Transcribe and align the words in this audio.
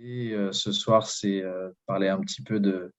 Et 0.00 0.34
ce 0.52 0.72
soir, 0.72 1.06
c'est 1.08 1.42
parler 1.86 2.08
un 2.08 2.20
petit 2.20 2.42
peu 2.42 2.60
de, 2.60 2.92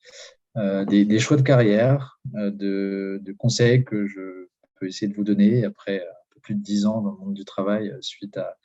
des, 0.86 1.20
choix 1.20 1.38
de 1.38 1.42
carrière, 1.42 2.20
de, 2.34 3.36
conseils 3.38 3.86
que 3.86 4.06
je 4.06 4.48
peux 4.76 4.88
essayer 4.88 5.08
de 5.08 5.16
vous 5.16 5.24
donner 5.24 5.64
après 5.66 6.02
un 6.02 6.34
peu 6.34 6.40
plus 6.42 6.56
de 6.56 6.62
dix 6.62 6.86
ans 6.86 7.02
dans 7.02 7.12
le 7.12 7.18
monde 7.18 7.34
du 7.34 7.46
travail 7.46 7.94
suite 8.02 8.38
à, 8.38 8.58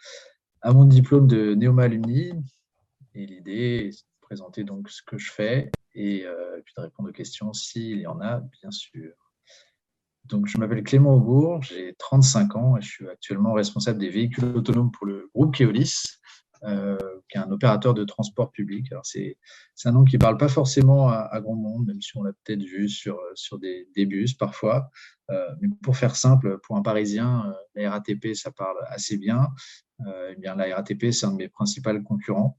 à 0.62 0.72
mon 0.72 0.84
diplôme 0.84 1.26
de 1.26 1.54
Neoma 1.54 1.84
Alumni. 1.84 2.32
Et 3.14 3.26
l'idée, 3.26 3.90
c'est 3.92 4.02
de 4.02 4.20
présenter 4.20 4.64
donc 4.64 4.90
ce 4.90 5.02
que 5.02 5.18
je 5.18 5.30
fais 5.30 5.70
et, 5.94 6.26
puis 6.64 6.74
de 6.76 6.82
répondre 6.82 7.10
aux 7.10 7.12
questions 7.12 7.52
s'il 7.52 8.00
y 8.00 8.06
en 8.06 8.20
a, 8.20 8.40
bien 8.60 8.70
sûr. 8.70 9.12
Donc, 10.24 10.46
je 10.46 10.56
m'appelle 10.56 10.82
Clément 10.82 11.16
Aubourg, 11.16 11.62
j'ai 11.62 11.94
35 11.98 12.56
ans 12.56 12.76
et 12.76 12.82
je 12.82 12.88
suis 12.88 13.08
actuellement 13.08 13.52
responsable 13.52 13.98
des 13.98 14.08
véhicules 14.08 14.56
autonomes 14.56 14.90
pour 14.90 15.06
le 15.06 15.30
groupe 15.34 15.54
Keolis, 15.54 16.18
euh, 16.62 16.96
qui 17.28 17.36
est 17.36 17.40
un 17.40 17.50
opérateur 17.50 17.94
de 17.94 18.04
transport 18.04 18.50
public. 18.50 18.90
Alors, 18.92 19.04
c'est, 19.04 19.36
un 19.84 19.92
nom 19.92 20.04
qui 20.04 20.16
ne 20.16 20.20
parle 20.20 20.38
pas 20.38 20.48
forcément 20.48 21.08
à, 21.08 21.40
grand 21.40 21.56
monde, 21.56 21.86
même 21.86 22.00
si 22.00 22.16
on 22.16 22.22
l'a 22.22 22.32
peut-être 22.32 22.62
vu 22.62 22.88
sur, 22.88 23.20
sur 23.34 23.58
des, 23.58 23.86
bus 23.96 24.34
parfois. 24.34 24.90
Euh, 25.30 25.48
mais 25.60 25.68
pour 25.82 25.96
faire 25.96 26.16
simple, 26.16 26.58
pour 26.62 26.76
un 26.76 26.82
Parisien, 26.82 27.46
euh, 27.46 27.52
la 27.74 27.90
RATP, 27.90 28.34
ça 28.34 28.50
parle 28.50 28.76
assez 28.88 29.16
bien. 29.16 29.48
eh 30.06 30.36
bien, 30.36 30.54
la 30.54 30.74
RATP, 30.76 31.12
c'est 31.12 31.26
un 31.26 31.32
de 31.32 31.36
mes 31.36 31.48
principaux 31.48 31.90
concurrents. 32.02 32.58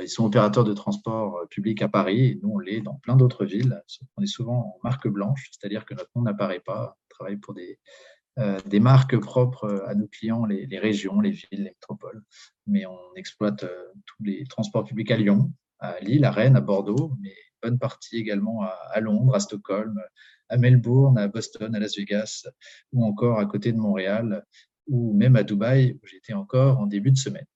ils 0.00 0.08
sont 0.08 0.24
opérateurs 0.24 0.64
de 0.64 0.72
transport 0.74 1.46
public 1.50 1.82
à 1.82 1.88
Paris 1.88 2.26
et 2.26 2.40
nous, 2.42 2.50
on 2.54 2.58
l'est 2.58 2.80
dans 2.80 2.94
plein 2.94 3.16
d'autres 3.16 3.44
villes. 3.44 3.82
On 4.16 4.22
est 4.22 4.26
souvent 4.26 4.74
en 4.74 4.80
marque 4.82 5.08
blanche, 5.08 5.50
c'est-à-dire 5.52 5.84
que 5.84 5.94
notre 5.94 6.10
nom 6.16 6.22
n'apparaît 6.22 6.60
pas. 6.60 6.96
On 7.04 7.08
travaille 7.08 7.36
pour 7.36 7.54
des, 7.54 7.78
euh, 7.78 8.21
des 8.66 8.80
marques 8.80 9.18
propres 9.18 9.84
à 9.86 9.94
nos 9.94 10.06
clients, 10.06 10.44
les, 10.46 10.78
régions, 10.78 11.20
les 11.20 11.30
villes, 11.30 11.48
les 11.52 11.64
métropoles. 11.64 12.22
Mais 12.66 12.86
on 12.86 13.14
exploite 13.16 13.64
euh, 13.64 13.92
tous 14.06 14.24
les 14.24 14.44
transports 14.46 14.84
publics 14.84 15.10
à 15.10 15.16
Lyon, 15.16 15.52
à 15.78 15.98
Lille, 16.00 16.24
à 16.24 16.30
Rennes, 16.30 16.56
à 16.56 16.60
Bordeaux, 16.60 17.12
mais 17.20 17.34
bonne 17.62 17.78
partie 17.78 18.16
également 18.16 18.62
à, 18.62 19.00
Londres, 19.00 19.34
à 19.34 19.40
Stockholm, 19.40 20.00
à 20.48 20.56
Melbourne, 20.56 21.18
à 21.18 21.28
Boston, 21.28 21.74
à 21.74 21.78
Las 21.78 21.96
Vegas, 21.96 22.46
ou 22.92 23.04
encore 23.04 23.38
à 23.38 23.46
côté 23.46 23.72
de 23.72 23.78
Montréal, 23.78 24.44
ou 24.88 25.12
même 25.12 25.36
à 25.36 25.44
Dubaï, 25.44 25.98
où 26.02 26.06
j'étais 26.06 26.32
encore 26.32 26.80
en 26.80 26.86
début 26.86 27.12
de 27.12 27.18
semaine. 27.18 27.46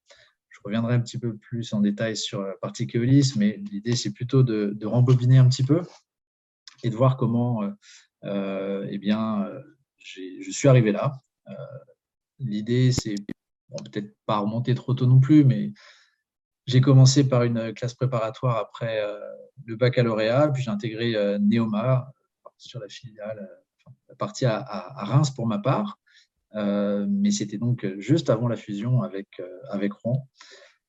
Je 0.49 0.61
reviendrai 0.65 0.95
un 0.95 1.01
petit 1.01 1.19
peu 1.19 1.37
plus 1.37 1.73
en 1.73 1.81
détail 1.81 2.17
sur 2.17 2.43
la 2.43 2.55
partie 2.55 2.87
Keolis, 2.87 3.33
mais 3.37 3.61
l'idée, 3.73 3.97
c'est 3.97 4.13
plutôt 4.13 4.43
de, 4.45 4.87
rembobiner 4.87 5.39
un 5.39 5.49
petit 5.49 5.65
peu 5.65 5.83
et 6.85 6.91
de 6.91 6.95
voir 6.95 7.17
comment 7.17 7.63
euh, 8.25 8.87
eh 8.89 8.99
bien, 8.99 9.49
je 10.07 10.51
suis 10.51 10.69
arrivé 10.69 10.93
là. 10.93 11.21
Euh, 11.49 11.55
l'idée, 12.39 12.93
c'est 12.93 13.17
peut-être 13.85 14.15
pas 14.27 14.39
remonter 14.39 14.75
trop 14.75 14.95
tôt 14.95 15.07
non 15.07 15.21
plus, 15.21 15.45
mais 15.45 15.73
j'ai 16.67 16.81
commencé 16.81 17.29
par 17.29 17.43
une 17.43 17.73
classe 17.75 17.95
préparatoire 17.95 18.57
après 18.59 19.01
euh, 19.01 19.19
le 19.65 19.77
baccalauréat, 19.77 20.49
puis 20.49 20.63
j'ai 20.63 20.71
intégré 20.71 21.15
euh, 21.15 21.39
Neoma 21.39 22.13
sur 22.59 22.81
la 22.81 22.89
filiale, 22.89 23.49
la 24.09 24.15
partie 24.15 24.47
à, 24.47 24.65
Reims 25.05 25.31
pour 25.31 25.47
ma 25.47 25.59
part. 25.59 25.99
mais 26.55 27.31
c'était 27.31 27.59
donc 27.59 27.87
juste 27.99 28.31
avant 28.31 28.49
la 28.49 28.57
fusion 28.57 29.03
avec, 29.03 29.29
avec 29.71 29.93
Rouen. 29.93 30.27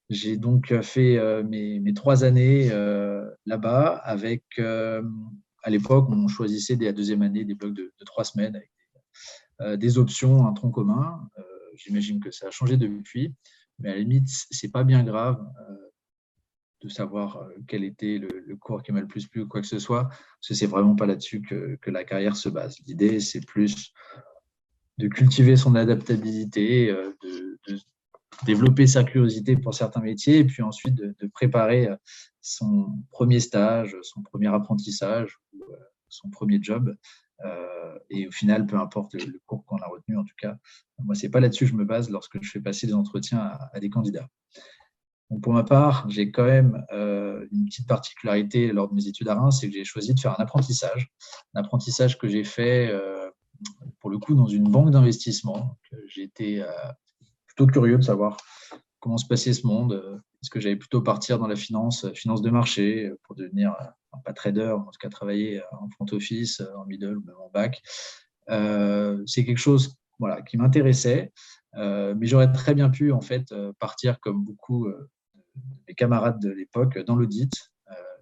J'ai 0.10 0.38
donc 0.38 0.73
fait 0.82 1.20
mes, 1.44 1.94
trois 1.94 2.23
années 2.23 2.70
là-bas 3.45 3.98
avec, 3.98 4.45
à 4.60 5.70
l'époque, 5.70 6.08
on 6.10 6.30
choisissait 6.30 6.78
dès 6.78 6.86
la 6.86 6.94
deuxième 6.94 7.22
année 7.22 7.44
des 7.44 7.54
blocs 7.54 7.73
de, 7.73 7.92
de 8.00 8.06
trois 8.06 8.23
semaines 8.23 8.56
avec 8.56 8.72
euh, 8.72 8.77
des 9.78 9.98
options, 9.98 10.48
un 10.48 10.54
tronc 10.54 10.72
commun. 10.72 11.30
Euh, 11.38 11.44
j'imagine 11.76 12.20
que 12.20 12.32
ça 12.32 12.48
a 12.48 12.52
changé 12.52 12.78
depuis, 12.78 13.34
mais 13.80 13.90
à 13.90 13.94
la 13.94 14.00
limite, 14.00 14.28
c'est 14.28 14.72
pas 14.72 14.84
bien 14.84 15.04
grave 15.04 15.40
euh, 15.70 15.76
de 16.82 16.90
savoir 16.90 17.48
quel 17.68 17.84
était 17.84 18.20
le, 18.20 18.56
cours 18.56 18.83
qui 18.83 18.92
m'a 18.92 19.02
le 19.02 19.08
plus 19.08 19.28
plu 19.28 19.42
ou 19.42 19.48
quoi 19.48 19.61
que 19.61 19.67
ce 19.67 19.80
soit, 19.80 20.05
parce 20.05 20.48
que 20.50 20.54
c'est 20.54 20.67
vraiment 20.67 20.95
pas 20.95 21.08
là-dessus 21.08 21.42
que, 21.42 21.89
la 21.89 22.04
carrière 22.04 22.36
se 22.36 22.50
base. 22.50 22.78
L'idée, 22.86 23.20
c'est 23.20 23.45
plus 23.45 23.94
de 25.00 25.08
cultiver 25.08 25.55
son 25.55 25.76
adaptabilité, 25.76 26.88
de, 26.88 27.80
développer 28.45 28.86
sa 28.86 29.04
curiosité 29.04 29.58
pour 29.58 29.73
certains 29.73 30.02
métiers, 30.02 30.38
et 30.38 30.44
puis 30.44 30.61
ensuite 30.61 30.94
de, 30.94 31.16
préparer 31.34 31.89
son 32.42 32.95
premier 33.10 33.39
stage, 33.39 33.95
son 34.04 34.22
premier 34.22 34.48
apprentissage, 34.48 35.39
son 36.10 36.30
premier 36.30 36.60
job 36.61 36.95
euh, 37.45 37.98
et 38.09 38.27
au 38.27 38.31
final, 38.31 38.65
peu 38.65 38.77
importe 38.77 39.14
le, 39.14 39.39
cours 39.45 39.65
qu'on 39.65 39.77
a 39.77 39.87
retenu, 39.87 40.17
en 40.17 40.23
tout 40.23 40.36
cas, 40.37 40.58
moi, 41.03 41.15
c'est 41.15 41.30
pas 41.30 41.39
là-dessus 41.39 41.65
que 41.65 41.71
je 41.71 41.75
me 41.75 41.86
base 41.86 42.09
lorsque 42.09 42.42
je 42.42 42.49
fais 42.49 42.59
passer 42.59 42.87
des 42.87 42.93
entretiens 42.93 43.58
à, 43.73 43.80
des 43.80 43.89
candidats. 43.89 44.27
pour 45.42 45.53
ma 45.53 45.64
part, 45.64 46.09
j'ai 46.09 46.31
quand 46.31 46.45
même 46.45 46.86
euh, 46.92 47.45
une 47.52 47.65
petite 47.65 47.87
particularité 47.87 48.71
lors 48.71 48.89
de 48.89 48.95
mes 48.95 49.08
études 49.08 49.27
à 49.30 49.36
Reims, 49.36 49.58
c'est 49.59 49.67
que 49.67 49.73
j'ai 49.73 49.83
choisi 49.83 50.14
de 50.14 50.20
faire 50.20 50.39
un 50.39 50.43
apprentissage, 50.43 51.11
un 51.53 51.61
apprentissage 51.61 52.17
que 52.17 52.27
j'ai 52.27 52.43
fait 52.43 52.89
euh, 52.89 53.30
pour 53.99 54.09
le 54.09 54.17
coup 54.17 54.36
dans 54.36 54.48
une 54.48 54.69
banque 54.69 54.92
d'investissement. 54.92 55.77
Été 56.15 56.64
plutôt 57.45 57.67
curieux 57.67 57.98
de 57.98 58.04
savoir 58.04 58.37
comment 59.08 59.18
se 59.18 59.26
passait 59.26 59.54
ce 59.54 59.66
monde. 59.66 60.22
Est-ce 60.44 60.50
que 60.50 60.60
j'allais 60.60 60.76
plutôt 60.76 61.02
partir 61.02 61.40
dans 61.40 61.48
la 61.48 61.56
finance, 61.56 62.12
finance 62.14 62.42
de 62.42 62.50
marché, 62.50 63.10
pour 63.23 63.36
devenir 63.36 63.73
pas 64.26 64.34
trader, 64.34 64.72
en 64.72 64.84
tout 64.84 65.00
cas 65.00 65.08
travailler 65.08 65.62
en 65.72 65.90
front 65.90 66.06
office, 66.12 66.62
en 66.76 66.86
middle 66.86 67.20
même 67.26 67.36
en 67.40 67.50
back. 67.50 67.82
Euh, 68.50 69.23
c'est 69.26 69.46
quelque 69.46 69.58
chose 69.60 69.96
voilà, 70.20 70.42
qui 70.42 70.58
m'intéressait, 70.58 71.32
euh, 71.76 72.16
mais 72.17 72.28
j'aurais 72.28 72.52
très 72.52 72.73
bien 72.73 72.90
pu 72.90 73.12
en 73.12 73.22
fait 73.22 73.52
euh, 73.52 73.72
partir 73.80 74.20
comme 74.20 74.44
beaucoup 74.44 74.88
de 74.90 75.62
mes 75.88 75.94
camarades 75.94 76.42
de 76.42 76.50
l'époque 76.50 77.00
dans 77.06 77.16
l'audit, 77.16 77.72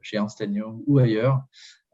chez 0.01 0.18
Ernst 0.18 0.40
Young 0.40 0.84
ou 0.85 1.00
ailleurs. 1.00 1.41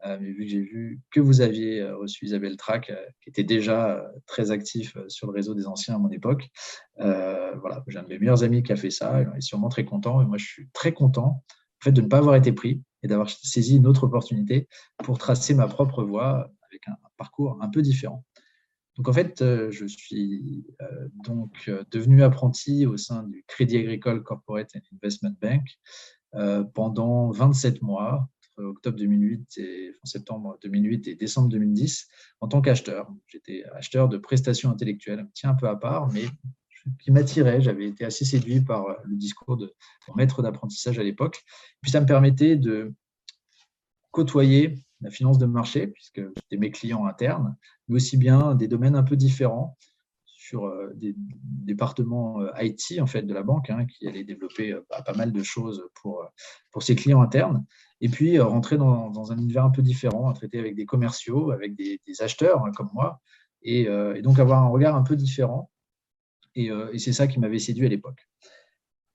Mais 0.04 0.32
vu 0.32 0.44
que 0.44 0.48
j'ai 0.48 0.60
vu 0.60 1.00
que 1.10 1.20
vous 1.20 1.40
aviez 1.40 1.84
reçu 1.84 2.26
Isabelle 2.26 2.56
Trac, 2.56 2.92
qui 3.22 3.28
était 3.28 3.44
déjà 3.44 4.10
très 4.26 4.50
actif 4.50 4.96
sur 5.08 5.26
le 5.28 5.32
réseau 5.32 5.54
des 5.54 5.66
anciens 5.66 5.94
à 5.94 5.98
mon 5.98 6.10
époque, 6.10 6.48
voilà, 6.96 7.84
j'ai 7.86 7.98
un 7.98 8.02
de 8.02 8.08
mes 8.08 8.18
meilleurs 8.18 8.42
amis 8.42 8.62
qui 8.62 8.72
a 8.72 8.76
fait 8.76 8.90
ça, 8.90 9.22
il 9.22 9.28
est 9.36 9.40
sûrement 9.40 9.68
très 9.68 9.84
content, 9.84 10.20
et 10.20 10.26
moi 10.26 10.38
je 10.38 10.46
suis 10.46 10.68
très 10.72 10.92
content 10.92 11.42
en 11.82 11.84
fait, 11.84 11.92
de 11.92 12.00
ne 12.00 12.06
pas 12.06 12.18
avoir 12.18 12.36
été 12.36 12.52
pris 12.52 12.82
et 13.02 13.08
d'avoir 13.08 13.28
saisi 13.28 13.76
une 13.76 13.86
autre 13.86 14.04
opportunité 14.04 14.68
pour 15.02 15.18
tracer 15.18 15.54
ma 15.54 15.66
propre 15.66 16.04
voie 16.04 16.50
avec 16.68 16.86
un, 16.88 16.96
parcours 17.16 17.58
un 17.60 17.68
peu 17.68 17.82
différent. 17.82 18.24
Donc 18.96 19.08
en 19.08 19.12
fait, 19.12 19.42
euh, 19.42 19.70
je 19.70 19.86
suis 19.86 20.66
euh, 20.80 21.08
donc 21.24 21.64
euh, 21.68 21.82
devenu 21.90 22.22
apprenti 22.22 22.86
au 22.86 22.96
sein 22.96 23.24
du 23.24 23.44
Crédit 23.48 23.78
Agricole 23.78 24.22
Corporate 24.22 24.70
and 24.76 24.80
Investment 24.94 25.34
Bank 25.40 25.64
pendant 26.72 27.30
27 27.30 27.82
mois, 27.82 28.26
octobre 28.62 28.96
2008 28.96 29.58
et 29.58 29.94
septembre 30.04 30.58
2008 30.62 31.08
et 31.08 31.14
décembre 31.14 31.48
2010, 31.48 32.08
en 32.40 32.48
tant 32.48 32.60
qu'acheteur. 32.60 33.08
J'étais 33.26 33.64
acheteur 33.74 34.08
de 34.08 34.18
prestations 34.18 34.70
intellectuelles, 34.70 35.20
un 35.20 35.26
petit 35.26 35.46
peu 35.60 35.68
à 35.68 35.76
part, 35.76 36.10
mais 36.12 36.24
qui 37.00 37.10
m'attirait. 37.10 37.60
J'avais 37.60 37.86
été 37.86 38.04
assez 38.04 38.24
séduit 38.24 38.60
par 38.60 38.86
euh, 38.86 38.94
le 39.04 39.16
discours 39.16 39.56
de 39.56 39.74
mon 40.08 40.14
maître 40.14 40.42
d'apprentissage 40.42 40.98
à 40.98 41.02
l'époque. 41.02 41.42
Puis 41.80 41.90
ça 41.90 42.00
me 42.00 42.06
permettait 42.06 42.56
de 42.56 42.94
côtoyer 44.10 44.78
la 45.00 45.10
finance 45.10 45.38
de 45.38 45.46
marché, 45.46 45.88
puisque 45.88 46.20
c'était 46.36 46.58
mes 46.58 46.70
clients 46.70 47.06
internes, 47.06 47.56
mais 47.88 47.96
aussi 47.96 48.16
bien 48.16 48.54
des 48.54 48.68
domaines 48.68 48.94
un 48.94 49.02
peu 49.02 49.16
différents 49.16 49.76
euh, 50.54 50.92
des 50.94 51.14
départements 51.16 52.40
euh, 52.40 52.50
IT 52.60 53.00
en 53.00 53.06
fait 53.06 53.22
de 53.22 53.34
la 53.34 53.42
banque 53.42 53.70
hein, 53.70 53.86
qui 53.86 54.06
allaient 54.06 54.24
développer 54.24 54.74
bah, 54.90 55.02
pas 55.02 55.14
mal 55.14 55.32
de 55.32 55.42
choses 55.42 55.84
pour, 55.94 56.26
pour 56.70 56.82
ses 56.82 56.94
clients 56.94 57.22
internes 57.22 57.64
et 58.00 58.08
puis 58.08 58.38
rentrer 58.40 58.76
dans, 58.76 59.32
un 59.32 59.38
univers 59.38 59.64
un 59.64 59.70
peu 59.70 59.82
différent, 59.82 60.28
à 60.28 60.32
traiter 60.32 60.58
avec 60.58 60.74
des 60.74 60.86
commerciaux, 60.86 61.52
avec 61.52 61.74
des, 61.76 62.00
acheteurs 62.20 62.64
hein, 62.64 62.72
comme 62.76 62.90
moi 62.92 63.20
et, 63.62 63.86
donc 64.22 64.38
avoir 64.38 64.62
un 64.62 64.68
regard 64.68 64.96
un 64.96 65.02
peu 65.02 65.16
différent 65.16 65.70
euh, 66.58 66.90
et, 66.92 66.98
c'est 66.98 67.12
ça 67.12 67.26
qui 67.26 67.38
m'avait 67.38 67.58
séduit 67.58 67.86
à 67.86 67.88
l'époque. 67.88 68.28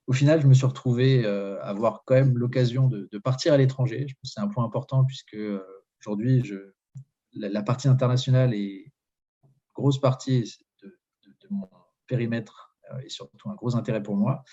Au 0.08 0.14
final, 0.14 0.42
je 0.42 0.48
me 0.48 0.54
suis 0.54 0.66
retrouvé 0.66 1.26
euh, 1.26 1.62
avoir 1.62 2.04
quand 2.06 2.16
même 2.16 2.38
l'occasion 2.38 2.88
de, 2.88 3.18
partir 3.20 3.54
à 3.54 3.58
l'étranger. 3.58 4.08
Je 4.08 4.16
c'est 4.24 4.40
un 4.40 4.48
point 4.48 4.64
important 4.64 5.04
puisque 5.06 5.36
euh, 5.36 5.64
aujourd'hui, 6.02 6.44
la, 7.34 7.62
partie 7.62 7.88
internationale 7.88 8.54
est 8.54 8.92
grosse 9.76 10.00
partie 10.00 10.52
mon 11.50 11.68
périmètre 12.08 12.76
et 13.04 13.10
surtout 13.10 13.50
un 13.50 13.56
gros 13.56 13.76
intérêt 13.76 14.02
pour 14.02 14.16
moi. 14.16 14.44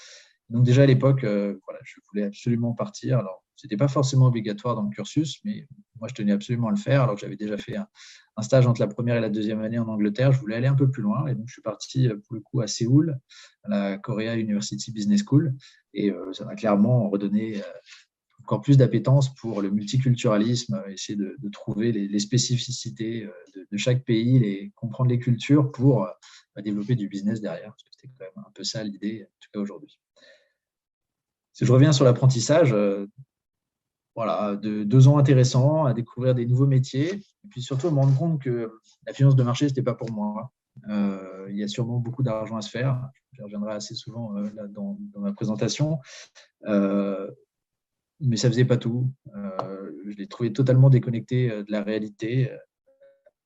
Donc 0.50 0.64
déjà 0.64 0.82
à 0.82 0.86
l'époque, 0.86 1.24
voilà, 1.24 1.80
je 1.84 2.00
voulais 2.08 2.24
absolument 2.24 2.74
partir. 2.74 3.18
Alors 3.18 3.44
ce 3.56 3.66
n'était 3.66 3.76
pas 3.76 3.88
forcément 3.88 4.26
obligatoire 4.26 4.74
dans 4.74 4.82
le 4.82 4.90
cursus, 4.90 5.40
mais 5.44 5.66
moi, 6.00 6.08
je 6.08 6.14
tenais 6.14 6.32
absolument 6.32 6.68
à 6.68 6.70
le 6.70 6.76
faire, 6.76 7.02
alors 7.02 7.14
que 7.14 7.20
j'avais 7.20 7.36
déjà 7.36 7.56
fait 7.56 7.76
un, 7.76 8.42
stage 8.42 8.66
entre 8.66 8.80
la 8.80 8.88
première 8.88 9.16
et 9.16 9.20
la 9.20 9.28
deuxième 9.28 9.62
année 9.62 9.78
en 9.78 9.88
Angleterre. 9.88 10.32
Je 10.32 10.40
voulais 10.40 10.56
aller 10.56 10.66
un 10.66 10.74
peu 10.74 10.90
plus 10.90 11.02
loin, 11.02 11.26
et 11.28 11.34
donc 11.34 11.46
je 11.48 11.52
suis 11.52 11.62
parti 11.62 12.08
euh, 12.08 12.16
pour 12.16 12.34
le 12.34 12.40
coup 12.40 12.60
à 12.60 12.66
Séoul, 12.66 13.18
à 13.64 13.68
la 13.68 13.98
Korea 13.98 14.36
University 14.36 14.90
Business 14.90 15.22
School, 15.24 15.54
et 15.92 16.10
euh, 16.10 16.32
ça 16.32 16.44
m'a 16.44 16.56
clairement 16.56 17.08
redonné 17.08 17.58
euh, 17.58 17.62
encore 18.44 18.60
plus 18.60 18.76
d'appétence 18.76 19.34
pour 19.34 19.62
le 19.62 19.70
multiculturalisme, 19.70 20.82
essayer 20.88 21.16
de, 21.16 21.48
trouver 21.50 21.92
les, 21.92 22.18
spécificités 22.18 23.28
de, 23.56 23.76
chaque 23.76 24.04
pays, 24.04 24.38
les, 24.38 24.72
comprendre 24.76 25.10
les 25.10 25.18
cultures 25.18 25.72
pour 25.72 26.06
bah, 26.54 26.62
développer 26.62 26.94
du 26.94 27.08
business 27.08 27.40
derrière. 27.40 27.74
C'était 27.78 28.12
quand 28.18 28.24
même 28.24 28.44
un 28.46 28.50
peu 28.52 28.64
ça 28.64 28.84
l'idée, 28.84 29.24
en 29.24 29.36
tout 29.40 29.48
cas 29.52 29.60
aujourd'hui. 29.60 29.98
si 31.52 31.64
je 31.64 31.72
reviens 31.72 31.92
sur 31.92 32.04
l'apprentissage, 32.04 32.74
voilà, 34.14 34.56
de 34.56 34.84
deux 34.84 35.08
ans 35.08 35.18
intéressants 35.18 35.86
à 35.86 35.94
découvrir 35.94 36.34
des 36.34 36.46
nouveaux 36.46 36.66
métiers, 36.66 37.14
et 37.14 37.48
puis 37.48 37.62
surtout 37.62 37.90
me 37.90 37.96
rendre 37.96 38.16
compte 38.16 38.42
que 38.42 38.78
la 39.06 39.12
finance 39.12 39.36
de 39.36 39.42
marché, 39.42 39.66
ce 39.68 39.72
n'était 39.72 39.82
pas 39.82 39.94
pour 39.94 40.12
moi. 40.12 40.52
Euh, 40.88 41.46
il 41.50 41.56
y 41.56 41.62
a 41.62 41.68
sûrement 41.68 41.98
beaucoup 41.98 42.22
d'argent 42.22 42.56
à 42.56 42.62
se 42.62 42.70
faire. 42.70 43.08
Je 43.32 43.42
reviendrai 43.42 43.74
assez 43.74 43.94
souvent 43.94 44.36
euh, 44.36 44.48
dans, 44.68 44.98
ma 45.16 45.32
présentation. 45.32 45.98
Euh, 46.66 47.30
mais 48.20 48.36
ça 48.36 48.48
faisait 48.48 48.64
pas 48.64 48.76
tout. 48.76 49.10
je 49.34 50.16
l'ai 50.16 50.26
trouvé 50.26 50.52
totalement 50.52 50.90
déconnecté 50.90 51.48
de 51.48 51.70
la 51.70 51.82
réalité. 51.82 52.50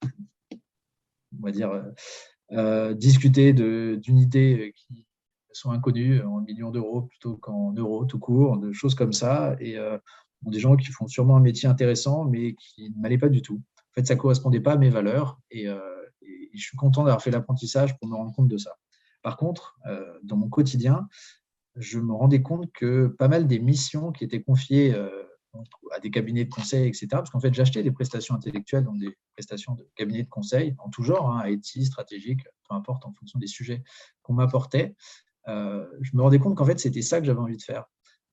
On 0.03 1.43
va 1.43 1.51
dire 1.51 1.83
discuter 2.97 3.53
d'unités 3.53 4.73
qui 4.77 5.07
sont 5.53 5.71
inconnues 5.71 6.23
en 6.23 6.41
millions 6.41 6.71
d'euros 6.71 7.03
plutôt 7.03 7.37
qu'en 7.37 7.73
euros 7.73 8.05
tout 8.05 8.19
court, 8.19 8.59
de 8.59 8.73
choses 8.73 8.95
comme 8.95 9.13
ça. 9.13 9.57
Et 9.61 9.77
des 10.43 10.61
gens 10.61 10.77
qui 10.77 10.87
font 10.93 11.09
sûrement 11.09 11.37
un 11.37 11.41
métier 11.41 11.69
intéressant, 11.69 12.25
mais 12.25 12.55
qui 12.55 12.91
ne 12.91 13.01
m'allaient 13.01 13.19
pas 13.19 13.29
du 13.29 13.43
tout. 13.43 13.61
En 13.77 13.95
fait, 13.95 14.07
ça 14.07 14.15
ne 14.15 14.21
correspondait 14.21 14.61
pas 14.61 14.73
à 14.73 14.77
mes 14.77 14.91
valeurs. 14.91 15.41
Et, 15.51 15.67
je 16.55 16.65
suis 16.65 16.77
content 16.77 17.05
d'avoir 17.05 17.23
fait 17.23 17.31
l'apprentissage 17.31 17.97
pour 17.99 18.09
me 18.09 18.17
rendre 18.17 18.35
compte 18.35 18.49
de 18.49 18.59
ça. 18.59 18.77
Par 19.23 19.37
contre, 19.37 19.79
euh, 19.87 20.19
dans 20.23 20.37
mon 20.37 20.49
quotidien, 20.49 21.09
je 21.79 21.99
me 21.99 22.13
rendais 22.13 22.43
compte 22.43 22.71
que 22.73 23.07
pas 23.07 23.29
mal 23.29 23.47
des 23.47 23.59
missions 23.59 24.13
qui 24.13 24.25
étaient 24.25 24.43
confiées 24.43 24.95
euh, 24.95 25.09
à 25.95 26.01
des 26.01 26.11
cabinets 26.11 26.45
de 26.45 26.51
conseil, 26.51 26.87
etc., 26.87 27.07
parce 27.11 27.31
qu'en 27.31 27.41
fait, 27.41 27.55
j'achetais 27.55 27.83
des 27.83 27.91
prestations 27.91 28.35
intellectuelles, 28.35 28.85
donc 28.85 28.99
des 28.99 29.17
prestations 29.35 29.75
de 29.75 29.89
cabinets 29.95 30.23
de 30.23 30.29
conseil 30.29 30.75
en 30.79 30.91
tout 30.91 31.03
genre, 31.03 31.31
hein, 31.31 31.49
IT, 31.49 31.85
stratégique, 31.85 32.43
peu 32.69 32.75
importe, 32.75 33.05
en 33.07 33.13
fonction 33.13 33.39
des 33.39 33.47
sujets 33.47 33.83
qu'on 34.23 34.35
m'apportait. 34.35 34.95
Euh, 35.49 35.87
je 36.03 36.17
me 36.17 36.23
rendais 36.23 36.39
compte 36.39 36.57
qu'en 36.57 36.67
fait, 36.67 36.79
c'était 36.79 37.03
ça 37.03 37.21
que 37.21 37.27
j'avais 37.27 37.41
envie 37.41 37.57
de 37.57 37.63
faire. 37.63 37.87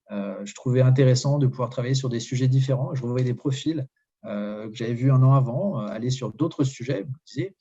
je 0.09 0.53
trouvais 0.53 0.81
intéressant 0.81 1.39
de 1.39 1.47
pouvoir 1.47 1.69
travailler 1.69 1.95
sur 1.95 2.09
des 2.09 2.19
sujets 2.19 2.47
différents. 2.47 2.93
Je 2.93 3.01
revoyais 3.01 3.25
des 3.25 3.33
profils 3.33 3.87
que 4.23 4.71
j'avais 4.73 4.93
vus 4.93 5.11
un 5.11 5.21
an 5.23 5.33
avant, 5.33 5.77
aller 5.77 6.09
sur 6.09 6.33
d'autres 6.33 6.63
sujets. 6.63 7.05
Je 7.05 7.07
me 7.07 7.25
disais, 7.25 7.55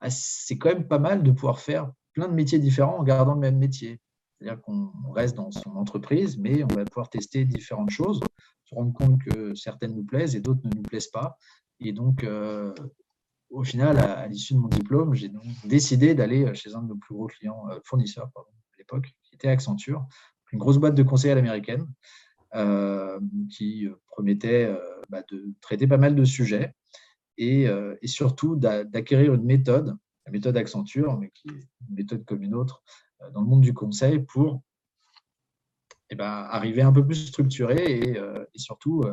ah, 0.00 0.10
c'est 0.10 0.58
quand 0.58 0.68
même 0.68 0.88
pas 0.88 0.98
mal 0.98 1.22
de 1.22 1.30
pouvoir 1.30 1.60
faire 1.60 1.90
plein 2.12 2.28
de 2.28 2.34
métiers 2.34 2.58
différents 2.58 2.98
en 2.98 3.02
gardant 3.02 3.34
le 3.34 3.40
même 3.40 3.58
métier. 3.58 4.00
C'est-à-dire 4.44 4.60
qu'on 4.60 4.92
reste 5.12 5.36
dans 5.36 5.50
son 5.50 5.70
entreprise, 5.70 6.36
mais 6.36 6.62
on 6.64 6.74
va 6.74 6.84
pouvoir 6.84 7.08
tester 7.08 7.46
différentes 7.46 7.88
choses, 7.88 8.20
se 8.64 8.74
rendre 8.74 8.92
compte 8.92 9.18
que 9.22 9.54
certaines 9.54 9.94
nous 9.94 10.04
plaisent 10.04 10.36
et 10.36 10.40
d'autres 10.40 10.60
ne 10.64 10.74
nous 10.76 10.82
plaisent 10.82 11.08
pas. 11.08 11.38
Et 11.80 11.92
donc, 11.92 12.24
euh, 12.24 12.74
au 13.48 13.64
final, 13.64 13.98
à, 13.98 14.26
l'issue 14.26 14.52
de 14.52 14.58
mon 14.58 14.68
diplôme, 14.68 15.14
j'ai 15.14 15.32
décidé 15.64 16.14
d'aller 16.14 16.54
chez 16.54 16.74
un 16.74 16.82
de 16.82 16.88
nos 16.88 16.96
plus 16.96 17.14
gros 17.14 17.26
clients, 17.26 17.66
euh, 17.70 17.78
fournisseurs 17.84 18.30
à 18.36 18.42
l'époque, 18.76 19.14
qui 19.22 19.34
était 19.34 19.48
Accenture, 19.48 20.06
une 20.52 20.58
grosse 20.58 20.76
boîte 20.76 20.94
de 20.94 21.02
conseil 21.02 21.30
à 21.30 21.34
l'américaine, 21.34 21.86
euh, 22.54 23.18
qui 23.50 23.88
promettait 24.08 24.70
bah, 25.08 25.22
de 25.30 25.54
traiter 25.62 25.86
pas 25.86 25.96
mal 25.96 26.14
de 26.14 26.24
sujets. 26.24 26.74
Euh, 27.40 27.96
et, 28.00 28.06
surtout 28.06 28.54
d'acquérir 28.56 29.34
une 29.34 29.44
méthode, 29.44 29.96
la 30.26 30.32
méthode 30.32 30.56
Accenture, 30.56 31.18
mais 31.18 31.30
qui 31.34 31.48
est 31.48 31.52
une 31.88 31.94
méthode 31.96 32.24
comme 32.24 32.42
une 32.42 32.54
autre 32.54 32.82
euh, 32.84 33.03
dans 33.32 33.40
le 33.40 33.46
monde 33.46 33.60
du 33.60 33.74
conseil 33.74 34.20
pour 34.20 34.62
eh 36.10 36.14
ben, 36.14 36.24
arriver 36.24 36.82
un 36.82 36.92
peu 36.92 37.04
plus 37.04 37.26
structuré 37.26 37.98
et, 37.98 38.18
euh, 38.18 38.44
surtout 38.54 39.04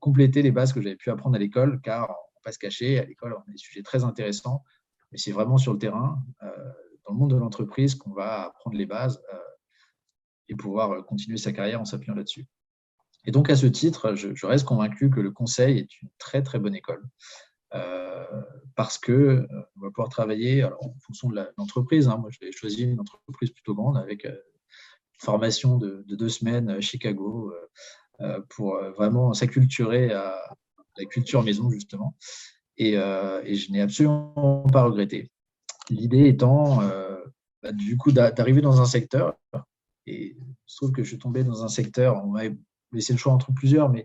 compléter 0.00 0.42
les 0.42 0.50
bases 0.50 0.72
que 0.72 0.80
j'avais 0.82 0.96
pu 0.96 1.10
apprendre 1.10 1.36
à 1.36 1.38
l'école, 1.38 1.80
car 1.80 2.10
on 2.10 2.40
ne 2.40 2.42
pas 2.42 2.52
se 2.52 2.58
cacher, 2.58 2.98
à 2.98 3.04
l'école, 3.04 3.34
on 3.34 3.40
a 3.40 3.52
des 3.52 3.58
sujets 3.58 3.82
très 3.82 4.02
intéressants, 4.02 4.64
mais 5.12 5.18
c'est 5.18 5.30
vraiment 5.30 5.58
sur 5.58 5.72
le 5.72 5.78
terrain, 5.78 6.20
dans 6.40 7.12
le 7.12 7.16
monde 7.16 7.30
de 7.30 7.36
l'entreprise, 7.36 7.94
qu'on 7.94 8.12
va 8.12 8.46
apprendre 8.46 8.76
les 8.76 8.86
bases 8.86 9.22
et 10.48 10.56
pouvoir 10.56 11.04
continuer 11.06 11.36
sa 11.36 11.52
carrière 11.52 11.80
en 11.80 11.84
s'appuyant 11.84 12.16
là-dessus. 12.16 12.48
Et 13.26 13.32
donc, 13.32 13.50
à 13.50 13.56
ce 13.56 13.66
titre, 13.66 14.14
je, 14.14 14.46
reste 14.46 14.64
convaincu 14.64 15.10
que 15.10 15.20
le 15.20 15.32
conseil 15.32 15.78
est 15.78 16.00
une 16.00 16.08
très, 16.18 16.42
très 16.42 16.60
bonne 16.60 16.76
école. 16.76 17.04
Euh, 17.74 18.24
parce 18.76 18.98
que 18.98 19.12
euh, 19.12 19.46
on 19.76 19.80
va 19.80 19.90
pouvoir 19.90 20.08
travailler 20.08 20.64
en 20.64 20.94
fonction 21.00 21.28
de 21.28 21.40
l'entreprise. 21.56 22.08
Hein. 22.08 22.18
moi, 22.18 22.30
j'ai 22.30 22.52
choisi 22.52 22.84
une 22.84 23.00
entreprise 23.00 23.50
plutôt 23.50 23.74
grande 23.74 23.96
avec 23.96 24.24
euh, 24.24 24.30
une 24.30 25.20
formation 25.20 25.76
de, 25.76 26.04
deux 26.08 26.28
semaines 26.28 26.70
à 26.70 26.80
Chicago 26.80 27.52
pour 28.50 28.78
vraiment 28.96 29.34
s'acculturer 29.34 30.12
à 30.12 30.56
la 30.98 31.04
culture 31.06 31.42
maison, 31.42 31.70
justement. 31.70 32.14
Et, 32.76 32.92
je 32.92 33.72
n'ai 33.72 33.80
absolument 33.80 34.62
pas 34.70 34.82
regretté. 34.82 35.30
L'idée 35.88 36.28
étant, 36.28 36.82
bah, 37.62 37.72
du 37.72 37.96
coup, 37.96 38.12
d'arriver 38.12 38.60
dans 38.60 38.82
un 38.82 38.84
secteur, 38.84 39.34
et 40.06 40.36
je 40.66 40.76
trouve 40.76 40.92
que 40.92 41.02
je 41.02 41.08
suis 41.08 41.18
tombé 41.18 41.44
dans 41.44 41.64
un 41.64 41.68
secteur, 41.68 42.22
on 42.22 42.28
m'avait 42.28 42.54
laisser 42.92 43.14
le 43.14 43.18
choix 43.18 43.32
entre 43.32 43.52
plusieurs, 43.54 43.88
mais 43.88 44.04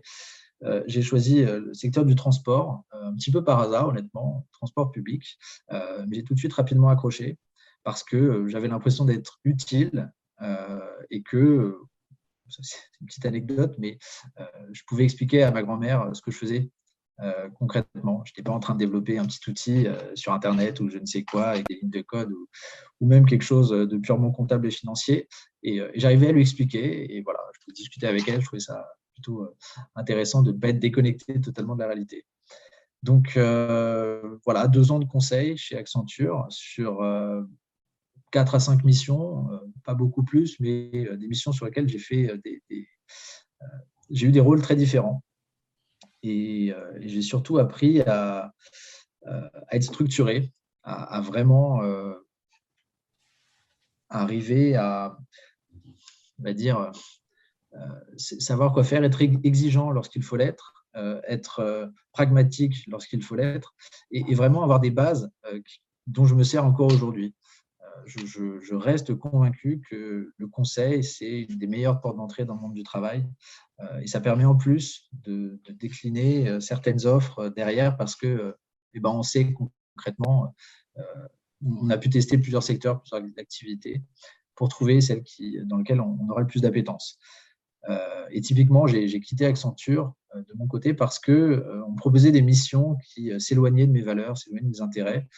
euh, 0.64 0.82
j'ai 0.86 1.02
choisi 1.02 1.42
euh, 1.42 1.60
le 1.60 1.74
secteur 1.74 2.04
du 2.04 2.14
transport, 2.14 2.84
euh, 2.94 3.08
un 3.08 3.14
petit 3.14 3.30
peu 3.30 3.42
par 3.42 3.60
hasard, 3.60 3.88
honnêtement, 3.88 4.46
transport 4.52 4.92
public. 4.92 5.38
mais 5.70 6.16
j'ai 6.16 6.24
tout 6.24 6.34
de 6.34 6.38
suite 6.38 6.52
rapidement 6.52 6.88
accroché 6.88 7.38
parce 7.84 8.04
que 8.04 8.46
j'avais 8.48 8.68
l'impression 8.68 9.04
d'être 9.04 9.40
utile 9.44 10.12
et 11.10 11.22
que, 11.22 11.78
c'est 12.48 12.78
une 13.00 13.06
petite 13.06 13.26
anecdote, 13.26 13.74
mais 13.78 13.98
je 14.72 14.82
pouvais 14.86 15.04
expliquer 15.04 15.42
à 15.42 15.50
ma 15.50 15.62
grand-mère 15.62 16.10
ce 16.14 16.20
que 16.22 16.30
je 16.30 16.38
faisais 16.38 16.70
concrètement. 17.58 18.22
Je 18.24 18.30
n'étais 18.30 18.42
pas 18.42 18.52
en 18.52 18.60
train 18.60 18.74
de 18.74 18.78
développer 18.78 19.18
un 19.18 19.26
petit 19.26 19.40
outil 19.48 19.86
sur 20.14 20.32
Internet 20.32 20.80
ou 20.80 20.88
je 20.88 20.98
ne 20.98 21.06
sais 21.06 21.24
quoi 21.24 21.46
avec 21.46 21.66
des 21.68 21.76
lignes 21.76 21.90
de 21.90 22.02
code 22.02 22.30
ou, 23.00 23.06
même 23.06 23.26
quelque 23.26 23.44
chose 23.44 23.70
de 23.70 23.96
purement 23.98 24.30
comptable 24.30 24.66
et 24.66 24.70
financier. 24.70 25.28
Et, 25.62 25.80
j'arrivais 25.94 26.28
à 26.28 26.32
lui 26.32 26.42
expliquer 26.42 27.16
et 27.16 27.22
voilà, 27.22 27.40
discuter 27.74 28.06
avec 28.06 28.28
elle. 28.28 28.40
Je 28.40 28.46
trouvais 28.46 28.60
ça 28.60 28.86
plutôt 29.12 29.42
euh, 29.42 29.56
intéressant 29.94 30.42
de 30.42 30.52
ne 30.52 30.58
pas 30.58 30.68
être 30.68 30.78
déconnecté 30.78 31.40
totalement 31.40 31.74
de 31.74 31.80
la 31.80 31.86
réalité. 31.86 32.26
Donc 33.02 33.36
euh, 33.36 34.38
voilà, 34.44 34.68
deux 34.68 34.92
ans 34.92 34.98
de 34.98 35.04
conseil 35.04 35.56
chez 35.56 35.76
Accenture 35.76 36.46
sur 36.50 37.02
euh, 37.02 37.42
quatre 38.30 38.54
à 38.54 38.60
cinq 38.60 38.84
missions, 38.84 39.48
pas 39.84 39.94
beaucoup 39.94 40.22
plus, 40.22 40.58
mais 40.60 41.16
des 41.16 41.28
missions 41.28 41.52
sur 41.52 41.66
lesquelles 41.66 41.88
j'ai 41.88 41.98
fait 41.98 42.32
des, 42.44 42.62
j'ai 44.10 44.26
eu 44.26 44.32
des 44.32 44.40
rôles 44.40 44.62
très 44.62 44.76
différents. 44.76 45.22
Et, 46.22 46.72
j'ai 47.00 47.20
surtout 47.20 47.58
appris 47.58 48.00
à, 48.02 48.54
être 49.70 49.82
structuré, 49.82 50.50
à, 50.82 51.20
vraiment 51.20 51.82
arriver 54.08 54.76
à, 54.76 55.18
on 56.38 56.44
va 56.44 56.54
dire, 56.54 56.90
savoir 58.16 58.72
quoi 58.72 58.84
faire, 58.84 59.02
être 59.04 59.22
exigeant 59.22 59.90
lorsqu'il 59.90 60.22
faut 60.22 60.36
l'être, 60.36 60.74
euh, 60.96 61.20
être 61.26 61.60
euh, 61.60 61.86
pragmatique 62.12 62.84
lorsqu'il 62.86 63.22
faut 63.22 63.34
l'être, 63.34 63.74
et, 64.10 64.34
vraiment 64.34 64.62
avoir 64.62 64.80
des 64.80 64.90
bases 64.90 65.30
dont 66.06 66.26
je 66.26 66.34
me 66.34 66.42
sers 66.42 66.64
encore 66.64 66.92
aujourd'hui. 66.92 67.34
Je, 68.04 68.74
reste 68.74 69.14
convaincu 69.14 69.80
que 69.88 70.32
le 70.36 70.46
conseil, 70.48 71.04
c'est 71.04 71.42
une 71.42 71.58
des 71.58 71.68
meilleures 71.68 72.00
portes 72.00 72.16
d'entrée 72.16 72.44
dans 72.44 72.54
le 72.54 72.60
monde 72.60 72.74
du 72.74 72.82
travail. 72.82 73.24
et 74.00 74.08
ça 74.08 74.20
permet 74.20 74.44
en 74.44 74.56
plus 74.56 75.08
de, 75.12 75.60
décliner 75.70 76.60
certaines 76.60 77.06
offres 77.06 77.48
derrière 77.50 77.96
parce 77.96 78.16
que 78.16 78.56
eh 78.94 79.00
ben, 79.00 79.10
on 79.10 79.22
sait 79.22 79.54
concrètement, 79.94 80.52
on 81.64 81.90
a 81.90 81.98
pu 81.98 82.10
tester 82.10 82.38
plusieurs 82.38 82.64
secteurs, 82.64 83.02
plusieurs 83.02 83.22
activités 83.38 84.02
pour 84.56 84.68
trouver 84.68 85.00
celle 85.00 85.22
qui, 85.22 85.58
dans 85.64 85.78
laquelle 85.78 86.00
on 86.00 86.28
aura 86.28 86.40
le 86.40 86.46
plus 86.46 86.60
d'appétence. 86.60 87.18
Euh, 87.88 88.26
et 88.30 88.40
typiquement, 88.40 88.86
j'ai 88.86 89.20
quitté 89.20 89.44
Accenture 89.44 90.14
euh, 90.34 90.40
de 90.40 90.54
mon 90.56 90.66
côté 90.66 90.94
parce 90.94 91.18
que 91.18 91.32
euh, 91.32 91.82
proposait 91.96 92.32
des 92.32 92.42
missions 92.42 92.96
qui 93.06 93.32
s'éloignaient 93.40 93.86
de 93.86 93.92
mes 93.92 94.02
valeurs, 94.02 94.38
s'éloignaient 94.38 94.66
de 94.66 94.72
mes 94.72 94.80
intérêts. 94.80 95.28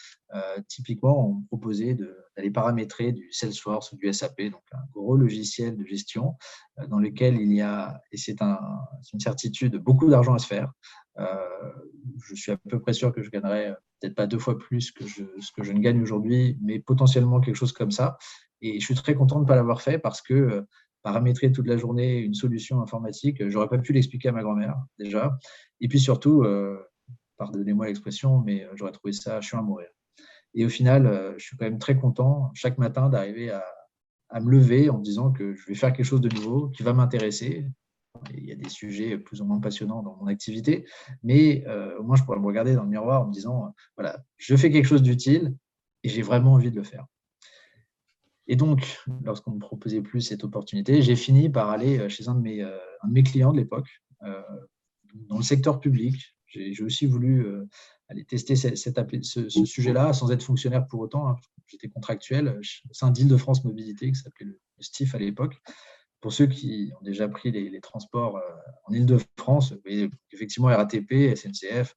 typiquement, 0.67 1.29
on 1.29 1.33
me 1.35 1.45
proposait 1.47 1.95
d'aller 2.35 2.51
paramétrer 2.51 3.11
du 3.11 3.31
Salesforce 3.31 3.91
ou 3.91 3.97
du 3.97 4.11
SAP, 4.11 4.41
donc 4.51 4.63
un 4.71 4.83
gros 4.93 5.15
logiciel 5.15 5.77
de 5.77 5.85
gestion 5.85 6.35
dans 6.89 6.99
lequel 6.99 7.39
il 7.39 7.53
y 7.53 7.61
a, 7.61 8.01
et 8.11 8.17
c'est 8.17 8.41
un, 8.41 8.59
une 9.13 9.19
certitude, 9.19 9.77
beaucoup 9.77 10.09
d'argent 10.09 10.33
à 10.33 10.39
se 10.39 10.47
faire. 10.47 10.73
je 11.17 12.35
suis 12.35 12.51
à 12.51 12.57
peu 12.57 12.79
près 12.79 12.93
sûr 12.93 13.13
que 13.13 13.21
je 13.21 13.29
gagnerai 13.29 13.73
peut-être 13.99 14.15
pas 14.15 14.27
deux 14.27 14.39
fois 14.39 14.57
plus 14.57 14.91
que 14.91 15.05
ce 15.05 15.51
que 15.55 15.63
je 15.63 15.71
ne 15.71 15.79
gagne 15.79 16.01
aujourd'hui, 16.01 16.57
mais 16.61 16.79
potentiellement 16.79 17.39
quelque 17.39 17.55
chose 17.55 17.73
comme 17.73 17.91
ça. 17.91 18.17
Et 18.61 18.79
je 18.79 18.85
suis 18.85 18.95
très 18.95 19.15
content 19.15 19.37
de 19.37 19.43
ne 19.43 19.47
pas 19.47 19.55
l'avoir 19.55 19.81
fait 19.81 19.99
parce 19.99 20.21
que 20.21 20.65
paramétrer 21.05 21.51
toute 21.51 21.67
la 21.67 21.77
journée 21.77 22.17
une 22.17 22.33
solution 22.33 22.81
informatique, 22.81 23.47
j'aurais 23.47 23.69
pas 23.69 23.77
pu 23.77 23.93
l'expliquer 23.93 24.29
à 24.29 24.31
ma 24.31 24.41
grand-mère 24.41 24.75
déjà. 24.97 25.37
Et 25.79 25.87
puis 25.87 25.99
surtout, 25.99 26.41
euh, 26.41 26.79
pardonnez-moi 27.37 27.85
l'expression, 27.85 28.41
mais 28.41 28.63
euh, 28.63 28.71
j'aurais 28.73 28.91
trouvé 28.91 29.13
ça 29.13 29.39
chiant 29.39 29.59
à 29.59 29.61
mourir. 29.61 29.87
Et 30.55 30.65
au 30.65 30.69
final, 30.69 31.05
euh, 31.05 31.35
je 31.37 31.45
suis 31.45 31.57
quand 31.57 31.65
même 31.65 31.77
très 31.77 31.95
content 31.95 32.49
chaque 32.55 32.79
matin 32.79 33.07
d'arriver 33.09 33.51
à, 33.51 33.63
me 34.41 34.49
lever 34.49 34.89
en 34.89 34.97
me 34.97 35.03
disant 35.03 35.31
que 35.31 35.53
je 35.53 35.67
vais 35.67 35.75
faire 35.75 35.93
quelque 35.93 36.07
chose 36.07 36.21
de 36.21 36.33
nouveau 36.33 36.69
qui 36.69 36.81
va 36.81 36.91
m'intéresser. 36.91 37.67
Il 38.33 38.43
y 38.43 38.51
a 38.51 38.55
des 38.55 38.69
sujets 38.69 39.19
plus 39.19 39.41
ou 39.41 39.45
moins 39.45 39.59
passionnants 39.59 40.01
dans 40.01 40.17
mon 40.17 40.25
activité, 40.25 40.85
mais 41.23 41.63
au 41.99 42.03
moins 42.03 42.17
je 42.17 42.23
pourrais 42.23 42.39
me 42.39 42.45
regarder 42.45 42.73
dans 42.73 42.83
le 42.83 42.89
miroir 42.89 43.21
en 43.21 43.27
me 43.27 43.31
disant, 43.31 43.73
voilà, 43.95 44.17
je 44.35 44.55
fais 44.57 44.71
quelque 44.71 44.87
chose 44.87 45.03
d'utile 45.03 45.55
et 46.03 46.09
j'ai 46.09 46.21
vraiment 46.21 46.53
envie 46.53 46.71
de 46.71 46.75
le 46.75 46.83
faire. 46.83 47.05
Et 48.47 48.55
donc, 48.55 48.99
lorsqu'on 49.23 49.51
ne 49.51 49.55
me 49.55 49.61
proposait 49.61 50.01
plus 50.01 50.21
cette 50.21 50.43
opportunité, 50.43 51.01
j'ai 51.01 51.15
fini 51.15 51.49
par 51.49 51.69
aller 51.69 52.07
chez 52.09 52.27
un 52.27 52.35
de 52.35 52.41
mes, 52.41 52.61
un 52.61 53.07
de 53.07 53.13
mes 53.13 53.23
clients 53.23 53.51
de 53.51 53.57
l'époque, 53.57 53.89
dans 54.21 55.37
le 55.37 55.43
secteur 55.43 55.79
public. 55.79 56.35
J'ai 56.47 56.83
aussi 56.83 57.05
voulu 57.05 57.47
aller 58.07 58.23
tester 58.23 58.55
ce, 58.55 59.65
sujet-là 59.65 60.13
sans 60.13 60.31
être 60.31 60.43
fonctionnaire 60.43 60.85
pour 60.87 60.99
autant. 60.99 61.27
Hein. 61.27 61.35
J'étais 61.67 61.89
contractuel 61.89 62.59
au 62.89 62.93
sein 62.93 63.09
d'Île-de-France 63.09 63.63
Mobilité, 63.65 64.11
qui 64.11 64.15
s'appelait 64.15 64.45
le 64.45 64.59
STIF 64.79 65.15
à 65.15 65.17
l'époque. 65.17 65.55
Pour 66.21 66.31
ceux 66.33 66.47
qui 66.47 66.91
ont 66.99 67.03
déjà 67.03 67.27
pris 67.27 67.51
les, 67.51 67.81
transports 67.81 68.39
en 68.85 68.93
Île-de-France, 68.93 69.73
effectivement 70.31 70.69
RATP, 70.69 71.35
SNCF, 71.35 71.95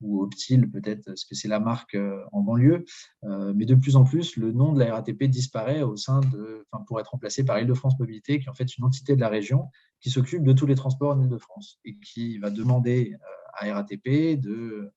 ou 0.00 0.22
Optil, 0.22 0.70
peut-être, 0.70 1.04
parce 1.04 1.24
que 1.24 1.34
c'est 1.34 1.48
la 1.48 1.60
marque 1.60 1.94
euh, 1.94 2.22
en 2.32 2.40
banlieue. 2.40 2.84
Euh, 3.24 3.52
mais 3.54 3.66
de 3.66 3.74
plus 3.74 3.96
en 3.96 4.04
plus, 4.04 4.36
le 4.36 4.52
nom 4.52 4.72
de 4.72 4.80
la 4.80 4.94
RATP 4.94 5.24
disparaît 5.24 5.82
au 5.82 5.96
sein 5.96 6.20
de, 6.20 6.66
pour 6.86 7.00
être 7.00 7.08
remplacé 7.08 7.44
par 7.44 7.58
Île-de-France 7.58 7.98
Mobilité, 7.98 8.38
qui 8.38 8.46
est 8.46 8.50
en 8.50 8.54
fait 8.54 8.76
une 8.76 8.84
entité 8.84 9.14
de 9.14 9.20
la 9.20 9.28
région 9.28 9.68
qui 10.00 10.10
s'occupe 10.10 10.42
de 10.42 10.52
tous 10.52 10.66
les 10.66 10.74
transports 10.74 11.12
en 11.12 11.20
Île-de-France 11.20 11.78
et 11.84 11.98
qui 11.98 12.38
va 12.38 12.50
demander 12.50 13.14
euh, 13.14 13.68
à 13.68 13.74
RATP 13.74 14.40
de, 14.40 14.92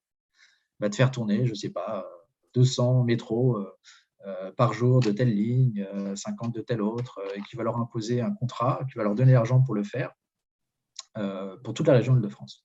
bah, 0.80 0.90
de 0.90 0.96
faire 0.96 1.12
tourner, 1.12 1.46
je 1.46 1.52
ne 1.52 1.56
sais 1.56 1.70
pas, 1.70 2.06
200 2.54 3.04
métros 3.04 3.58
par 4.56 4.72
jour 4.72 5.02
de 5.02 5.12
telle 5.12 5.34
ligne, 5.34 5.86
50 6.16 6.54
de 6.54 6.62
telle 6.62 6.82
autre, 6.82 7.20
et 7.36 7.42
qui 7.42 7.58
va 7.58 7.64
leur 7.64 7.78
imposer 7.78 8.22
un 8.22 8.32
contrat, 8.32 8.80
qui 8.90 8.98
va 8.98 9.04
leur 9.04 9.16
donner 9.16 9.34
l'argent 9.34 9.60
pour 9.62 9.74
le 9.74 9.84
faire 9.84 10.12
pour 11.64 11.74
toute 11.74 11.88
la 11.88 11.94
région 11.94 12.16
Île-de-France. 12.16 12.64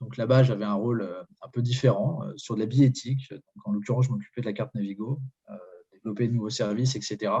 Donc 0.00 0.16
là-bas, 0.16 0.42
j'avais 0.42 0.64
un 0.64 0.74
rôle 0.74 1.02
euh, 1.02 1.22
un 1.42 1.48
peu 1.48 1.62
différent 1.62 2.22
euh, 2.22 2.32
sur 2.36 2.54
de 2.54 2.60
la 2.60 2.66
biéthique. 2.66 3.32
En 3.64 3.72
l'occurrence, 3.72 4.06
je 4.06 4.10
m'occupais 4.10 4.42
de 4.42 4.46
la 4.46 4.52
carte 4.52 4.74
Navigo, 4.74 5.20
euh, 5.50 5.56
développer 5.92 6.28
de 6.28 6.32
nouveaux 6.32 6.50
services, 6.50 6.96
etc. 6.96 7.32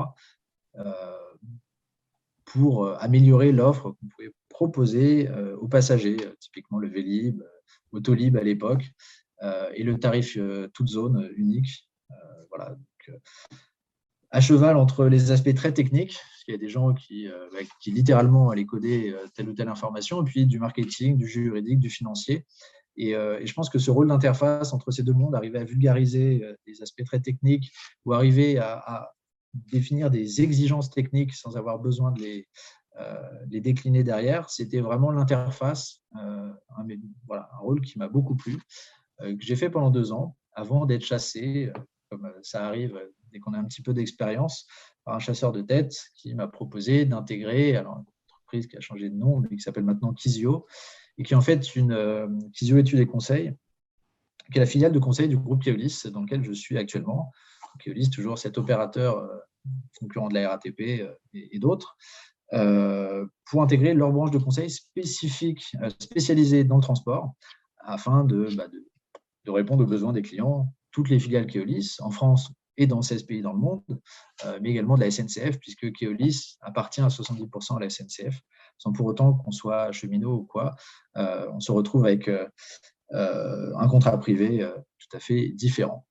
pour 2.44 2.88
améliorer 3.00 3.50
l'offre 3.50 3.90
qu'on 3.90 4.06
pouvait 4.08 4.32
proposer 4.48 5.28
aux 5.60 5.68
passagers, 5.68 6.16
typiquement 6.38 6.78
le 6.78 6.88
Vélib, 6.88 7.42
Autolib 7.92 8.36
à 8.36 8.42
l'époque, 8.42 8.84
et 9.74 9.82
le 9.82 9.98
tarif 9.98 10.38
toute 10.72 10.88
zone 10.88 11.30
unique. 11.36 11.88
voilà. 12.50 12.76
À 14.36 14.40
cheval 14.42 14.76
entre 14.76 15.06
les 15.06 15.30
aspects 15.30 15.54
très 15.54 15.72
techniques, 15.72 16.12
parce 16.12 16.44
qu'il 16.44 16.52
y 16.52 16.56
a 16.56 16.60
des 16.60 16.68
gens 16.68 16.92
qui, 16.92 17.26
bah, 17.26 17.60
qui 17.80 17.90
littéralement 17.90 18.50
allaient 18.50 18.66
coder 18.66 19.16
telle 19.34 19.48
ou 19.48 19.54
telle 19.54 19.68
information, 19.68 20.20
et 20.20 20.24
puis 20.24 20.44
du 20.44 20.58
marketing, 20.58 21.16
du 21.16 21.26
juridique, 21.26 21.78
du 21.78 21.88
financier. 21.88 22.44
Et, 22.98 23.12
je 23.12 23.52
pense 23.54 23.70
que 23.70 23.78
ce 23.78 23.90
rôle 23.90 24.08
d'interface 24.08 24.74
entre 24.74 24.90
ces 24.90 25.02
deux 25.02 25.14
mondes, 25.14 25.34
arriver 25.34 25.58
à 25.58 25.64
vulgariser 25.64 26.42
des 26.66 26.82
aspects 26.82 27.04
très 27.04 27.20
techniques 27.20 27.72
ou 28.04 28.12
arriver 28.12 28.58
à, 28.58 29.10
définir 29.72 30.10
des 30.10 30.42
exigences 30.42 30.90
techniques 30.90 31.32
sans 31.32 31.56
avoir 31.56 31.78
besoin 31.78 32.12
de 32.12 32.20
les, 32.20 32.46
les 33.48 33.62
décliner 33.62 34.04
derrière, 34.04 34.50
c'était 34.50 34.82
vraiment 34.82 35.12
l'interface, 35.12 36.02
un, 36.12 36.54
voilà, 37.26 37.48
un 37.54 37.58
rôle 37.60 37.80
qui 37.80 37.98
m'a 37.98 38.08
beaucoup 38.08 38.36
plu, 38.36 38.58
que 39.18 39.40
j'ai 39.40 39.56
fait 39.56 39.70
pendant 39.70 39.88
deux 39.88 40.12
ans 40.12 40.36
avant 40.52 40.84
d'être 40.84 41.06
chassé, 41.06 41.72
comme 42.10 42.30
ça 42.42 42.66
arrive 42.66 43.00
dès 43.36 43.40
qu'on 43.40 43.52
a 43.52 43.58
un 43.58 43.64
petit 43.64 43.82
peu 43.82 43.92
d'expérience, 43.92 44.66
par 45.04 45.14
un 45.14 45.18
chasseur 45.18 45.52
de 45.52 45.60
tête 45.60 45.94
qui 46.14 46.34
m'a 46.34 46.48
proposé 46.48 47.04
d'intégrer 47.04 47.76
une 47.76 47.86
entreprise 47.86 48.66
qui 48.66 48.76
a 48.76 48.80
changé 48.80 49.10
de 49.10 49.14
nom, 49.14 49.40
mais 49.40 49.56
qui 49.56 49.60
s'appelle 49.60 49.84
maintenant 49.84 50.14
Kizio, 50.14 50.66
et 51.18 51.22
qui 51.22 51.34
est 51.34 51.36
en 51.36 51.42
fait 51.42 51.76
une 51.76 51.92
euh, 51.92 52.26
Kizio 52.54 52.78
Études 52.78 53.00
et 53.00 53.06
Conseils, 53.06 53.54
qui 54.50 54.58
est 54.58 54.60
la 54.60 54.66
filiale 54.66 54.92
de 54.92 54.98
conseil 54.98 55.28
du 55.28 55.36
groupe 55.36 55.62
Keolis, 55.62 56.04
dans 56.12 56.22
lequel 56.22 56.42
je 56.44 56.52
suis 56.52 56.78
actuellement. 56.78 57.30
Keolis, 57.80 58.10
toujours 58.10 58.38
cet 58.38 58.56
opérateur 58.56 59.18
euh, 59.18 59.36
concurrent 59.98 60.28
de 60.28 60.34
la 60.34 60.48
RATP 60.48 60.80
euh, 60.80 61.12
et, 61.34 61.58
d'autres, 61.58 61.96
pour 63.44 63.62
intégrer 63.62 63.92
leur 63.92 64.12
branche 64.12 64.30
de 64.30 64.38
conseil 64.38 64.70
spécifique, 64.70 65.76
spécialisée 65.98 66.64
dans 66.64 66.76
le 66.76 66.82
transport, 66.82 67.34
afin 67.80 68.24
bah, 68.24 68.68
de 69.44 69.50
répondre 69.50 69.82
aux 69.82 69.86
besoins 69.86 70.12
des 70.12 70.22
clients. 70.22 70.72
Toutes 70.92 71.10
les 71.10 71.18
filiales 71.18 71.46
Keolis, 71.46 71.96
en 71.98 72.10
France 72.10 72.52
et 72.78 72.86
dans 72.86 73.02
16 73.02 73.24
pays 73.24 73.42
dans 73.42 73.52
le 73.52 73.58
monde, 73.58 73.82
euh, 74.44 74.58
mais 74.62 74.70
également 74.70 74.96
de 74.96 75.00
la 75.00 75.10
SNCF, 75.10 75.58
puisque 75.58 75.90
Keolis 75.92 76.56
appartient 76.60 77.00
à 77.00 77.08
70% 77.08 77.76
à 77.76 77.80
la 77.80 77.90
SNCF, 77.90 78.40
sans 78.78 78.92
pour 78.92 79.06
autant 79.06 79.32
qu'on 79.34 79.50
soit 79.50 79.92
cheminot 79.92 80.34
ou 80.34 80.44
quoi. 80.44 80.74
Euh, 81.16 81.48
on 81.52 81.60
se 81.60 81.72
retrouve 81.72 82.04
avec 82.04 82.28
euh, 82.28 82.46
un 83.10 83.88
contrat 83.88 84.18
privé 84.18 84.68
tout 84.98 85.16
à 85.16 85.20
fait 85.20 85.48
différent. 85.50 86.06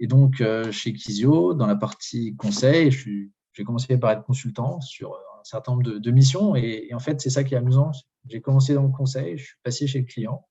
Et 0.00 0.06
donc, 0.06 0.42
chez 0.70 0.92
Kizio, 0.92 1.54
dans 1.54 1.66
la 1.66 1.74
partie 1.74 2.36
conseil, 2.36 2.90
j'ai 2.90 3.64
commencé 3.64 3.98
par 3.98 4.12
être 4.12 4.22
consultant 4.22 4.80
sur 4.80 5.14
un 5.14 5.44
certain 5.44 5.72
nombre 5.72 5.98
de, 5.98 6.10
missions, 6.12 6.54
et, 6.54 6.90
en 6.94 7.00
fait, 7.00 7.20
c'est 7.20 7.30
ça 7.30 7.42
qui 7.42 7.54
est 7.54 7.58
amusant. 7.58 7.90
J'ai 8.28 8.40
commencé 8.40 8.74
dans 8.74 8.84
le 8.84 8.90
conseil, 8.92 9.36
je 9.38 9.46
suis 9.46 9.56
passé 9.64 9.86
chez 9.86 9.98
le 10.00 10.04
client, 10.04 10.46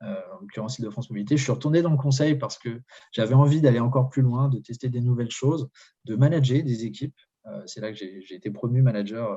en 0.00 0.40
l'occurrence 0.40 0.80
de 0.80 0.90
France 0.90 1.10
Mobilité. 1.10 1.36
Je 1.36 1.42
suis 1.42 1.52
retourné 1.52 1.82
dans 1.82 1.90
le 1.90 1.96
conseil 1.96 2.36
parce 2.36 2.58
que 2.58 2.80
j'avais 3.12 3.34
envie 3.34 3.60
d'aller 3.60 3.80
encore 3.80 4.08
plus 4.08 4.22
loin, 4.22 4.48
de 4.48 4.58
tester 4.58 4.88
des 4.88 5.00
nouvelles 5.00 5.30
choses, 5.30 5.68
de 6.04 6.16
manager 6.16 6.62
des 6.62 6.84
équipes. 6.84 7.16
Euh, 7.46 7.62
c'est 7.66 7.80
là 7.80 7.92
que 7.92 7.98
j'ai 7.98 8.34
été 8.34 8.50
promu 8.50 8.82
manager 8.82 9.32
euh, 9.32 9.36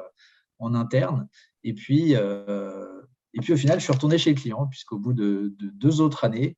en 0.60 0.76
interne. 0.76 1.28
Et 1.64 1.74
puis, 1.74 2.14
et 2.14 3.40
puis 3.42 3.54
au 3.54 3.58
final, 3.58 3.80
je 3.80 3.84
suis 3.84 3.94
retourné 3.94 4.18
chez 4.18 4.32
le 4.32 4.40
client, 4.40 4.68
puisqu'au 4.68 5.00
bout 5.00 5.14
de, 5.14 5.56
deux 5.60 6.02
autres 6.02 6.24
années, 6.24 6.58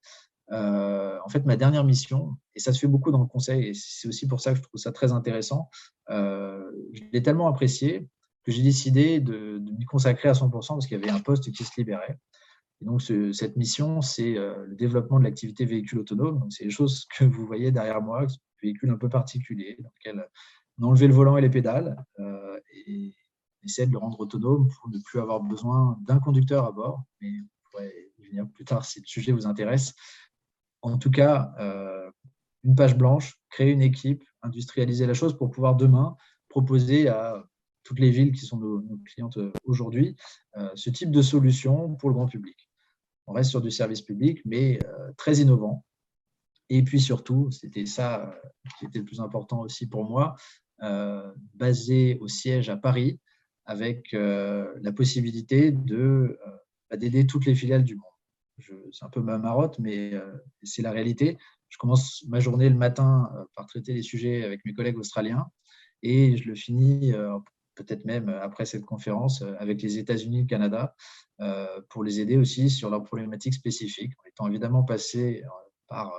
en 0.50 1.30
fait, 1.30 1.46
ma 1.46 1.56
dernière 1.56 1.86
mission, 1.86 2.36
et 2.56 2.60
ça 2.60 2.74
se 2.74 2.80
fait 2.80 2.88
beaucoup 2.88 3.12
dans 3.12 3.20
le 3.20 3.26
conseil, 3.26 3.68
et 3.70 3.74
c'est 3.74 4.08
aussi 4.10 4.28
pour 4.28 4.42
ça 4.42 4.52
que 4.52 4.58
je 4.58 4.64
trouve 4.64 4.80
ça 4.80 4.92
très 4.92 5.14
intéressant, 5.14 5.70
je 6.10 7.02
l'ai 7.14 7.24
tellement 7.24 7.48
apprécié 7.48 8.08
que 8.44 8.52
j'ai 8.52 8.62
décidé 8.62 9.22
de 9.22 9.60
m'y 9.78 9.86
consacrer 9.86 10.28
à 10.28 10.34
100% 10.34 10.50
parce 10.52 10.86
qu'il 10.86 11.00
y 11.00 11.02
avait 11.02 11.12
un 11.12 11.20
poste 11.20 11.50
qui 11.52 11.64
se 11.64 11.72
libérait 11.78 12.20
donc, 12.84 13.02
cette 13.02 13.56
mission, 13.56 14.02
c'est 14.02 14.38
euh, 14.38 14.66
le 14.66 14.76
développement 14.76 15.20
de 15.20 15.24
l'activité 15.24 15.66
véhicule 15.66 16.00
autonome. 16.00 16.46
C'est 16.50 16.66
les 16.66 16.70
choses 16.70 17.06
que 17.18 17.24
vous 17.24 17.46
voyez 17.46 17.72
derrière 17.72 18.02
moi, 18.02 18.24
un 18.24 18.28
véhicule 18.62 18.92
un 18.92 18.98
peu 18.98 19.10
particulier, 19.10 19.78
dans 19.80 19.92
lequel 19.98 20.28
on 20.80 20.88
enlevait 20.88 21.08
le 21.08 21.14
volant 21.14 21.38
et 21.38 21.42
les 21.42 21.50
pédales 21.50 22.04
euh, 22.20 22.60
et 22.88 23.14
on 23.62 23.66
essaie 23.66 23.86
de 23.88 23.92
le 23.92 23.98
rendre 23.98 24.20
autonome 24.20 24.68
pour 24.68 24.90
ne 24.90 25.00
plus 25.00 25.20
avoir 25.20 25.42
besoin 25.42 25.98
d'un 26.06 26.20
conducteur 26.20 26.66
à 26.66 26.72
bord. 26.72 27.04
Mais 27.22 27.30
on 27.30 27.70
pourrait 27.72 27.94
y 28.18 28.28
venir 28.28 28.48
plus 28.54 28.66
tard 28.66 28.86
si 28.86 29.00
le 29.00 29.06
sujet 29.06 29.32
vous 29.32 29.48
intéresse. 29.48 29.94
En 30.82 30.98
tout 30.98 31.12
cas, 31.12 31.54
euh, 31.60 32.12
une 32.64 32.76
page 32.76 32.98
blanche, 32.98 33.36
créer 33.50 33.72
une 33.72 33.82
équipe, 33.82 34.24
industrialiser 34.42 35.06
la 35.06 35.14
chose 35.14 35.38
pour 35.38 35.52
pouvoir 35.52 35.76
demain 35.76 36.16
proposer 36.50 37.08
à 37.08 37.44
toutes 37.84 38.00
les 38.00 38.12
villes 38.12 38.32
qui 38.32 38.46
sont 38.46 38.58
nos 38.58 38.98
clientes 39.06 39.38
aujourd'hui 39.66 40.16
ce 40.76 40.90
type 40.90 41.12
de 41.12 41.22
solution 41.22 41.96
pour 41.96 42.10
le 42.10 42.16
grand 42.16 42.28
public 42.28 42.70
on 43.28 43.34
reste 43.34 43.52
sur 43.52 43.62
du 43.62 43.72
service 43.72 44.02
public, 44.02 44.42
mais 44.46 44.80
euh, 44.86 45.12
très 45.18 45.38
innovant. 45.38 45.86
Et 46.70 46.84
puis 46.84 47.00
surtout, 47.00 47.52
c'était 47.52 47.86
ça 47.86 48.30
euh, 48.30 48.50
qui 48.80 48.86
était 48.86 49.00
le 49.00 49.06
plus 49.06 49.20
important 49.20 49.62
aussi 49.62 49.88
pour 49.88 50.06
moi, 50.06 50.36
euh, 50.82 51.32
basé 51.54 52.18
au 52.20 52.28
siège 52.28 52.70
à 52.70 52.78
Paris, 52.78 53.20
avec 53.66 54.12
la 54.12 54.92
possibilité 54.94 55.72
de 55.72 56.38
bah, 56.90 56.98
d'aider 56.98 57.26
toutes 57.26 57.46
les 57.46 57.56
filiales 57.56 57.86
du 57.86 57.96
monde. 57.96 58.90
C'est 58.92 59.06
un 59.06 59.10
peu 59.10 59.22
ma 59.22 59.38
marotte, 59.38 59.80
mais 59.80 60.12
c'est 60.64 60.82
la 60.82 60.92
réalité. 60.92 61.38
Je 61.70 61.78
commence 61.78 62.26
ma 62.28 62.42
journée 62.42 62.68
le 62.68 62.76
matin 62.76 63.32
par 63.56 63.66
traiter 63.68 63.94
les 63.94 64.02
sujets 64.02 64.44
avec 64.44 64.66
mes 64.66 64.74
collègues 64.74 64.98
australiens 64.98 65.48
et 66.02 66.36
je 66.36 66.46
le 66.46 66.56
finis 66.56 67.14
peut-être 67.76 68.06
même 68.06 68.30
après 68.30 68.66
cette 68.66 68.86
conférence 68.86 69.44
avec 69.60 69.82
les 69.82 69.98
États-Unis 69.98 70.40
et 70.40 70.42
le 70.42 70.48
Canada 70.48 70.96
euh, 71.42 71.82
pour 71.90 72.04
les 72.04 72.20
aider 72.20 72.38
aussi 72.38 72.70
sur 72.70 72.90
leurs 72.90 73.04
problématiques 73.04 73.56
spécifiques, 73.56 74.14
en 74.20 74.30
étant 74.30 74.48
évidemment 74.48 74.84
passé 74.84 75.44
euh, 75.44 75.50
par 75.88 76.14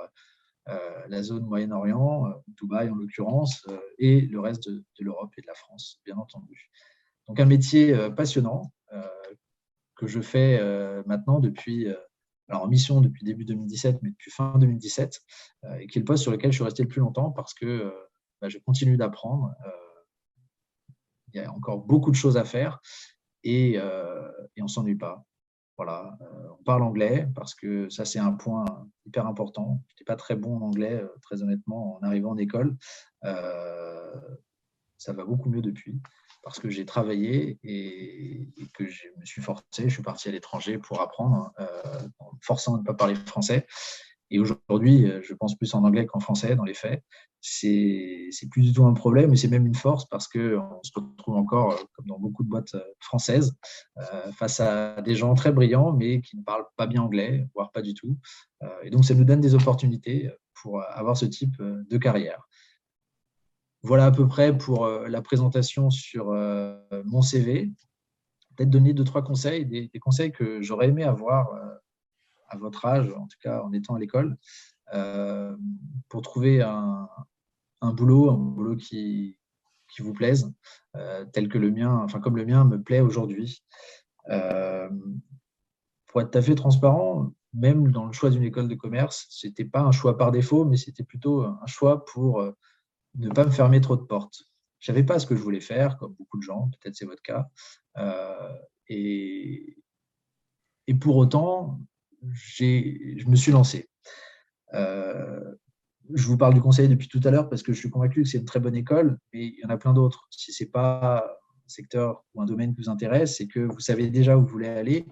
euh, 0.67 0.77
la 1.07 1.23
zone 1.23 1.45
Moyen-Orient, 1.45 2.33
Dubaï 2.49 2.89
en 2.89 2.95
l'occurrence, 2.95 3.65
et 3.97 4.21
le 4.21 4.39
reste 4.39 4.69
de, 4.69 4.83
l'Europe 4.99 5.31
et 5.37 5.41
de 5.41 5.47
la 5.47 5.53
France, 5.53 6.01
bien 6.05 6.17
entendu. 6.17 6.69
Donc 7.27 7.39
un 7.39 7.45
métier 7.45 7.95
passionnant 8.15 8.71
que 9.95 10.07
je 10.07 10.21
fais 10.21 10.59
maintenant 11.05 11.39
depuis, 11.39 11.87
alors 12.49 12.63
en 12.63 12.67
mission 12.67 12.99
depuis 12.99 13.23
début 13.23 13.45
2017, 13.45 13.99
mais 14.01 14.09
depuis 14.09 14.31
fin 14.31 14.57
2017, 14.57 15.21
et 15.79 15.87
qui 15.87 15.99
est 15.99 16.01
le 16.01 16.05
poste 16.05 16.23
sur 16.23 16.31
lequel 16.31 16.51
je 16.51 16.57
suis 16.57 16.63
resté 16.63 16.83
le 16.83 16.89
plus 16.89 17.01
longtemps 17.01 17.31
parce 17.31 17.53
que 17.53 17.93
bah, 18.41 18.49
je 18.49 18.57
continue 18.57 18.97
d'apprendre. 18.97 19.53
Y 21.35 21.45
a 21.45 21.51
encore 21.51 21.79
beaucoup 21.79 22.11
de 22.11 22.15
choses 22.15 22.37
à 22.37 22.43
faire 22.43 22.79
et, 23.43 23.73
euh, 23.77 24.29
et 24.55 24.61
on 24.61 24.65
ne 24.65 24.69
s'ennuie 24.69 24.95
pas. 24.95 25.23
Voilà, 25.77 26.17
euh, 26.21 26.47
on 26.59 26.63
parle 26.63 26.83
anglais 26.83 27.27
parce 27.35 27.53
que 27.53 27.89
ça, 27.89 28.05
c'est 28.05 28.19
un 28.19 28.31
point 28.31 28.65
hyper 29.05 29.27
important. 29.27 29.81
Je 29.87 29.93
n'étais 29.93 30.05
pas 30.05 30.15
très 30.15 30.35
bon 30.35 30.57
en 30.57 30.61
anglais, 30.61 30.93
euh, 30.93 31.07
très 31.21 31.43
honnêtement, 31.43 31.97
en 31.97 32.01
arrivant 32.01 32.31
en 32.31 32.37
école. 32.37 32.77
ça 34.97 35.13
va 35.13 35.23
beaucoup 35.23 35.49
mieux 35.49 35.61
depuis 35.61 36.01
parce 36.41 36.59
que 36.59 36.69
j'ai 36.69 36.85
travaillé 36.85 37.59
et, 37.63 38.51
que 38.73 38.87
je 38.87 39.07
me 39.19 39.25
suis 39.25 39.41
forcé. 39.41 39.63
Je 39.77 39.89
suis 39.89 40.03
parti 40.03 40.29
à 40.29 40.31
l'étranger 40.31 40.77
pour 40.77 41.01
apprendre, 41.01 41.51
en 42.19 42.31
forçant 42.41 42.73
de 42.73 42.79
ne 42.79 42.83
pas 42.83 42.93
parler 42.93 43.15
français. 43.15 43.67
Et 44.31 44.39
aujourd'hui, 44.39 45.11
je 45.21 45.33
pense 45.33 45.55
plus 45.55 45.73
en 45.75 45.83
anglais 45.83 46.05
qu'en 46.05 46.19
français 46.19 46.55
dans 46.55 46.63
les 46.63 46.73
faits. 46.73 47.03
C'est 47.41 48.29
plus 48.49 48.63
du 48.63 48.73
tout 48.73 48.85
un 48.85 48.93
problème, 48.93 49.33
et 49.33 49.35
c'est 49.35 49.47
même 49.47 49.67
une 49.67 49.75
force 49.75 50.05
parce 50.05 50.27
qu'on 50.27 50.79
se 50.81 50.91
retrouve 50.95 51.35
encore, 51.35 51.77
comme 51.93 52.07
dans 52.07 52.19
beaucoup 52.19 52.43
de 52.43 52.49
boîtes 52.49 52.75
françaises, 52.99 53.55
face 54.33 54.59
à 54.59 55.01
des 55.01 55.15
gens 55.15 55.35
très 55.35 55.51
brillants, 55.51 55.93
mais 55.93 56.21
qui 56.21 56.37
ne 56.37 56.43
parlent 56.43 56.65
pas 56.75 56.87
bien 56.87 57.03
anglais, 57.03 57.47
voire 57.53 57.71
pas 57.71 57.83
du 57.83 57.93
tout. 57.93 58.17
Et 58.81 58.89
donc, 58.89 59.05
ça 59.05 59.13
nous 59.13 59.25
donne 59.25 59.41
des 59.41 59.53
opportunités 59.53 60.31
pour 60.61 60.81
avoir 60.81 61.15
ce 61.15 61.25
type 61.25 61.61
de 61.61 61.97
carrière. 61.97 62.47
Voilà 63.83 64.05
à 64.05 64.11
peu 64.11 64.27
près 64.27 64.57
pour 64.57 64.87
la 64.87 65.21
présentation 65.21 65.91
sur 65.91 66.33
mon 67.05 67.21
CV 67.21 67.71
peut-être 68.55 68.69
donner 68.69 68.93
deux, 68.93 69.03
trois 69.03 69.23
conseils, 69.23 69.65
des, 69.65 69.89
conseils 69.99 70.31
que 70.31 70.61
j'aurais 70.61 70.89
aimé 70.89 71.03
avoir 71.03 71.53
euh, 71.53 71.75
à 72.49 72.57
votre 72.57 72.85
âge, 72.85 73.09
en 73.09 73.27
tout 73.27 73.37
cas 73.41 73.61
en 73.61 73.71
étant 73.73 73.95
à 73.95 73.99
l'école, 73.99 74.37
euh, 74.93 75.55
pour 76.09 76.21
trouver 76.21 76.61
un, 76.61 77.07
boulot, 77.81 78.29
un 78.31 78.37
boulot 78.37 78.75
qui, 78.75 79.37
vous 79.99 80.13
plaise, 80.13 80.53
euh, 80.95 81.25
tel 81.31 81.47
que 81.47 81.57
le 81.57 81.71
mien, 81.71 82.01
enfin 82.03 82.19
comme 82.19 82.37
le 82.37 82.45
mien 82.45 82.65
me 82.65 82.81
plaît 82.81 83.01
aujourd'hui. 83.01 83.63
pour 84.25 86.21
être 86.21 86.31
tout 86.31 86.37
à 86.37 86.41
fait 86.41 86.55
transparent, 86.55 87.31
même 87.53 87.91
dans 87.91 88.05
le 88.05 88.13
choix 88.13 88.29
d'une 88.29 88.43
école 88.43 88.67
de 88.67 88.75
commerce, 88.75 89.27
ce 89.29 89.47
n'était 89.47 89.65
pas 89.65 89.81
un 89.81 89.91
choix 89.91 90.17
par 90.17 90.31
défaut, 90.31 90.65
mais 90.65 90.77
c'était 90.77 91.03
plutôt 91.03 91.43
un 91.43 91.65
choix 91.65 92.05
pour 92.05 92.43
ne 93.17 93.29
pas 93.29 93.45
me 93.45 93.51
fermer 93.51 93.81
trop 93.81 93.95
de 93.95 94.03
portes. 94.03 94.43
Je 94.79 94.91
savais 94.91 95.03
pas 95.03 95.19
ce 95.19 95.25
que 95.25 95.35
je 95.35 95.41
voulais 95.41 95.61
faire, 95.61 95.97
comme 95.97 96.13
beaucoup 96.13 96.37
de 96.37 96.43
gens, 96.43 96.69
peut-être 96.69 96.95
c'est 96.95 97.05
votre 97.05 97.23
cas. 97.23 97.49
Euh, 97.97 98.53
et, 98.87 99.77
pour 100.99 101.15
autant, 101.15 101.79
je 102.33 103.27
me 103.27 103.35
suis 103.35 103.51
lancé. 103.51 103.89
Euh, 104.73 105.55
je 106.13 106.27
vous 106.27 106.37
parle 106.37 106.53
du 106.53 106.61
conseil 106.61 106.87
depuis 106.87 107.07
tout 107.07 107.21
à 107.23 107.31
l'heure 107.31 107.49
parce 107.49 107.63
que 107.63 107.73
je 107.73 107.79
suis 107.79 107.89
convaincu 107.89 108.23
que 108.23 108.29
c'est 108.29 108.37
une 108.37 108.45
très 108.45 108.59
bonne 108.59 108.75
école, 108.75 109.17
mais 109.33 109.47
il 109.47 109.59
y 109.59 109.65
en 109.65 109.69
a 109.69 109.77
plein 109.77 109.93
d'autres. 109.93 110.27
Si 110.29 110.53
ce 110.53 110.63
n'est 110.63 110.69
pas 110.69 111.25
un 111.25 111.67
secteur 111.69 112.23
ou 112.33 112.41
un 112.41 112.45
domaine 112.45 112.75
qui 112.75 112.81
vous 112.81 112.89
intéresse, 112.89 113.37
c'est 113.37 113.47
que 113.47 113.59
vous 113.59 113.79
savez 113.79 114.09
déjà 114.09 114.37
où 114.37 114.41
vous 114.41 114.47
voulez 114.47 114.67
aller, 114.67 115.05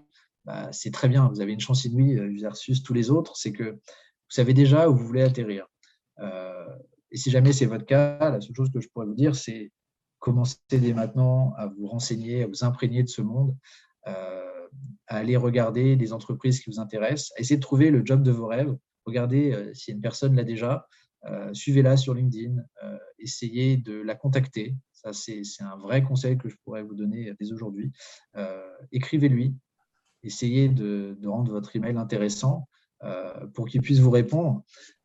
bah, 0.45 0.71
c'est 0.71 0.91
très 0.91 1.09
bien. 1.09 1.29
Vous 1.29 1.41
avez 1.41 1.53
une 1.53 1.59
chance 1.59 1.85
inouïe 1.85 2.19
euh, 2.19 2.35
versus 2.39 2.83
tous 2.83 2.93
les 2.93 3.09
autres, 3.09 3.35
c'est 3.37 3.51
que 3.51 3.71
vous 3.71 4.35
savez 4.35 4.53
déjà 4.53 4.89
où 4.89 4.95
vous 4.95 5.05
voulez 5.05 5.23
atterrir. 5.23 5.67
Et 7.13 7.17
si 7.17 7.29
jamais 7.29 7.53
c'est 7.53 7.67
votre 7.67 7.85
cas, 7.85 8.17
la 8.19 8.41
seule 8.41 8.55
chose 8.55 8.71
que 8.71 8.81
je 8.81 8.89
pourrais 8.89 9.05
vous 9.05 9.13
dire, 9.13 9.35
c'est 9.35 9.71
commencer 10.17 10.57
dès 10.69 10.93
maintenant 10.93 11.53
à 11.57 11.67
vous 11.67 11.85
renseigner, 11.85 12.43
à 12.43 12.47
vous 12.47 12.63
imprégner 12.63 13.03
de 13.03 13.09
ce 13.09 13.21
monde, 13.21 13.55
euh, 14.07 14.52
à 15.13 15.17
aller 15.17 15.37
regarder 15.37 15.95
des 15.95 16.13
entreprises 16.13 16.59
qui 16.59 16.69
vous 16.69 16.79
intéressent, 16.79 17.31
à 17.37 17.41
essayer 17.41 17.57
de 17.57 17.61
trouver 17.61 17.89
le 17.89 18.01
job 18.05 18.23
de 18.23 18.31
vos 18.31 18.47
rêves. 18.47 18.75
Regardez 19.05 19.51
euh, 19.51 19.73
si 19.73 19.91
une 19.91 20.01
personne 20.01 20.35
l'a 20.35 20.43
déjà, 20.43 20.87
euh, 21.25 21.53
suivez-la 21.53 21.97
sur 21.97 22.13
LinkedIn, 22.13 22.55
essayez 23.19 23.77
de 23.77 24.01
la 24.01 24.15
contacter. 24.15 24.75
Ça, 24.91 25.13
c'est 25.13 25.43
un 25.61 25.77
vrai 25.77 26.03
conseil 26.03 26.37
que 26.37 26.49
je 26.49 26.55
pourrais 26.63 26.83
vous 26.83 26.95
donner 26.95 27.33
dès 27.39 27.51
aujourd'hui. 27.51 27.91
Écrivez-lui, 28.91 29.55
essayez 30.23 30.67
de, 30.67 31.17
rendre 31.25 31.51
votre 31.51 31.75
email 31.75 31.97
intéressant 31.97 32.67
pour 33.53 33.67
qu'il 33.67 33.81
puisse 33.81 33.99
vous 33.99 34.11
répondre. 34.11 34.63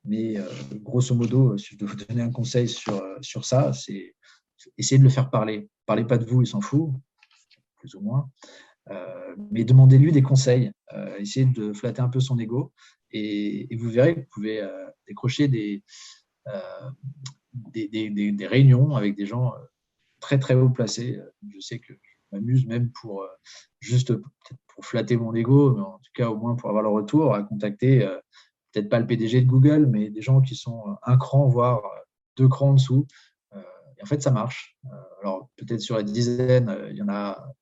Mais 0.08 0.38
euh, 0.38 0.48
grosso 0.74 1.14
modo, 1.14 1.58
si 1.58 1.74
je 1.74 1.76
dois 1.76 1.88
vous 1.88 1.96
donner 1.96 2.22
un 2.22 2.30
conseil 2.30 2.66
sur, 2.66 2.94
euh, 2.94 3.42
ça, 3.42 3.72
c'est 3.74 4.14
essayer 4.78 4.98
de 4.98 5.04
le 5.04 5.10
faire 5.10 5.30
parler. 5.30 5.68
Parlez 5.84 6.04
pas 6.04 6.16
de 6.16 6.24
vous, 6.24 6.42
il 6.42 6.46
s'en 6.46 6.62
fout, 6.62 6.90
plus 7.76 7.94
ou 7.94 8.00
moins. 8.00 8.30
Euh, 8.90 9.34
mais 9.50 9.64
demandez-lui 9.64 10.12
des 10.12 10.22
conseils. 10.22 10.72
essayez 11.18 11.46
de 11.46 11.72
flatter 11.72 12.00
un 12.00 12.08
peu 12.08 12.20
son 12.20 12.38
ego. 12.38 12.72
Et, 13.10 13.68
vous 13.76 13.90
verrez 13.90 14.14
que 14.14 14.20
vous 14.20 14.26
pouvez 14.30 14.68
décrocher 15.06 15.48
des, 15.48 15.82
des, 17.74 18.46
réunions 18.46 18.96
avec 18.96 19.14
des 19.14 19.26
gens 19.26 19.52
très 20.20 20.38
très 20.38 20.54
haut 20.54 20.70
placés. 20.70 21.20
Je 21.48 21.60
sais 21.60 21.78
que 21.78 21.94
je 21.94 21.98
m'amuse 22.32 22.66
même 22.66 22.90
pour 22.90 23.26
juste 23.80 24.12
pour 24.14 24.84
flatter 24.84 25.16
mon 25.16 25.34
ego, 25.34 25.74
mais 25.74 25.82
en 25.82 25.98
tout 25.98 26.12
cas 26.14 26.28
au 26.28 26.36
moins 26.36 26.54
pour 26.54 26.68
avoir 26.68 26.82
le 26.82 26.90
retour, 26.90 27.34
à 27.34 27.42
contacter 27.42 28.06
peut-être 28.72 28.88
pas 28.88 29.00
le 29.00 29.06
PDG 29.06 29.42
de 29.42 29.46
Google, 29.46 29.86
mais 29.86 30.10
des 30.10 30.22
gens 30.22 30.40
qui 30.40 30.54
sont 30.54 30.96
un 31.02 31.16
cran, 31.16 31.48
voire 31.48 31.82
deux 32.36 32.48
crans 32.48 32.70
en 32.70 32.74
dessous. 32.74 33.06
Euh, 33.54 33.62
et 33.98 34.02
en 34.02 34.06
fait, 34.06 34.22
ça 34.22 34.30
marche. 34.30 34.76
Euh, 34.86 34.88
alors, 35.22 35.50
peut-être 35.56 35.80
sur 35.80 35.96
la 35.96 36.02
dizaine, 36.02 36.68
euh, 36.68 36.90
il 36.90 36.96
y 36.96 37.02
en 37.02 37.08
a 37.08 37.52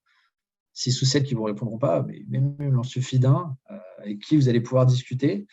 six 0.77 1.01
ou 1.01 1.07
sept 1.07 1.25
qui 1.25 1.35
ne 1.35 1.39
vous 1.39 1.45
répondront 1.45 1.79
pas, 1.79 2.03
mais 2.03 2.23
même 2.29 2.55
il 2.61 2.77
en 2.77 2.83
suffit 2.83 3.19
d'un 3.19 3.57
avec 3.99 4.21
qui 4.21 4.37
vous 4.37 4.49
allez 4.49 4.61
pouvoir 4.61 4.85
discuter. 4.85 5.47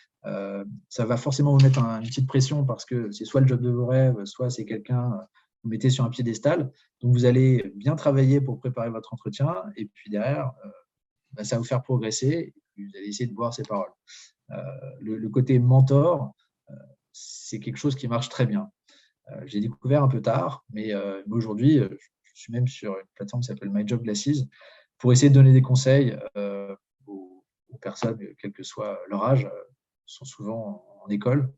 ça 0.89 1.05
va 1.05 1.17
forcément 1.17 1.55
vous 1.55 1.63
mettre 1.63 1.79
une 1.79 2.07
petite 2.07 2.27
pression 2.27 2.65
parce 2.65 2.85
que 2.85 3.09
c'est 3.11 3.25
soit 3.25 3.41
le 3.41 3.47
job 3.47 3.61
de 3.61 3.69
vos 3.69 3.85
rêves, 3.85 4.25
soit 4.25 4.49
c'est 4.49 4.65
quelqu'un 4.65 5.11
que 5.11 5.59
vous 5.63 5.69
mettez 5.69 5.89
sur 5.89 6.03
un 6.03 6.09
piédestal. 6.09 6.71
Donc, 7.01 7.13
vous 7.13 7.25
allez 7.25 7.71
bien 7.75 7.95
travailler 7.95 8.41
pour 8.41 8.59
préparer 8.59 8.89
votre 8.89 9.13
entretien 9.13 9.63
et 9.77 9.85
puis 9.85 10.09
derrière, 10.09 10.51
bah, 11.31 11.43
ça 11.43 11.55
va 11.55 11.59
vous 11.59 11.67
faire 11.67 11.81
progresser. 11.81 12.53
Et 12.77 12.83
vous 12.83 12.91
allez 12.97 13.07
essayer 13.07 13.27
de 13.27 13.33
boire 13.33 13.53
ses 13.53 13.63
paroles. 13.63 13.91
Euh, 14.51 14.61
le, 15.01 15.29
côté 15.29 15.59
mentor, 15.59 16.33
euh, 16.69 16.73
c'est 17.11 17.59
quelque 17.59 17.77
chose 17.77 17.95
qui 17.95 18.07
marche 18.07 18.29
très 18.29 18.45
bien. 18.45 18.71
Euh, 19.31 19.41
j'ai 19.45 19.59
découvert 19.59 20.03
un 20.03 20.07
peu 20.07 20.21
tard, 20.21 20.65
mais, 20.69 20.93
aujourd'hui, 21.29 21.79
je 21.79 22.33
suis 22.33 22.51
même 22.51 22.67
sur 22.67 22.93
une 22.93 23.05
plateforme 23.15 23.41
qui 23.41 23.47
s'appelle 23.47 23.69
My 23.71 23.87
Job 23.87 24.01
Glasses 24.01 24.47
pour 24.97 25.11
essayer 25.11 25.29
de 25.29 25.33
donner 25.33 25.53
des 25.53 25.61
conseils 25.61 26.17
aux, 27.05 27.77
personnes, 27.81 28.19
quel 28.39 28.53
que 28.53 28.63
soit 28.63 28.99
leur 29.09 29.23
âge, 29.25 29.49
sont 30.05 30.25
souvent 30.25 30.85
en, 31.03 31.09
école, 31.09 31.53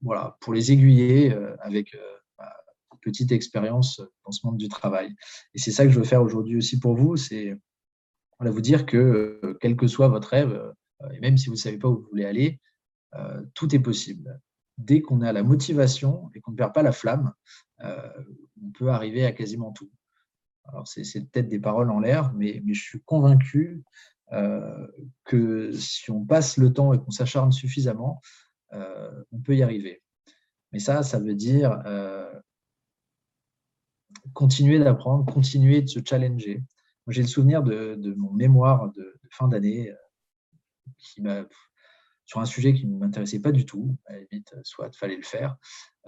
voilà, 0.00 0.36
pour 0.40 0.52
les 0.52 0.72
aiguiller 0.72 1.32
avec 1.60 1.94
une 1.94 2.98
petite 3.00 3.30
expérience 3.30 4.00
dans 4.24 4.32
ce 4.32 4.44
monde 4.44 4.56
du 4.56 4.68
travail. 4.68 5.14
Et 5.54 5.58
c'est 5.58 5.70
ça 5.70 5.84
que 5.84 5.90
je 5.90 5.98
veux 5.98 6.04
faire 6.04 6.22
aujourd'hui 6.22 6.56
aussi 6.56 6.80
pour 6.80 6.96
vous, 6.96 7.16
c'est 7.16 7.56
vous 8.50 8.60
dire 8.60 8.86
que 8.86 9.56
quel 9.60 9.76
que 9.76 9.86
soit 9.86 10.08
votre 10.08 10.28
rêve, 10.28 10.74
euh, 11.02 11.10
et 11.10 11.20
même 11.20 11.36
si 11.36 11.46
vous 11.46 11.54
ne 11.54 11.58
savez 11.58 11.78
pas 11.78 11.88
où 11.88 12.00
vous 12.00 12.08
voulez 12.10 12.24
aller, 12.24 12.60
euh, 13.14 13.42
tout 13.54 13.74
est 13.74 13.80
possible. 13.80 14.40
Dès 14.78 15.02
qu'on 15.02 15.20
a 15.20 15.32
la 15.32 15.42
motivation 15.42 16.30
et 16.34 16.40
qu'on 16.40 16.52
ne 16.52 16.56
perd 16.56 16.72
pas 16.72 16.82
la 16.82 16.92
flamme, 16.92 17.32
euh, 17.84 18.10
on 18.62 18.70
peut 18.70 18.88
arriver 18.88 19.24
à 19.24 19.32
quasiment 19.32 19.72
tout. 19.72 19.90
Alors, 20.64 20.86
c'est 20.86 21.02
peut-être 21.30 21.48
des 21.48 21.58
paroles 21.58 21.90
en 21.90 21.98
l'air, 21.98 22.32
mais, 22.34 22.62
je 22.66 22.80
suis 22.80 23.00
convaincu 23.02 23.82
que 25.24 25.72
si 25.72 26.10
on 26.10 26.24
passe 26.24 26.56
le 26.56 26.72
temps 26.72 26.94
et 26.94 26.98
qu'on 26.98 27.10
s'acharne 27.10 27.52
suffisamment, 27.52 28.20
on 28.72 29.40
peut 29.44 29.56
y 29.56 29.62
arriver. 29.62 30.02
Mais 30.72 30.78
ça, 30.78 31.02
ça 31.02 31.18
veut 31.18 31.34
dire 31.34 31.82
continuer 34.32 34.78
d'apprendre, 34.78 35.30
continuer 35.30 35.82
de 35.82 35.88
se 35.88 36.00
challenger. 36.04 36.62
J'ai 37.08 37.22
le 37.22 37.28
souvenir 37.28 37.62
de, 37.62 38.14
mon 38.16 38.32
mémoire 38.32 38.90
de 38.92 39.20
fin 39.30 39.48
d'année 39.48 39.92
sur 42.24 42.40
un 42.40 42.46
sujet 42.46 42.74
qui 42.74 42.86
ne 42.86 42.98
m'intéressait 42.98 43.40
pas 43.40 43.52
du 43.52 43.64
tout. 43.64 43.96
À 44.06 44.14
la 44.14 44.20
limite, 44.20 44.54
soit 44.62 44.88
il 44.92 44.96
fallait 44.96 45.16
le 45.16 45.22
faire. 45.22 45.56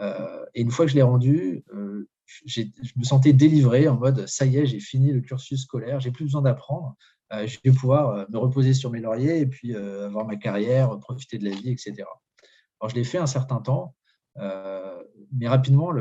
Euh, 0.00 0.44
et 0.55 0.62
une 0.62 0.70
fois 0.70 0.87
que 0.87 0.90
je 0.90 0.96
l'ai 0.96 1.03
rendu, 1.03 1.64
euh, 1.74 2.09
je 2.46 2.62
me 2.96 3.05
sentais 3.05 3.33
délivré 3.33 3.88
en 3.88 3.96
mode 3.96 4.27
ça 4.27 4.46
y 4.46 4.57
est, 4.57 4.66
j'ai 4.66 4.81
fini 4.81 5.12
le 5.12 5.20
cursus 5.20 5.62
scolaire, 5.62 6.00
j'ai 6.00 6.11
plus 6.11 6.24
besoin 6.24 6.42
d'apprendre. 6.42 6.96
Euh, 7.33 7.46
je 7.46 7.59
vais 7.64 7.72
pouvoir 7.72 8.27
me 8.31 8.38
reposer 8.38 8.74
sur 8.74 8.90
mes 8.90 9.00
lauriers 9.00 9.40
et 9.40 9.46
puis 9.46 9.74
avoir 9.74 10.27
ma 10.27 10.37
carrière, 10.37 10.98
profiter 10.98 11.38
de 11.38 11.44
la 11.44 11.55
vie, 11.55 11.70
etc. 11.70 12.05
Alors, 12.81 12.90
je 12.90 12.94
l'ai 12.94 13.05
fait 13.05 13.18
un 13.18 13.27
certain 13.27 13.61
temps, 13.61 13.94
mais 14.37 15.48
rapidement, 15.48 15.92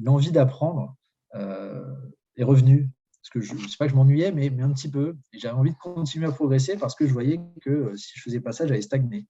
l'envie 0.00 0.32
d'apprendre 0.32 0.96
est 1.34 2.44
revenue 2.44 2.90
parce 3.22 3.30
que 3.30 3.40
je 3.40 3.54
ne 3.54 3.68
sais 3.68 3.76
pas 3.78 3.86
que 3.86 3.92
je 3.92 3.96
m'ennuyais, 3.96 4.32
mais, 4.32 4.48
un 4.60 4.72
petit 4.72 4.90
peu. 4.90 5.16
J'avais 5.32 5.54
envie 5.54 5.70
de 5.70 5.76
continuer 5.76 6.26
à 6.26 6.32
progresser 6.32 6.76
parce 6.76 6.96
que 6.96 7.06
je 7.06 7.12
voyais 7.12 7.40
que 7.60 7.70
euh, 7.70 7.96
si 7.96 8.12
je 8.16 8.22
faisais 8.22 8.40
pas 8.40 8.50
ça, 8.50 8.66
j'allais 8.66 8.82
stagner. 8.82 9.28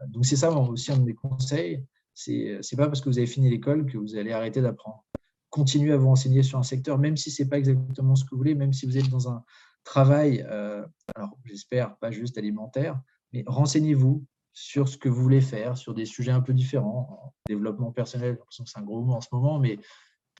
Euh, 0.00 0.06
donc 0.08 0.24
c'est 0.24 0.36
ça 0.36 0.50
aussi 0.50 0.92
un 0.92 0.96
de 0.96 1.04
mes 1.04 1.14
conseils. 1.14 1.84
C'est 2.14 2.58
n'est 2.58 2.76
pas 2.76 2.86
parce 2.86 3.02
que 3.02 3.10
vous 3.10 3.18
avez 3.18 3.26
fini 3.26 3.50
l'école 3.50 3.84
que 3.84 3.98
vous 3.98 4.16
allez 4.16 4.32
arrêter 4.32 4.62
d'apprendre. 4.62 5.04
Continuez 5.50 5.92
à 5.92 5.98
vous 5.98 6.08
renseigner 6.08 6.42
sur 6.42 6.58
un 6.58 6.62
secteur, 6.62 6.98
même 6.98 7.18
si 7.18 7.30
ce 7.30 7.42
n'est 7.42 7.48
pas 7.48 7.58
exactement 7.58 8.14
ce 8.16 8.24
que 8.24 8.30
vous 8.30 8.38
voulez, 8.38 8.54
même 8.54 8.72
si 8.72 8.86
vous 8.86 8.96
êtes 8.96 9.10
dans 9.10 9.28
un 9.28 9.44
travail, 9.84 10.44
euh, 10.48 10.86
alors 11.14 11.36
j'espère 11.44 11.98
pas 11.98 12.10
juste 12.10 12.38
alimentaire, 12.38 12.98
mais 13.34 13.44
renseignez-vous 13.46 14.24
sur 14.54 14.88
ce 14.88 14.96
que 14.96 15.10
vous 15.10 15.22
voulez 15.22 15.42
faire, 15.42 15.76
sur 15.76 15.92
des 15.92 16.06
sujets 16.06 16.32
un 16.32 16.40
peu 16.40 16.54
différents. 16.54 17.34
Développement 17.46 17.92
personnel, 17.92 18.32
j'ai 18.32 18.38
l'impression 18.38 18.64
que 18.64 18.70
c'est 18.70 18.78
un 18.78 18.84
gros 18.84 19.02
mot 19.02 19.12
en 19.12 19.20
ce 19.20 19.28
moment, 19.32 19.58
mais, 19.58 19.78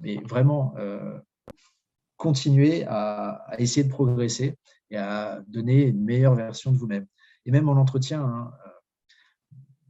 mais 0.00 0.16
vraiment, 0.24 0.74
continuer 2.16 2.84
à, 2.86 3.46
essayer 3.58 3.84
de 3.84 3.90
progresser 3.90 4.58
et 4.90 4.96
à 4.96 5.42
donner 5.48 5.84
une 5.84 6.02
meilleure 6.02 6.34
version 6.34 6.72
de 6.72 6.76
vous-même. 6.76 7.06
Et 7.46 7.50
même 7.50 7.68
en 7.68 7.76
entretien, 7.76 8.22
hein, 8.22 8.52
euh, 8.66 8.70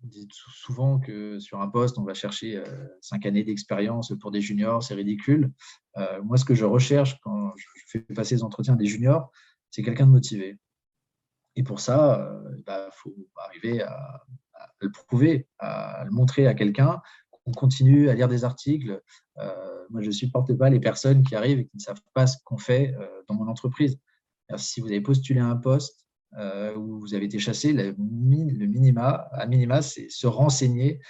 on 0.02 0.06
dit 0.08 0.28
souvent 0.32 0.98
que 0.98 1.38
sur 1.38 1.60
un 1.60 1.68
poste, 1.68 1.98
on 1.98 2.04
va 2.04 2.14
chercher 2.14 2.56
euh, 2.56 2.64
cinq 3.00 3.26
années 3.26 3.44
d'expérience 3.44 4.12
pour 4.20 4.30
des 4.30 4.40
juniors, 4.40 4.82
c'est 4.82 4.94
ridicule. 4.94 5.52
Euh, 5.96 6.22
moi, 6.22 6.36
ce 6.36 6.44
que 6.44 6.54
je 6.54 6.64
recherche 6.64 7.18
quand 7.20 7.52
je 7.56 7.66
fais 7.86 8.00
passer 8.00 8.36
des 8.36 8.42
entretiens 8.42 8.76
des 8.76 8.86
juniors, 8.86 9.30
c'est 9.70 9.82
quelqu'un 9.82 10.06
de 10.06 10.12
motivé. 10.12 10.58
Et 11.56 11.62
pour 11.62 11.78
ça, 11.78 12.42
il 12.56 12.64
bah, 12.64 12.88
faut 12.92 13.14
arriver 13.36 13.82
à, 13.82 14.24
le 14.80 14.90
prouver, 14.90 15.46
à 15.58 16.04
le 16.04 16.10
montrer 16.10 16.46
à 16.46 16.54
quelqu'un, 16.54 17.00
qu'on 17.44 17.52
continue 17.52 18.08
à 18.08 18.14
lire 18.14 18.28
des 18.28 18.44
articles. 18.44 19.00
moi, 19.90 20.00
je 20.00 20.06
ne 20.06 20.12
supporte 20.12 20.52
pas 20.54 20.70
les 20.70 20.80
personnes 20.80 21.22
qui 21.22 21.34
arrivent 21.34 21.60
et 21.60 21.66
qui 21.66 21.76
ne 21.76 21.82
savent 21.82 22.02
pas 22.14 22.26
ce 22.26 22.36
qu'on 22.44 22.58
fait 22.58 22.94
dans 23.28 23.34
mon 23.34 23.48
entreprise. 23.48 23.98
si 24.56 24.80
vous 24.80 24.86
avez 24.86 25.00
postulé 25.00 25.40
à 25.40 25.46
un 25.46 25.56
poste 25.56 26.06
où 26.76 27.00
vous 27.00 27.14
avez 27.14 27.26
été 27.26 27.38
chassé, 27.38 27.72
le, 27.72 27.94
minima, 27.96 29.28
à 29.32 29.46
minima, 29.46 29.82
c'est 29.82 30.08
se 30.08 30.26
renseigner 30.26 31.00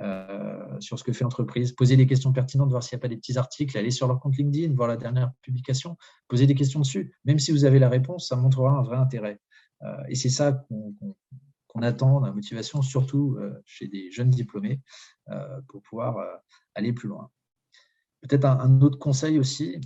euh, 0.00 0.80
sur 0.80 0.98
ce 0.98 1.04
que 1.04 1.12
fait 1.12 1.22
l'entreprise, 1.22 1.70
poser 1.70 1.96
des 1.96 2.08
questions 2.08 2.32
pertinentes, 2.32 2.68
voir 2.68 2.82
s'il 2.82 2.96
n'y 2.96 3.00
a 3.00 3.02
pas 3.02 3.08
des 3.08 3.16
petits 3.16 3.38
articles, 3.38 3.78
aller 3.78 3.92
sur 3.92 4.08
leur 4.08 4.18
compte 4.18 4.36
LinkedIn, 4.36 4.74
voir 4.74 4.88
la 4.88 4.96
dernière 4.96 5.30
publication, 5.40 5.96
poser 6.26 6.48
des 6.48 6.56
questions 6.56 6.80
dessus. 6.80 7.14
Même 7.24 7.38
si 7.38 7.52
vous 7.52 7.64
avez 7.64 7.78
la 7.78 7.88
réponse, 7.88 8.28
ça 8.28 8.34
montrera 8.34 8.72
un 8.72 8.82
vrai 8.82 8.96
intérêt. 8.96 9.38
Euh, 9.82 10.02
et 10.08 10.16
c'est 10.16 10.30
ça 10.30 10.52
qu'on 10.52 10.96
attend, 11.82 12.20
la 12.20 12.32
motivation, 12.32 12.82
surtout 12.82 13.36
euh, 13.38 13.52
chez 13.64 13.88
des 13.88 14.10
jeunes 14.10 14.30
diplômés, 14.30 14.80
pour 15.68 15.82
pouvoir 15.82 16.18
aller 16.74 16.92
plus 16.92 17.08
loin. 17.08 17.30
Peut-être 18.20 18.44
un, 18.44 18.80
autre 18.82 18.98
conseil 18.98 19.38
aussi, 19.38 19.80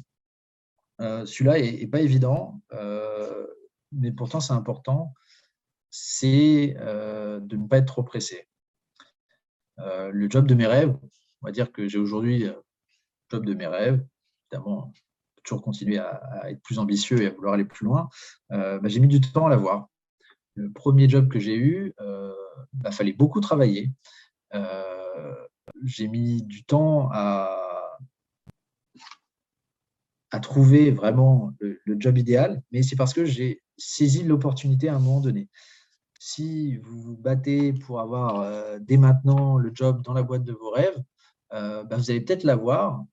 celui-là 0.98 1.60
n'est 1.60 1.86
pas 1.86 2.00
évident, 2.00 2.60
mais 3.92 4.10
pourtant 4.10 4.40
c'est 4.40 4.52
important, 4.52 5.14
c'est 5.90 6.74
de 6.76 7.56
ne 7.56 7.68
pas 7.68 7.78
être 7.78 7.86
trop 7.86 8.02
pressé. 8.02 8.48
Euh, 9.80 10.10
le 10.12 10.28
job 10.28 10.46
de 10.46 10.54
mes 10.54 10.66
rêves, 10.66 10.96
on 11.42 11.46
va 11.46 11.52
dire 11.52 11.70
que 11.72 11.88
j'ai 11.88 11.98
aujourd'hui 11.98 12.40
le 12.40 12.62
job 13.30 13.44
de 13.44 13.54
mes 13.54 13.66
rêves, 13.66 14.04
évidemment, 14.50 14.92
toujours 15.44 15.62
continuer 15.62 15.98
à, 15.98 16.50
être 16.50 16.62
plus 16.62 16.78
ambitieux 16.78 17.22
et 17.22 17.26
à 17.26 17.30
vouloir 17.30 17.54
aller 17.54 17.64
plus 17.64 17.84
loin, 17.84 18.08
euh, 18.52 18.78
bah, 18.78 18.88
j'ai 18.88 19.00
mis 19.00 19.08
du 19.08 19.20
temps 19.20 19.46
à 19.46 19.50
l'avoir. 19.50 19.88
Le 20.58 20.70
premier 20.72 21.08
job 21.08 21.28
que 21.28 21.38
j'ai 21.38 21.56
eu, 21.56 21.94
il 21.98 22.04
euh, 22.04 22.32
bah, 22.72 22.90
fallait 22.90 23.12
beaucoup 23.12 23.40
travailler. 23.40 23.92
j'ai 25.84 26.08
mis 26.08 26.42
du 26.42 26.64
temps 26.64 27.08
à, 27.12 27.54
trouver 30.42 30.92
vraiment 30.92 31.52
le, 31.60 31.96
job 31.98 32.16
idéal, 32.16 32.62
mais 32.70 32.82
c'est 32.82 32.96
parce 32.96 33.12
que 33.12 33.24
j'ai 33.24 33.60
saisi 33.76 34.22
l'opportunité 34.22 34.88
à 34.88 34.94
un 34.94 34.98
moment 35.00 35.20
donné 35.20 35.48
si 36.18 36.76
vous 36.76 37.00
vous 37.00 37.16
battez 37.16 37.72
pour 37.72 38.00
avoir 38.00 38.40
euh, 38.40 38.78
dès 38.80 38.96
maintenant 38.96 39.56
le 39.56 39.70
job 39.72 40.02
dans 40.02 40.12
la 40.12 40.22
boîte 40.22 40.44
de 40.44 40.52
vos 40.52 40.70
rêves, 40.70 41.02
euh, 41.54 41.84
bah, 41.84 41.96
vous 41.96 42.10
allez 42.10 42.20
peut-être 42.20 42.44
l'avoir 42.44 43.04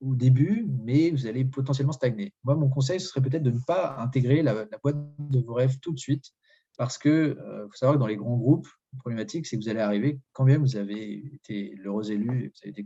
au 0.00 0.14
début, 0.14 0.66
mais 0.82 1.10
vous 1.10 1.26
allez 1.26 1.44
potentiellement 1.44 1.92
stagner. 1.92 2.32
Moi, 2.44 2.54
mon 2.54 2.68
conseil, 2.68 3.00
serait 3.00 3.20
peut-être 3.20 3.42
de 3.42 3.50
ne 3.50 3.60
pas 3.66 3.96
intégrer 3.98 4.42
la, 4.42 4.66
boîte 4.82 4.96
de 5.18 5.40
vos 5.40 5.54
rêves 5.54 5.78
tout 5.80 5.92
de 5.92 5.98
suite, 5.98 6.30
parce 6.76 6.98
que 6.98 7.08
euh, 7.08 7.68
faut 7.68 7.76
savoir 7.76 7.96
que 7.96 8.00
dans 8.00 8.06
les 8.06 8.16
grands 8.16 8.36
groupes, 8.36 8.68
la 8.92 8.98
problématique, 8.98 9.46
c'est 9.46 9.56
que 9.56 9.62
vous 9.62 9.68
allez 9.68 9.80
arriver, 9.80 10.20
quand 10.32 10.44
bien 10.44 10.58
vous 10.58 10.76
avez 10.76 11.14
été 11.34 11.74
l'heureux 11.76 12.10
élu, 12.10 12.52
vous 12.54 12.68
avez 12.68 12.84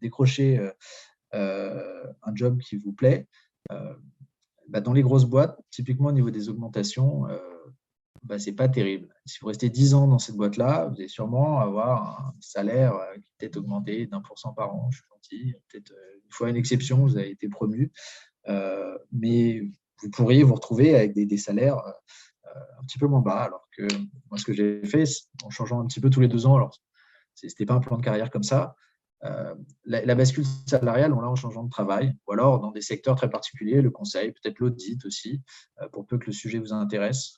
décroché 0.00 0.60
un 1.32 2.34
job 2.34 2.60
qui 2.60 2.76
vous 2.76 2.92
plaît, 2.92 3.26
bah, 4.68 4.80
dans 4.80 4.92
les 4.92 5.02
grosses 5.02 5.24
boîtes, 5.24 5.58
typiquement 5.70 6.08
au 6.08 6.12
niveau 6.12 6.30
des 6.30 6.48
augmentations, 6.48 7.26
bah, 8.24 8.38
ce 8.38 8.50
n'est 8.50 8.56
pas 8.56 8.68
terrible. 8.68 9.08
Si 9.26 9.38
vous 9.40 9.48
restez 9.48 9.70
10 9.70 9.94
ans 9.94 10.08
dans 10.08 10.18
cette 10.18 10.36
boîte-là, 10.36 10.86
vous 10.86 10.96
allez 10.96 11.08
sûrement 11.08 11.60
avoir 11.60 12.26
un 12.26 12.34
salaire 12.40 12.94
euh, 12.94 13.14
qui 13.16 13.32
peut-être 13.38 13.56
augmenté 13.58 14.06
d'un 14.06 14.20
pour 14.20 14.38
cent 14.38 14.52
par 14.52 14.74
an. 14.74 14.90
Je 14.90 14.98
suis 14.98 15.06
gentil. 15.10 15.54
Peut-être 15.68 15.92
euh, 15.92 16.20
une 16.24 16.30
fois 16.30 16.50
une 16.50 16.56
exception, 16.56 16.98
vous 16.98 17.16
avez 17.16 17.30
été 17.30 17.48
promu. 17.48 17.92
Euh, 18.48 18.98
mais 19.12 19.62
vous 20.02 20.10
pourriez 20.10 20.42
vous 20.42 20.54
retrouver 20.54 20.94
avec 20.94 21.14
des, 21.14 21.36
salaires 21.36 21.82
un 22.80 22.84
petit 22.84 22.98
peu 22.98 23.06
moins 23.06 23.20
bas. 23.20 23.42
Alors 23.42 23.68
que 23.76 23.86
moi, 24.30 24.38
ce 24.38 24.44
que 24.44 24.52
j'ai 24.52 24.84
fait, 24.84 25.04
en 25.44 25.50
changeant 25.50 25.80
un 25.80 25.86
petit 25.86 26.00
peu 26.00 26.10
tous 26.10 26.20
les 26.20 26.28
deux 26.28 26.46
ans, 26.46 26.56
alors 26.56 26.74
ce 27.34 27.46
n'était 27.46 27.66
pas 27.66 27.74
un 27.74 27.80
plan 27.80 27.96
de 27.96 28.02
carrière 28.02 28.30
comme 28.30 28.42
ça. 28.42 28.74
la, 29.84 30.14
bascule 30.14 30.44
salariale, 30.66 31.12
on 31.12 31.20
l'a 31.20 31.28
en 31.28 31.36
changeant 31.36 31.64
de 31.64 31.70
travail, 31.70 32.16
ou 32.26 32.32
alors 32.32 32.60
dans 32.60 32.72
des 32.72 32.80
secteurs 32.80 33.16
très 33.16 33.30
particuliers, 33.30 33.82
le 33.82 33.90
conseil, 33.90 34.32
peut-être 34.32 34.58
l'audit 34.58 35.04
aussi, 35.04 35.42
pour 35.92 36.06
peu 36.06 36.18
que 36.18 36.26
le 36.26 36.32
sujet 36.32 36.58
vous 36.58 36.72
intéresse 36.72 37.34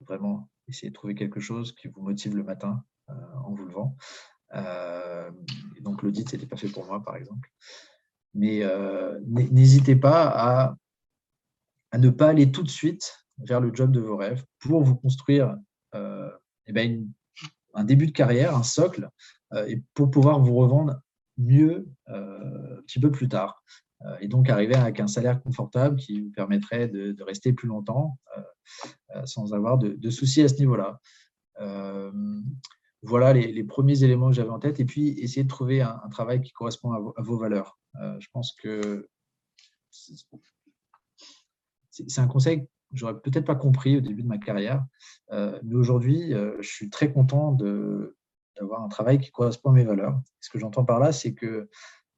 vraiment 0.00 0.48
essayer 0.68 0.90
de 0.90 0.94
trouver 0.94 1.14
quelque 1.14 1.40
chose 1.40 1.72
qui 1.74 1.88
vous 1.88 2.02
motive 2.02 2.36
le 2.36 2.42
matin 2.42 2.84
euh, 3.10 3.14
en 3.44 3.52
vous 3.52 3.64
levant. 3.64 3.96
Euh, 4.54 5.30
donc 5.80 6.02
l'audit, 6.02 6.28
ce 6.28 6.36
n'était 6.36 6.48
pas 6.48 6.56
fait 6.56 6.68
pour 6.68 6.86
moi, 6.86 7.02
par 7.02 7.16
exemple. 7.16 7.50
Mais 8.34 8.62
euh, 8.62 9.18
n'hésitez 9.26 9.96
pas 9.96 10.28
à, 10.28 10.76
à, 11.90 11.98
ne 11.98 12.10
pas 12.10 12.28
aller 12.28 12.50
tout 12.50 12.62
de 12.62 12.70
suite 12.70 13.21
vers 13.44 13.60
le 13.60 13.74
job 13.74 13.92
de 13.92 14.00
vos 14.00 14.16
rêves 14.16 14.44
pour 14.58 14.82
vous 14.82 14.96
construire 14.96 15.56
eh 15.94 16.72
ben, 16.72 17.06
un 17.74 17.84
début 17.84 18.06
de 18.06 18.12
carrière, 18.12 18.56
un 18.56 18.62
socle, 18.62 19.08
et 19.66 19.82
pour 19.94 20.10
pouvoir 20.10 20.40
vous 20.40 20.54
revendre 20.54 21.00
mieux 21.38 21.88
un 22.06 22.82
petit 22.86 23.00
peu 23.00 23.10
plus 23.10 23.28
tard. 23.28 23.62
Euh, 24.06 24.16
et 24.20 24.28
donc 24.28 24.48
arriver 24.48 24.74
avec 24.74 25.00
un 25.00 25.06
salaire 25.06 25.42
confortable 25.42 25.96
qui 25.96 26.20
vous 26.20 26.30
permettrait 26.30 26.88
de, 26.88 27.22
rester 27.22 27.52
plus 27.52 27.68
longtemps 27.68 28.18
euh, 28.36 28.42
euh, 29.16 29.26
sans 29.26 29.52
avoir 29.54 29.78
de, 29.78 30.10
soucis 30.10 30.42
à 30.42 30.48
ce 30.48 30.56
niveau-là. 30.56 31.00
voilà 33.02 33.32
les, 33.32 33.64
premiers 33.64 34.04
éléments 34.04 34.28
que 34.28 34.36
j'avais 34.36 34.50
en 34.50 34.58
tête. 34.58 34.80
Et 34.80 34.84
puis, 34.84 35.08
essayer 35.20 35.44
de 35.44 35.48
trouver 35.48 35.82
un, 35.82 36.08
travail 36.10 36.40
qui 36.40 36.52
correspond 36.52 36.92
à 36.92 37.22
vos, 37.22 37.38
valeurs. 37.38 37.78
je 37.94 38.26
pense 38.32 38.52
que 38.52 39.08
c'est 41.90 42.20
un 42.20 42.26
conseil 42.26 42.66
j'aurais 42.92 43.18
peut-être 43.20 43.44
pas 43.44 43.54
compris 43.54 43.96
au 43.96 44.00
début 44.00 44.22
de 44.22 44.28
ma 44.28 44.38
carrière, 44.38 44.84
mais 45.30 45.74
aujourd'hui, 45.74 46.32
je 46.32 46.68
suis 46.68 46.90
très 46.90 47.12
content 47.12 47.52
d'avoir 47.52 48.82
un 48.82 48.88
travail 48.88 49.18
qui 49.18 49.30
correspond 49.30 49.70
à 49.70 49.72
mes 49.72 49.84
valeurs. 49.84 50.20
Ce 50.40 50.50
que 50.50 50.58
j'entends 50.58 50.84
par 50.84 51.00
là, 51.00 51.12
c'est 51.12 51.34
que 51.34 51.68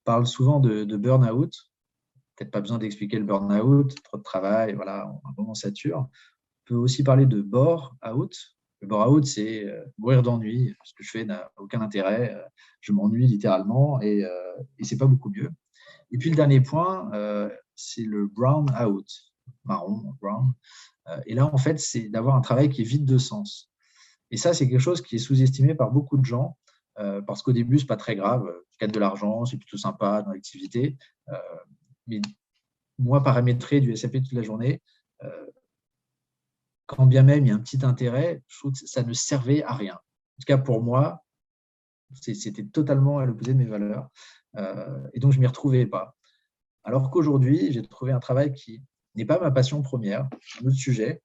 parle 0.05 0.27
souvent 0.27 0.61
de, 0.61 0.85
de 0.85 0.97
burn-out 0.97 1.55
peut-être 2.37 2.51
pas 2.51 2.61
besoin 2.61 2.79
d'expliquer 2.79 3.19
le 3.19 3.25
burn-out, 3.25 3.95
trop 4.03 4.19
de 4.19 4.23
travail, 4.23 4.75
voilà, 4.75 5.05
un 5.25 5.35
moment 5.37 5.55
sature. 5.55 5.99
On 5.99 6.65
peut 6.67 6.75
aussi 6.75 7.03
parler 7.03 7.27
de 7.27 7.41
bore-out. 7.41 8.35
Le 8.81 8.89
bore-out, 8.89 9.25
c'est 9.25 9.65
euh, 9.65 9.85
mourir 9.99 10.23
d'ennui. 10.23 10.75
Ce 10.85 10.95
que 10.95 11.05
je 11.05 11.11
fais 11.11 11.25
n'a 11.25 11.51
aucun 11.57 11.81
intérêt. 11.81 12.35
Euh, 12.35 12.43
je 12.81 12.93
m'ennuie 12.93 13.27
littéralement 13.27 14.01
et, 14.01 14.25
euh, 14.25 14.63
et 14.79 14.85
c'est 14.85 14.97
pas 14.97 15.07
beaucoup 15.07 15.31
mieux. 15.31 15.51
Et 16.11 16.19
puis 16.19 16.31
le 16.31 16.37
dernier 16.37 16.61
point, 16.61 17.11
c'est 17.75 18.05
le 18.05 18.29
brown-out, 18.29 19.07
marron, 19.65 20.15
brown. 20.21 20.53
et 21.27 21.35
là, 21.35 21.53
en 21.53 21.59
fait, 21.59 21.79
c'est 21.79 22.09
d'avoir 22.09 22.37
un 22.37 22.41
travail 22.41 22.69
qui 22.69 22.83
est 22.83 22.85
vide 22.85 23.05
de 23.05 23.19
sens. 23.19 23.71
Et 24.31 24.37
ça, 24.37 24.55
c'est 24.55 24.69
quelque 24.69 24.81
chose 24.81 25.03
qui 25.03 25.17
est 25.17 25.19
sous-estimé 25.19 25.75
par 25.75 25.91
beaucoup 25.91 26.17
de 26.17 26.25
gens. 26.25 26.57
parce 27.27 27.43
qu'au 27.43 27.53
début, 27.53 27.79
c'est 27.79 27.87
pas 27.87 27.97
très 27.97 28.17
grave. 28.17 28.51
Gagne 28.81 28.91
de 28.91 29.01
l'argent, 29.01 29.45
c'est 29.45 29.57
plutôt 29.57 29.77
sympa 29.77 30.23
dans 30.23 30.33
l'activité 30.33 30.97
mais 32.07 32.21
moi, 32.99 33.23
paramétrer 33.23 33.81
du 33.81 33.97
SAP 33.97 34.13
toute 34.13 34.33
la 34.33 34.43
journée, 34.43 34.83
euh, 35.23 35.47
quand 36.87 37.07
bien 37.07 37.23
même 37.23 37.47
il 37.47 37.49
y 37.49 37.53
a 37.53 37.55
un 37.55 37.61
petit 37.61 37.85
intérêt, 37.85 38.43
je 38.49 38.59
trouve 38.59 38.73
que 38.73 38.87
ça 38.87 39.03
ne 39.03 39.13
servait 39.13 39.63
à 39.63 39.75
rien. 39.75 39.95
En 39.95 40.41
tout 40.41 40.47
cas, 40.47 40.59
pour 40.59 40.83
moi, 40.83 41.25
c'était 42.21 42.65
totalement 42.65 43.19
à 43.19 43.25
l'opposé 43.25 43.55
de 43.55 43.59
mes 43.59 43.65
valeurs. 43.65 44.09
Euh, 44.57 45.09
et 45.15 45.21
donc, 45.21 45.33
je 45.33 45.39
ne 45.39 45.43
m'y 45.43 45.47
retrouvais 45.47 45.87
pas. 45.87 46.17
Alors 46.85 47.11
qu'aujourd'hui, 47.11 47.73
j'ai 47.73 47.83
trouvé 47.83 48.13
un 48.13 48.21
travail 48.21 48.53
qui 48.53 48.83
n'est 49.15 49.25
pas 49.25 49.39
ma 49.39 49.51
passion 49.51 49.83
première, 49.83 50.29
un 50.61 50.67
autre 50.67 50.77
sujet. 50.77 51.23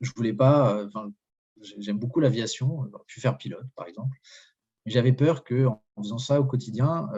Je 0.00 0.10
voulais 0.16 0.32
pas, 0.32 0.76
euh, 0.76 0.88
j'aime 1.78 1.98
beaucoup 1.98 2.20
l'aviation, 2.20 2.84
j'aurais 2.90 3.04
pu 3.06 3.20
faire 3.20 3.38
pilote, 3.38 3.66
par 3.74 3.86
exemple. 3.86 4.16
Mais 4.84 4.92
j'avais 4.92 5.12
peur 5.12 5.44
qu'en 5.44 5.82
faisant 5.96 6.18
ça 6.18 6.40
au 6.40 6.44
quotidien, 6.44 7.08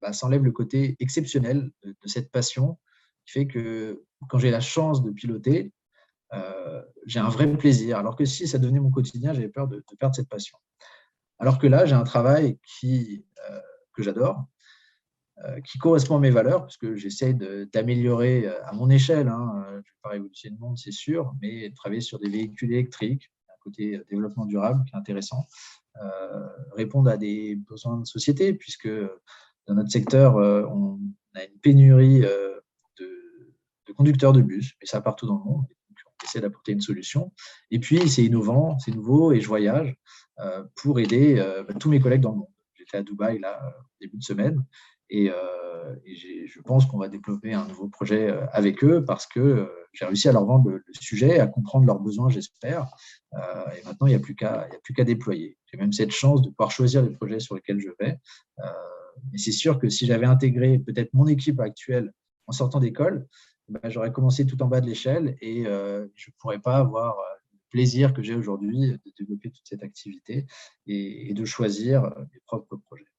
bah, 0.00 0.12
ça 0.12 0.26
enlève 0.26 0.44
le 0.44 0.50
côté 0.50 0.96
exceptionnel 0.98 1.70
de, 1.84 1.94
cette 2.06 2.32
passion 2.32 2.78
qui 3.24 3.32
fait 3.32 3.46
que 3.46 4.04
quand 4.28 4.38
j'ai 4.38 4.50
la 4.50 4.60
chance 4.60 5.02
de 5.02 5.10
piloter, 5.10 5.72
euh, 6.32 6.82
j'ai 7.06 7.20
un 7.20 7.28
vrai 7.28 7.46
plaisir. 7.56 7.98
Alors 7.98 8.16
que 8.16 8.24
si 8.24 8.48
ça 8.48 8.58
devenait 8.58 8.80
mon 8.80 8.90
quotidien, 8.90 9.32
j'avais 9.32 9.48
peur 9.48 9.68
de, 9.68 9.84
perdre 9.98 10.14
cette 10.14 10.28
passion. 10.28 10.58
Alors 11.38 11.58
que 11.58 11.66
là, 11.66 11.86
j'ai 11.86 11.94
un 11.94 12.04
travail 12.04 12.58
qui, 12.64 13.24
euh, 13.50 13.60
que 13.92 14.02
j'adore, 14.02 14.38
euh, 14.38 14.42
qui 15.64 15.78
correspond 15.78 16.16
à 16.16 16.20
mes 16.20 16.30
valeurs, 16.30 16.60
parce 16.60 16.76
que 16.76 16.94
j'essaie 16.94 17.34
d'améliorer 17.72 18.46
à 18.64 18.72
mon 18.72 18.90
échelle. 18.90 19.28
Hein, 19.28 19.64
je 19.68 19.72
ne 19.72 19.76
vais 19.78 19.82
pas 20.02 20.10
révolutionner 20.10 20.56
le 20.60 20.66
monde, 20.66 20.78
c'est 20.78 20.92
sûr, 20.92 21.34
mais 21.40 21.72
travailler 21.74 22.00
sur 22.00 22.18
des 22.18 22.28
véhicules 22.28 22.72
électriques, 22.72 23.30
un 23.48 23.60
côté 23.60 24.00
développement 24.10 24.46
durable 24.46 24.84
qui 24.84 24.94
est 24.94 24.98
intéressant, 24.98 25.46
répondre 26.76 27.10
à 27.10 27.16
des 27.16 27.56
besoins 27.56 27.98
de 27.98 28.06
société, 28.06 28.52
puisque 28.54 28.88
dans 29.66 29.74
notre 29.74 29.90
secteur, 29.90 30.36
euh, 30.36 30.64
on 30.66 30.98
a 31.34 31.44
une 31.44 31.58
pénurie 31.60 32.24
euh, 32.24 32.60
de, 32.98 33.92
conducteurs 33.94 34.32
de 34.32 34.40
bus, 34.40 34.72
mais 34.80 34.86
ça 34.86 35.00
partout 35.00 35.26
dans 35.26 35.36
le 35.38 35.44
monde. 35.44 35.66
on 35.90 36.24
essaie 36.24 36.40
d'apporter 36.40 36.72
une 36.72 36.80
solution. 36.80 37.32
Et 37.70 37.78
puis, 37.78 38.08
c'est 38.08 38.24
innovant, 38.24 38.78
c'est 38.78 38.92
nouveau, 38.92 39.32
et 39.32 39.40
je 39.40 39.46
voyage 39.46 39.94
euh, 40.40 40.64
pour 40.76 40.98
aider 40.98 41.36
bah, 41.68 41.74
tous 41.74 41.90
mes 41.90 42.00
collègues 42.00 42.22
dans 42.22 42.32
le 42.32 42.38
monde. 42.38 42.52
J'étais 42.74 42.96
à 42.96 43.02
Dubaï 43.02 43.38
là, 43.38 43.60
début 44.00 44.16
de 44.16 44.22
semaine, 44.22 44.64
et, 45.12 45.30
je 46.46 46.60
pense 46.60 46.86
qu'on 46.86 46.98
va 46.98 47.08
développer 47.08 47.52
un 47.52 47.66
nouveau 47.66 47.88
projet 47.88 48.30
avec 48.52 48.82
eux 48.84 49.04
parce 49.04 49.26
que 49.26 49.70
j'ai 49.92 50.04
réussi 50.04 50.28
à 50.28 50.32
leur 50.32 50.44
vendre 50.44 50.70
le, 50.70 50.82
sujet, 50.92 51.38
à 51.38 51.46
comprendre 51.46 51.86
leurs 51.86 51.98
besoins, 52.00 52.28
j'espère. 52.30 52.86
et 53.34 53.84
maintenant, 53.84 54.06
il 54.06 54.10
n'y 54.10 54.16
a 54.16 54.20
plus 54.20 54.34
qu'à 54.34 55.04
déployer. 55.04 55.58
J'ai 55.66 55.78
même 55.78 55.92
cette 55.92 56.12
chance 56.12 56.42
de 56.42 56.48
pouvoir 56.48 56.70
choisir 56.70 57.02
les 57.02 57.10
projets 57.10 57.40
sur 57.40 57.54
lesquels 57.54 57.80
je 57.80 57.90
vais. 58.00 58.16
mais 58.58 59.38
c'est 59.38 59.52
sûr 59.52 59.78
que 59.78 59.88
si 59.88 60.06
j'avais 60.06 60.26
intégré 60.26 60.78
peut-être 60.78 61.12
mon 61.12 61.26
équipe 61.26 61.60
actuelle 61.60 62.12
en 62.46 62.52
sortant 62.52 62.80
d'école, 62.80 63.26
ben, 63.68 63.90
j'aurais 63.90 64.12
commencé 64.12 64.46
tout 64.46 64.60
en 64.62 64.66
bas 64.66 64.80
de 64.80 64.86
l'échelle 64.86 65.36
et 65.40 65.64
je 65.64 66.30
ne 66.30 66.32
pourrais 66.38 66.60
pas 66.60 66.76
avoir 66.76 67.16
le 67.52 67.58
plaisir 67.70 68.12
que 68.14 68.22
j'ai 68.22 68.34
aujourd'hui 68.34 68.92
de 68.92 69.12
développer 69.18 69.50
toute 69.50 69.66
cette 69.66 69.82
activité 69.82 70.46
et 70.86 71.32
de 71.34 71.44
choisir 71.44 72.02
mes 72.32 72.40
propres 72.46 72.76
projets. 72.76 73.11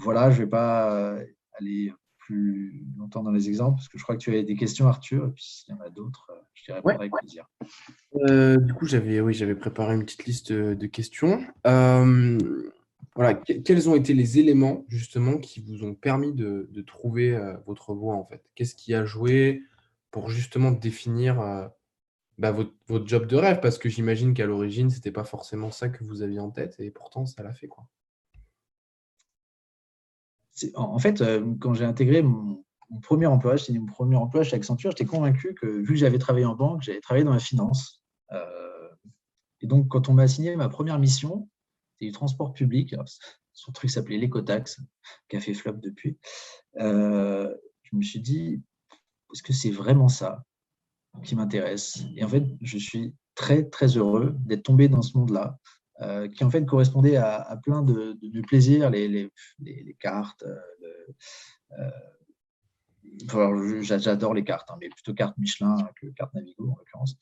Voilà, 0.00 0.30
je 0.30 0.40
ne 0.40 0.44
vais 0.44 0.50
pas 0.50 1.16
aller 1.58 1.92
plus 2.30 2.86
longtemps 2.96 3.22
dans 3.22 3.32
les 3.32 3.48
exemples 3.48 3.76
parce 3.76 3.88
que 3.88 3.98
je 3.98 4.02
crois 4.04 4.14
que 4.16 4.20
tu 4.20 4.30
avais 4.30 4.44
des 4.44 4.54
questions, 4.54 4.86
Arthur, 4.86 5.26
et 5.26 5.30
puis 5.32 5.42
s'il 5.42 5.74
y 5.74 5.76
en 5.76 5.80
a 5.80 5.90
d'autres, 5.90 6.30
je 6.54 6.66
te 6.66 6.72
répondrai 6.72 6.94
avec 6.94 7.12
plaisir. 7.12 7.50
Euh, 8.28 8.56
du 8.56 8.72
coup, 8.72 8.86
j'avais 8.86 9.20
oui, 9.20 9.54
préparé 9.56 9.94
une 9.94 10.04
petite 10.04 10.26
liste 10.26 10.52
de 10.52 10.86
questions. 10.86 11.42
Euh, 11.66 12.38
voilà, 13.16 13.34
quels 13.34 13.88
ont 13.88 13.96
été 13.96 14.14
les 14.14 14.38
éléments 14.38 14.84
justement 14.88 15.38
qui 15.38 15.60
vous 15.60 15.82
ont 15.84 15.94
permis 15.94 16.32
de, 16.32 16.68
trouver 16.86 17.34
euh, 17.34 17.56
votre 17.66 17.94
voie 17.94 18.14
en 18.14 18.24
fait? 18.24 18.42
Qu'est-ce 18.54 18.76
qui 18.76 18.94
a 18.94 19.04
joué 19.04 19.62
pour 20.12 20.30
justement 20.30 20.70
définir 20.70 21.70
bah, 22.38 22.52
votre, 22.52 22.72
votre, 22.86 23.08
job 23.08 23.26
de 23.26 23.36
rêve? 23.36 23.60
Parce 23.60 23.78
que 23.78 23.88
j'imagine 23.88 24.34
qu'à 24.34 24.46
l'origine, 24.46 24.88
ce 24.88 24.96
n'était 24.96 25.10
pas 25.10 25.24
forcément 25.24 25.72
ça 25.72 25.88
que 25.88 26.04
vous 26.04 26.22
aviez 26.22 26.40
en 26.40 26.50
tête 26.50 26.76
et 26.78 26.92
pourtant 26.92 27.26
ça 27.26 27.42
l'a 27.42 27.52
fait 27.52 27.68
quoi 27.68 27.88
en 30.74 30.98
fait, 30.98 31.20
euh, 31.20 31.54
quand 31.60 31.74
j'ai 31.74 31.84
intégré 31.84 32.22
mon, 32.22 32.62
premier 33.02 33.26
emploi, 33.26 33.56
c'était 33.56 33.78
mon 33.78 33.86
premier 33.86 34.16
emploi 34.16 34.42
chez 34.42 34.56
Accenture, 34.56 34.90
j'étais 34.90 35.04
convaincu 35.04 35.54
que 35.54 35.66
vu 35.66 35.86
que 35.86 35.94
j'avais 35.94 36.18
travaillé 36.18 36.44
en 36.44 36.56
banque, 36.56 36.82
j'avais 36.82 37.00
travaillé 37.00 37.24
dans 37.24 37.32
la 37.32 37.38
finance. 37.38 38.02
Euh, 38.32 38.88
et 39.60 39.66
donc, 39.66 39.88
quand 39.88 40.08
on 40.08 40.14
m'a 40.14 40.22
assigné 40.22 40.56
ma 40.56 40.68
première 40.68 40.98
mission, 40.98 41.48
c'était 41.92 42.06
du 42.06 42.12
transport 42.12 42.52
public. 42.52 42.94
son 43.52 43.72
truc 43.72 43.90
s'appelait 43.90 44.18
l'écotax, 44.18 44.80
qui 45.28 45.36
a 45.36 45.40
fait 45.40 45.54
flop 45.54 45.74
depuis. 45.74 46.18
Euh, 46.80 47.54
je 47.82 47.96
me 47.96 48.02
suis 48.02 48.20
dit, 48.20 48.60
est-ce 49.32 49.42
que 49.42 49.52
c'est 49.52 49.70
vraiment 49.70 50.08
ça 50.08 50.42
qui 51.22 51.36
m'intéresse? 51.36 52.02
Et 52.16 52.24
en 52.24 52.28
fait, 52.28 52.44
je 52.60 52.78
suis 52.78 53.14
très, 53.34 53.64
très 53.68 53.96
heureux 53.96 54.34
d'être 54.40 54.64
tombé 54.64 54.88
dans 54.88 55.02
ce 55.02 55.16
monde-là, 55.16 55.58
euh, 56.02 56.28
qui 56.28 56.44
en 56.44 56.50
fait 56.50 56.64
correspondait 56.64 57.16
à, 57.16 57.58
plein 57.62 57.82
de, 57.82 58.16
plaisirs, 58.42 58.88
les, 58.88 59.30
cartes. 59.98 60.44
Euh, 60.44 61.88
euh, 63.28 63.82
j'adore 63.82 64.32
les 64.32 64.44
cartes, 64.44 64.70
hein, 64.70 64.76
mais 64.80 64.88
plutôt 64.88 65.12
cartes 65.12 65.36
Michelin 65.36 65.76
que 66.00 66.06
cartes 66.08 66.32
Navigo 66.32 66.70
en 66.70 66.76
l'occurrence. 66.76 67.16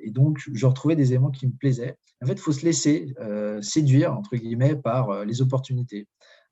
et 0.00 0.10
donc, 0.10 0.38
je 0.50 0.66
retrouvais 0.66 0.96
des 0.96 1.12
éléments 1.12 1.30
qui 1.30 1.46
me 1.46 1.52
plaisaient. 1.52 1.98
En 2.22 2.26
fait, 2.26 2.34
il 2.34 2.38
faut 2.38 2.52
se 2.52 2.64
laisser 2.64 3.14
séduire, 3.60 4.16
entre 4.16 4.36
guillemets, 4.36 4.76
par 4.76 5.24
les 5.24 5.42
opportunités. 5.42 6.08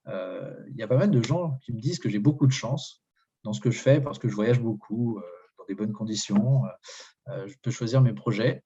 Il 0.06 0.74
y 0.76 0.82
a 0.82 0.88
pas 0.88 0.98
mal 0.98 1.10
de 1.10 1.22
gens 1.22 1.56
qui 1.62 1.72
me 1.72 1.80
disent 1.80 1.98
que 1.98 2.10
j'ai 2.10 2.18
beaucoup 2.18 2.46
de 2.46 2.52
chance 2.52 3.02
dans 3.44 3.52
ce 3.52 3.60
que 3.60 3.70
je 3.70 3.78
fais 3.78 4.00
parce 4.00 4.18
que 4.18 4.28
je 4.28 4.34
voyage 4.34 4.60
beaucoup, 4.60 5.20
dans 5.56 5.64
des 5.66 5.74
bonnes 5.74 5.92
conditions, 5.92 6.62
je 7.28 7.54
peux 7.62 7.70
choisir 7.70 8.02
mes 8.02 8.12
projets. 8.12 8.64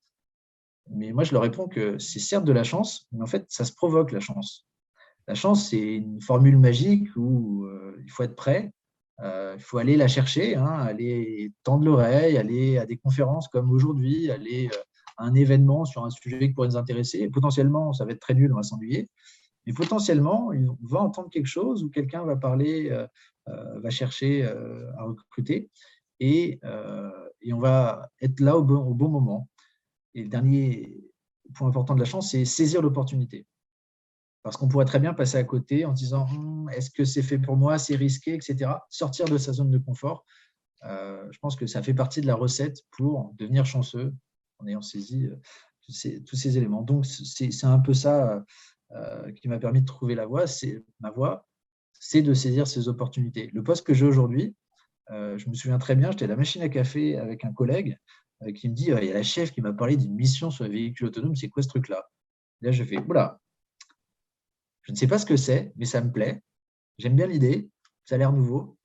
Mais 0.90 1.12
moi, 1.12 1.24
je 1.24 1.32
leur 1.32 1.42
réponds 1.42 1.68
que 1.68 1.98
c'est 1.98 2.20
certes 2.20 2.44
de 2.44 2.52
la 2.52 2.64
chance, 2.64 3.06
mais 3.12 3.22
en 3.22 3.26
fait, 3.26 3.46
ça 3.48 3.64
se 3.64 3.72
provoque 3.72 4.12
la 4.12 4.20
chance. 4.20 4.66
La 5.28 5.34
chance, 5.34 5.70
c'est 5.70 5.96
une 5.96 6.20
formule 6.20 6.58
magique 6.58 7.08
où 7.16 7.64
euh, 7.64 8.00
il 8.04 8.10
faut 8.10 8.22
être 8.22 8.36
prêt, 8.36 8.72
euh, 9.20 9.54
il 9.56 9.62
faut 9.62 9.78
aller 9.78 9.96
la 9.96 10.06
chercher, 10.06 10.54
hein, 10.54 10.66
aller 10.66 11.52
tendre 11.64 11.84
l'oreille, 11.84 12.36
aller 12.36 12.78
à 12.78 12.86
des 12.86 12.96
conférences 12.96 13.48
comme 13.48 13.70
aujourd'hui, 13.72 14.30
aller 14.30 14.68
euh, 14.72 14.78
à 15.16 15.24
un 15.24 15.34
événement 15.34 15.84
sur 15.84 16.04
un 16.04 16.10
sujet 16.10 16.38
qui 16.38 16.50
pourrait 16.50 16.68
nous 16.68 16.76
intéresser. 16.76 17.28
potentiellement, 17.28 17.92
ça 17.92 18.04
va 18.04 18.12
être 18.12 18.20
très 18.20 18.34
nul, 18.34 18.52
on 18.52 18.56
va 18.56 18.62
s'ennuyer. 18.62 19.08
Mais 19.66 19.72
potentiellement, 19.72 20.52
on 20.52 20.86
va 20.86 21.00
entendre 21.00 21.28
quelque 21.30 21.48
chose 21.48 21.82
où 21.82 21.90
quelqu'un 21.90 22.24
va 22.24 22.36
parler, 22.36 22.88
va 23.46 23.90
chercher 23.90 24.44
à 24.44 25.02
recruter 25.02 25.70
et, 26.20 26.60
on 26.62 27.58
va 27.58 28.08
être 28.22 28.38
là 28.38 28.56
au 28.56 28.62
bon 28.62 29.08
moment. 29.08 29.48
Et 30.16 30.22
le 30.22 30.28
dernier 30.28 30.98
point 31.54 31.68
important 31.68 31.94
de 31.94 32.00
la 32.00 32.06
chance, 32.06 32.30
c'est 32.30 32.44
saisir 32.46 32.80
l'opportunité. 32.80 33.46
Parce 34.42 34.56
qu'on 34.56 34.66
pourrait 34.66 34.86
très 34.86 34.98
bien 34.98 35.12
passer 35.12 35.36
à 35.36 35.44
côté 35.44 35.84
en 35.84 35.92
disant 35.92 36.26
hum, 36.30 36.70
est-ce 36.70 36.90
que 36.90 37.04
c'est 37.04 37.22
fait 37.22 37.38
pour 37.38 37.56
moi, 37.56 37.78
c'est 37.78 37.96
risqué, 37.96 38.32
etc. 38.32 38.70
Sortir 38.88 39.26
de 39.26 39.36
sa 39.36 39.52
zone 39.52 39.70
de 39.70 39.78
confort. 39.78 40.24
Euh, 40.84 41.26
je 41.30 41.38
pense 41.38 41.54
que 41.54 41.66
ça 41.66 41.82
fait 41.82 41.94
partie 41.94 42.22
de 42.22 42.26
la 42.26 42.34
recette 42.34 42.78
pour 42.92 43.34
devenir 43.38 43.66
chanceux 43.66 44.14
en 44.58 44.66
ayant 44.66 44.80
saisi 44.80 45.26
euh, 45.26 45.36
tous, 45.82 46.36
ces, 46.36 46.58
éléments. 46.58 46.82
Donc, 46.82 47.04
c'est 47.04 47.64
un 47.64 47.78
peu 47.78 47.92
ça 47.92 48.42
euh, 48.92 49.32
qui 49.32 49.48
m'a 49.48 49.58
permis 49.58 49.82
de 49.82 49.86
trouver 49.86 50.14
la 50.14 50.24
voie. 50.24 50.44
Ma 51.00 51.10
voie, 51.10 51.46
c'est 51.92 52.22
de 52.22 52.32
saisir 52.32 52.66
ces 52.66 52.88
opportunités. 52.88 53.50
Le 53.52 53.62
poste 53.62 53.86
que 53.86 53.94
j'ai 53.94 54.06
aujourd'hui, 54.06 54.56
je 55.10 55.48
me 55.48 55.54
souviens 55.54 55.78
très 55.78 55.94
bien, 55.94 56.10
j'étais 56.10 56.24
à 56.24 56.28
la 56.28 56.36
machine 56.36 56.62
à 56.62 56.68
café 56.68 57.16
avec 57.16 57.44
un 57.44 57.52
collègue 57.52 57.98
qui 58.54 58.68
me 58.68 58.74
dit 58.74 58.84
il 58.84 59.04
y 59.04 59.10
a 59.10 59.14
la 59.14 59.22
chef 59.22 59.52
qui 59.52 59.60
m'a 59.60 59.72
parlé 59.72 59.96
d'une 59.96 60.14
mission 60.14 60.50
sur 60.50 60.64
les 60.64 60.70
véhicules 60.70 61.06
autonomes, 61.06 61.36
c'est 61.36 61.48
quoi 61.48 61.62
ce 61.62 61.68
truc-là? 61.68 62.08
Là, 62.62 62.72
je 62.72 62.84
fais 62.84 62.98
oula, 62.98 63.40
je 64.86 64.92
ne 64.92 64.96
sais 64.96 65.08
pas 65.08 65.18
ce 65.18 65.26
que 65.26 65.36
c'est, 65.36 65.72
mais 65.76 65.84
ça 65.84 66.00
me 66.00 66.12
plaît. 66.12 66.42
J'aime 66.98 67.16
bien 67.16 67.26
l'idée, 67.26 67.68
ça 68.04 68.14
a 68.14 68.18
l'air 68.18 68.32
nouveau. 68.32 68.78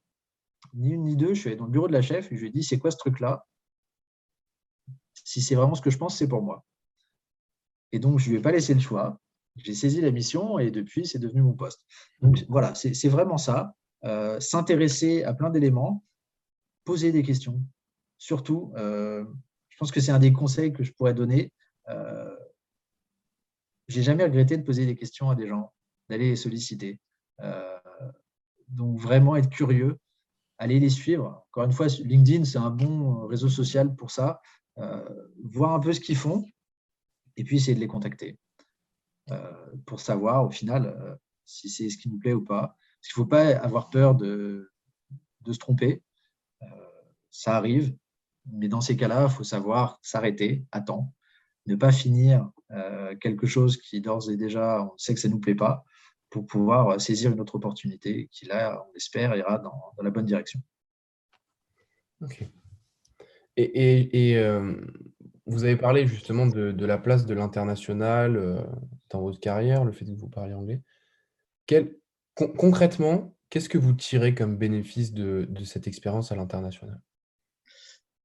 Ni 0.74 0.94
une 0.94 1.04
ni 1.04 1.16
deux, 1.16 1.34
je 1.34 1.40
suis 1.40 1.50
allé 1.50 1.58
dans 1.58 1.66
le 1.66 1.72
bureau 1.72 1.88
de 1.88 1.94
la 1.94 2.02
chef 2.02 2.32
et 2.32 2.36
je 2.36 2.42
lui 2.42 2.48
ai 2.48 2.52
dit 2.52 2.64
c'est 2.64 2.80
quoi 2.80 2.90
ce 2.90 2.98
truc-là? 2.98 3.46
Si 5.24 5.42
c'est 5.42 5.56
vraiment 5.56 5.76
ce 5.76 5.82
que 5.82 5.92
je 5.92 5.98
pense, 5.98 6.18
c'est 6.18 6.28
pour 6.28 6.42
moi. 6.42 6.66
Et 7.92 8.00
donc, 8.00 8.20
je 8.20 8.26
ne 8.26 8.32
lui 8.32 8.40
ai 8.40 8.42
pas 8.42 8.52
laissé 8.52 8.74
le 8.74 8.80
choix. 8.80 9.20
J'ai 9.58 9.76
saisi 9.76 10.02
la 10.02 10.12
mission 10.12 10.58
et 10.58 10.72
depuis, 10.72 11.06
c'est 11.06 11.20
devenu 11.20 11.42
mon 11.42 11.54
poste. 11.54 11.86
Donc 12.22 12.44
voilà, 12.50 12.74
c'est 12.74 13.10
vraiment 13.10 13.38
ça. 13.38 13.76
Euh, 14.04 14.40
s'intéresser 14.40 15.24
à 15.24 15.36
plein 15.36 15.52
d'éléments, 15.52 16.04
poser 16.84 17.12
des 17.12 17.22
questions, 17.22 17.62
surtout, 18.22 18.72
euh, 18.76 19.26
je 19.70 19.78
pense 19.78 19.92
que 19.92 20.00
c'est 20.00 20.12
un 20.12 20.20
des 20.20 20.32
conseils 20.32 20.72
que 20.72 20.84
je 20.84 20.94
pourrais 20.94 21.16
donner. 21.16 21.52
Euh, 21.90 22.38
j'ai 23.88 24.04
jamais 24.04 24.24
regretté 24.24 24.56
de 24.58 24.64
poser 24.64 24.86
des 24.86 24.96
questions 24.96 25.32
à 25.32 25.36
des 25.36 25.48
gens, 25.48 25.74
d'aller 26.08 26.30
les 26.30 26.36
solliciter. 26.36 27.00
Euh, 27.40 27.80
donc 28.68 29.00
vraiment 29.00 29.36
être 29.36 29.50
curieux, 29.50 29.98
aller 30.60 30.80
les 30.80 30.92
suivre. 30.92 31.44
Encore 31.50 31.64
une 31.64 31.72
fois, 31.72 31.88
LinkedIn, 31.88 32.46
c'est 32.46 32.60
un 32.60 32.70
bon 32.70 33.26
réseau 33.26 33.50
social 33.50 33.96
pour 33.96 34.12
ça. 34.12 34.40
Euh, 34.78 35.28
voir 35.44 35.74
un 35.74 35.80
peu 35.80 35.92
ce 35.92 36.00
qu'ils 36.00 36.16
font 36.16 36.46
et 37.38 37.44
puis 37.44 37.56
essayer 37.56 37.74
de 37.74 37.80
les 37.80 37.88
contacter 37.88 38.38
pour 39.86 40.00
savoir 40.00 40.46
au 40.46 40.52
final 40.52 41.18
si 41.46 41.70
c'est 41.70 41.90
ce 41.90 41.98
qui 41.98 42.10
nous 42.10 42.20
plaît 42.20 42.34
ou 42.34 42.44
pas. 42.44 42.76
Parce 43.00 43.14
qu'il 43.14 43.22
ne 43.22 43.26
faut 43.26 43.30
pas 43.30 43.48
avoir 43.58 43.90
peur 43.90 44.14
de, 44.14 44.70
de 45.42 45.54
se 45.54 45.58
tromper. 45.58 46.04
ça 47.32 47.56
arrive. 47.56 47.96
Mais 48.46 48.68
dans 48.68 48.82
ces 48.82 48.96
cas-là, 48.98 49.28
il 49.30 49.34
faut 49.34 49.44
savoir 49.44 50.00
s'arrêter 50.02 50.66
à 50.72 50.82
temps, 50.82 51.14
ne 51.68 51.76
pas 51.76 51.92
finir 51.92 52.50
euh, 52.72 53.16
quelque 53.18 53.48
chose 53.48 53.78
qui 53.78 54.02
d'ores 54.02 54.30
et 54.30 54.38
déjà, 54.38 54.84
on 54.84 54.98
sait 54.98 55.14
que 55.14 55.20
ça 55.20 55.28
ne 55.28 55.34
nous 55.34 55.40
plaît 55.40 55.56
pas, 55.56 55.84
pour 56.30 56.46
pouvoir 56.46 57.00
saisir 57.00 57.32
une 57.32 57.40
autre 57.42 57.56
opportunité 57.56 58.30
qui, 58.32 58.46
là, 58.46 58.86
on 58.88 58.96
espère, 58.96 59.36
ira 59.36 59.60
dans, 59.60 59.94
la 60.02 60.10
bonne 60.10 60.26
direction. 60.26 60.62
Ok. 62.22 62.48
Et, 63.58 64.38
euh, 64.38 64.76
vous 65.46 65.66
avez 65.66 65.76
parlé 65.76 66.08
justement 66.08 66.48
de, 66.48 66.86
la 66.86 66.98
place 66.98 67.26
de 67.26 67.34
l'international 67.34 68.38
euh, 68.38 68.64
dans 69.10 69.22
votre 69.22 69.40
carrière, 69.40 69.84
le 69.84 69.92
fait 69.92 70.06
que 70.06 70.12
vous 70.12 70.30
parliez 70.30 70.54
anglais. 70.54 70.82
concrètement, 72.38 73.36
qu'est-ce 73.50 73.70
que 73.70 73.78
vous 73.78 73.94
tirez 73.94 74.34
comme 74.34 74.58
bénéfice 74.58 75.14
de 75.14 75.64
cette 75.66 75.88
expérience 75.88 76.32
à 76.32 76.36
l'international? 76.36 77.02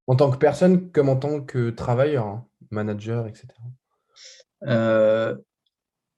En 0.07 0.15
tant 0.15 0.31
que 0.31 0.37
personne 0.37 0.91
comme 0.91 1.09
en 1.09 1.17
tant 1.17 1.41
que 1.41 1.69
travailleur, 1.69 2.25
hein, 2.25 2.47
manager, 2.71 3.27
etc. 3.27 3.47
Euh, 4.63 5.37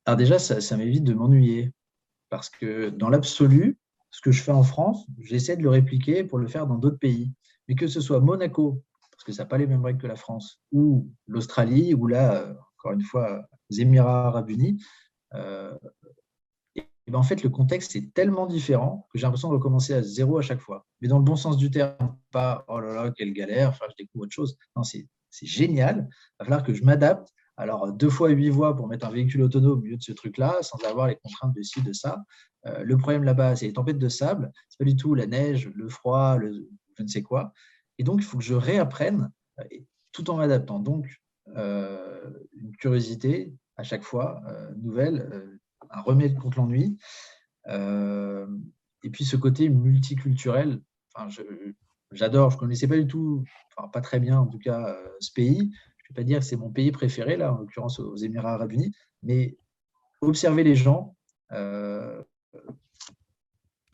alors 0.05 0.17
déjà, 0.17 0.39
ça, 0.39 0.77
m'évite 0.77 1.03
de 1.03 1.13
m'ennuyer. 1.13 1.73
Parce 2.29 2.49
que 2.49 2.89
dans 2.89 3.09
l'absolu, 3.09 3.79
ce 4.11 4.21
que 4.21 4.31
je 4.31 4.41
fais 4.41 4.51
en 4.51 4.63
France, 4.63 5.05
j'essaie 5.19 5.57
de 5.57 5.63
le 5.63 5.69
répliquer 5.69 6.23
pour 6.23 6.37
le 6.37 6.47
faire 6.47 6.67
dans 6.67 6.77
d'autres 6.77 6.99
pays. 6.99 7.33
Mais 7.67 7.75
que 7.75 7.87
ce 7.87 8.01
soit 8.01 8.19
Monaco, 8.19 8.83
parce 9.11 9.23
que 9.23 9.31
ça 9.31 9.43
n'a 9.43 9.49
pas 9.49 9.57
les 9.57 9.67
mêmes 9.67 9.83
règles 9.83 10.01
que 10.01 10.07
la 10.07 10.15
France, 10.15 10.61
ou 10.71 11.11
l'Australie, 11.27 11.93
ou 11.93 12.07
là, 12.07 12.35
euh, 12.35 12.53
encore 12.77 12.93
une 12.93 13.01
fois, 13.01 13.43
les 13.69 13.81
Émirats 13.81 14.27
arabes 14.27 14.49
unis, 14.49 14.81
euh, 15.33 15.77
ben, 17.09 17.19
en 17.19 17.23
fait, 17.23 17.43
le 17.43 17.49
contexte 17.49 17.95
est 17.95 18.13
tellement 18.13 18.45
différent 18.45 19.07
que 19.11 19.19
j'ai 19.19 19.25
l'impression 19.25 19.49
de 19.49 19.53
recommencer 19.53 19.93
à 19.93 20.01
zéro 20.01 20.37
à 20.37 20.41
chaque 20.41 20.59
fois. 20.59 20.85
Mais 21.01 21.07
dans 21.07 21.17
le 21.17 21.23
bon 21.23 21.35
sens 21.35 21.57
du 21.57 21.71
terme, 21.71 22.17
pas 22.31 22.65
oh 22.67 22.79
là 22.79 22.93
là, 22.93 23.11
quelle 23.15 23.33
galère, 23.33 23.69
enfin, 23.69 23.85
je 23.89 23.95
découvre 23.97 24.25
autre 24.25 24.33
chose. 24.33 24.57
Non, 24.75 24.83
c'est 24.83 25.07
génial. 25.41 26.07
Il 26.09 26.35
va 26.39 26.45
falloir 26.45 26.63
que 26.63 26.73
je 26.73 26.83
m'adapte. 26.83 27.29
Alors, 27.57 27.91
deux 27.91 28.09
fois 28.09 28.29
huit 28.29 28.49
voies 28.49 28.75
pour 28.75 28.87
mettre 28.87 29.05
un 29.05 29.11
véhicule 29.11 29.41
autonome 29.43 29.79
au 29.79 29.81
milieu 29.81 29.97
de 29.97 30.01
ce 30.01 30.13
truc-là, 30.13 30.57
sans 30.61 30.77
avoir 30.85 31.07
les 31.07 31.15
contraintes 31.15 31.53
de 31.55 31.61
ci, 31.61 31.81
de 31.81 31.93
ça. 31.93 32.23
Euh, 32.65 32.83
le 32.83 32.97
problème 32.97 33.23
là-bas, 33.23 33.55
c'est 33.55 33.67
les 33.67 33.73
tempêtes 33.73 33.99
de 33.99 34.09
sable. 34.09 34.51
C'est 34.69 34.77
pas 34.77 34.85
du 34.85 34.95
tout 34.95 35.15
la 35.15 35.25
neige, 35.25 35.69
le 35.75 35.89
froid, 35.89 36.37
je 36.39 37.03
ne 37.03 37.07
sais 37.07 37.21
quoi. 37.21 37.53
Et 37.97 38.03
donc, 38.03 38.19
il 38.19 38.23
faut 38.23 38.37
que 38.37 38.43
je 38.43 38.53
réapprenne 38.53 39.31
tout 40.11 40.29
en 40.29 40.37
m'adaptant. 40.37 40.79
Donc, 40.79 41.07
une 41.47 42.75
curiosité 42.79 43.53
à 43.75 43.83
chaque 43.83 44.03
fois, 44.03 44.41
nouvelle, 44.77 45.58
un 45.89 46.01
remède 46.01 46.37
contre 46.37 46.59
l'ennui. 46.59 46.97
et 47.67 49.09
puis 49.11 49.25
ce 49.25 49.35
côté 49.35 49.69
multiculturel, 49.69 50.81
enfin, 51.15 51.43
j'adore, 52.11 52.51
je 52.51 52.55
ne 52.55 52.59
connaissais 52.59 52.87
pas 52.87 52.97
du 52.97 53.07
tout, 53.07 53.43
enfin, 53.75 53.87
pas 53.89 54.01
très 54.01 54.19
bien 54.19 54.39
en 54.39 54.47
tout 54.47 54.59
cas, 54.59 54.95
ce 55.19 55.31
pays. 55.31 55.57
Je 55.57 56.13
ne 56.13 56.15
vais 56.15 56.21
pas 56.21 56.23
dire 56.23 56.39
que 56.39 56.45
c'est 56.45 56.57
mon 56.57 56.71
pays 56.71 56.91
préféré, 56.91 57.37
là, 57.37 57.53
en 57.53 57.59
l'occurrence 57.59 57.99
aux 57.99 58.15
Émirats 58.15 58.53
arabes 58.53 58.71
unis, 58.71 58.91
mais 59.21 59.57
observer 60.21 60.63
les 60.63 60.75
gens, 60.75 61.15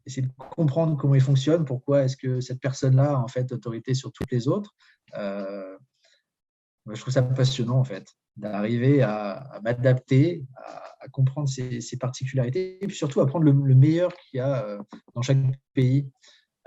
essayer 0.06 0.28
de 0.28 0.32
comprendre 0.38 0.98
comment 0.98 1.16
ils 1.16 1.22
fonctionnent, 1.22 1.66
pourquoi 1.66 2.04
est-ce 2.04 2.18
que 2.18 2.40
cette 2.40 2.62
personne-là 2.62 3.12
a 3.12 3.18
en 3.18 3.28
fait 3.28 3.52
autorité 3.52 3.94
sur 3.94 4.12
toutes 4.12 4.32
les 4.32 4.48
autres. 4.48 4.76
Euh, 5.16 5.78
je 6.92 7.02
trouve 7.02 7.14
ça 7.14 7.24
passionnant 7.24 7.80
en 7.80 7.84
fait, 7.84 8.14
d'arriver 8.38 9.02
à, 9.02 9.60
m'adapter, 9.64 10.46
à, 10.56 10.95
comprendre 11.12 11.48
ces, 11.48 11.98
particularités 12.00 12.84
et 12.84 12.88
puis 12.88 12.96
surtout 12.96 13.22
à 13.22 13.28
prendre 13.28 13.46
le, 13.46 13.76
meilleur 13.76 14.16
qu'il 14.16 14.38
y 14.38 14.42
a 14.42 14.66
euh, 14.66 14.82
dans 15.14 15.22
chaque 15.22 15.38
pays. 15.74 16.10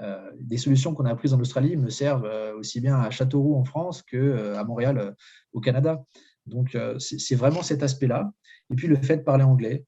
Euh, 0.01 0.31
des 0.39 0.59
solutions 0.59 0.95
qu'on 0.95 1.07
a 1.07 1.11
apprises 1.11 1.35
en 1.35 1.41
Australie 1.41 1.77
me 1.77 1.91
servent 1.91 2.31
aussi 2.57 2.81
bien 2.81 3.01
à 3.01 3.11
Châteauroux 3.11 3.57
en 3.57 3.65
France 3.65 4.03
qu'à 4.03 4.63
Montréal 4.65 5.17
au 5.53 5.61
Canada. 5.61 6.05
Donc 6.47 6.77
c'est 6.99 7.35
vraiment 7.35 7.63
cet 7.63 7.83
aspect-là. 7.83 8.31
Et 8.71 8.77
puis 8.77 8.87
le 8.87 8.97
fait 8.97 9.17
de 9.19 9.23
parler 9.23 9.45
anglais, 9.45 9.85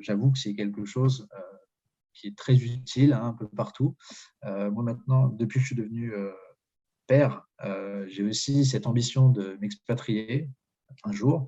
j'avoue 0.00 0.30
que 0.30 0.38
c'est 0.38 0.54
quelque 0.54 0.84
chose 0.84 1.26
qui 2.16 2.28
est 2.28 2.36
très 2.36 2.56
utile 2.56 3.12
hein, 3.12 3.22
un 3.24 3.32
peu 3.32 3.46
partout. 3.48 3.94
Euh, 4.44 4.70
moi 4.70 4.82
maintenant, 4.82 5.28
depuis 5.28 5.58
que 5.58 5.60
je 5.60 5.66
suis 5.66 5.76
devenu 5.76 6.12
euh, 6.12 6.32
père, 7.06 7.46
euh, 7.64 8.06
j'ai 8.08 8.24
aussi 8.24 8.64
cette 8.64 8.86
ambition 8.86 9.28
de 9.28 9.56
m'expatrier 9.60 10.48
un 11.04 11.12
jour 11.12 11.46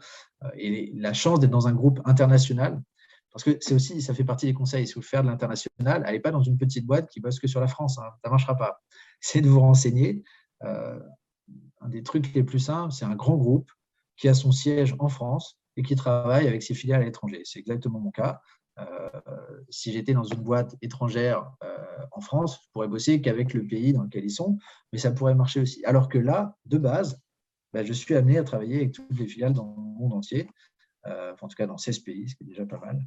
et 0.55 0.93
la 0.95 1.13
chance 1.13 1.41
d'être 1.41 1.51
dans 1.51 1.69
un 1.69 1.73
groupe 1.73 2.01
international. 2.05 2.81
Parce 3.33 3.45
que 3.45 3.59
c'est 3.61 3.75
aussi, 3.75 4.01
ça 4.01 4.15
fait 4.15 4.25
partie 4.25 4.47
des 4.47 4.55
conseils. 4.55 4.87
Si 4.87 4.95
vous 4.95 5.03
faire 5.03 5.23
de 5.23 5.29
l'international, 5.29 6.03
allez 6.05 6.21
pas 6.21 6.31
dans 6.31 6.43
une 6.43 6.57
petite 6.57 6.87
boîte 6.87 7.09
qui 7.11 7.21
bosse 7.21 7.39
que 7.39 7.47
sur 7.47 7.61
la 7.61 7.69
France. 7.69 7.99
Hein, 7.99 8.11
ça 8.23 8.29
ne 8.29 8.31
marchera 8.31 8.57
pas. 8.57 8.81
C'est 9.21 9.41
de 9.41 9.49
vous 9.49 9.61
renseigner. 9.61 10.23
un 10.63 11.89
des 11.89 12.03
trucs 12.03 12.33
les 12.35 12.43
plus 12.43 12.59
simples, 12.59 12.93
c'est 12.93 13.05
un 13.05 13.15
grand 13.15 13.37
groupe 13.37 13.71
qui 14.17 14.29
a 14.29 14.35
son 14.35 14.53
siège 14.53 14.95
en 14.99 15.09
France 15.09 15.59
et 15.77 15.83
qui 15.83 15.95
travaille 15.95 16.49
avec 16.49 16.63
ses 16.63 16.75
filiales 16.75 17.03
à 17.03 17.05
l'étranger. 17.05 17.43
C'est 17.45 17.61
exactement 17.61 18.01
mon 18.01 18.11
cas. 18.11 18.41
Euh, 18.79 19.11
si 19.71 19.93
j'étais 19.93 20.13
dans 20.13 20.25
une 20.25 20.41
boîte 20.41 20.77
étrangère 20.83 21.51
euh, 21.63 21.77
en 22.13 22.21
France, 22.21 22.61
je 22.63 22.71
pourrais 22.73 22.89
bosser 22.89 23.21
qu'avec 23.21 23.55
le 23.55 23.67
pays 23.67 23.93
dans 23.93 24.03
lequel 24.03 24.25
ils 24.25 24.31
sont, 24.31 24.59
mais 24.93 24.99
ça 24.99 25.11
pourrait 25.11 25.35
marcher 25.35 25.61
aussi. 25.61 25.85
Alors 25.85 26.09
que 26.09 26.19
là, 26.19 26.57
de 26.67 26.79
base, 26.79 27.21
bah, 27.73 27.85
je 27.85 27.93
suis 27.93 28.15
amené 28.15 28.39
à 28.39 28.45
travailler 28.45 28.77
avec 28.77 28.93
toutes 28.93 29.19
les 29.19 29.27
filiales 29.27 29.53
dans 29.53 29.75
le 29.77 30.01
monde 30.01 30.13
entier, 30.15 30.49
euh, 31.07 31.35
en 31.41 31.49
tout 31.49 31.57
cas 31.57 31.67
dans 31.67 31.79
16 31.79 32.01
pays, 32.01 32.29
ce 32.29 32.37
qui 32.37 32.45
est 32.45 32.47
déjà 32.47 32.67
pas 32.67 32.79
mal. 32.79 33.01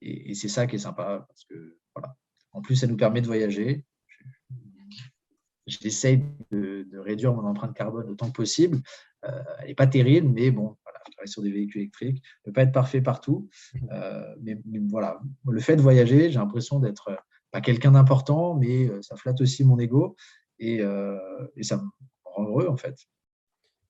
et, 0.00 0.34
c'est 0.34 0.48
ça 0.48 0.66
qui 0.66 0.76
est 0.76 0.80
sympa, 0.80 1.24
parce 1.28 1.44
que 1.44 1.78
voilà. 1.94 2.16
En 2.52 2.62
plus, 2.62 2.76
ça 2.76 2.86
nous 2.86 2.96
permet 2.96 3.20
de 3.20 3.26
voyager. 3.26 3.84
J'essaye 5.66 6.24
de, 6.50 6.88
réduire 6.98 7.32
mon 7.32 7.44
empreinte 7.44 7.74
carbone 7.74 8.08
autant 8.08 8.26
que 8.26 8.36
possible. 8.36 8.80
elle 9.22 9.68
n'est 9.68 9.74
pas 9.74 9.86
terrible, 9.86 10.28
mais 10.28 10.50
bon, 10.50 10.76
sur 11.24 11.42
des 11.42 11.50
véhicules 11.50 11.82
électriques, 11.82 12.22
ne 12.44 12.50
peut 12.50 12.52
pas 12.52 12.62
être 12.62 12.72
parfait 12.72 13.00
partout. 13.00 13.48
Euh, 13.92 14.34
mais, 14.42 14.58
voilà, 14.88 15.20
le 15.48 15.60
fait 15.60 15.76
de 15.76 15.82
voyager, 15.82 16.30
j'ai 16.30 16.38
l'impression 16.38 16.78
d'être 16.78 17.08
euh, 17.08 17.16
pas 17.50 17.60
quelqu'un 17.60 17.92
d'important, 17.92 18.54
mais 18.54 18.88
euh, 18.88 19.02
ça 19.02 19.16
flatte 19.16 19.40
aussi 19.40 19.64
mon 19.64 19.78
ego 19.78 20.16
et, 20.58 20.82
ça 21.62 21.82
heureux 22.38 22.68
en 22.68 22.76
fait. 22.76 23.08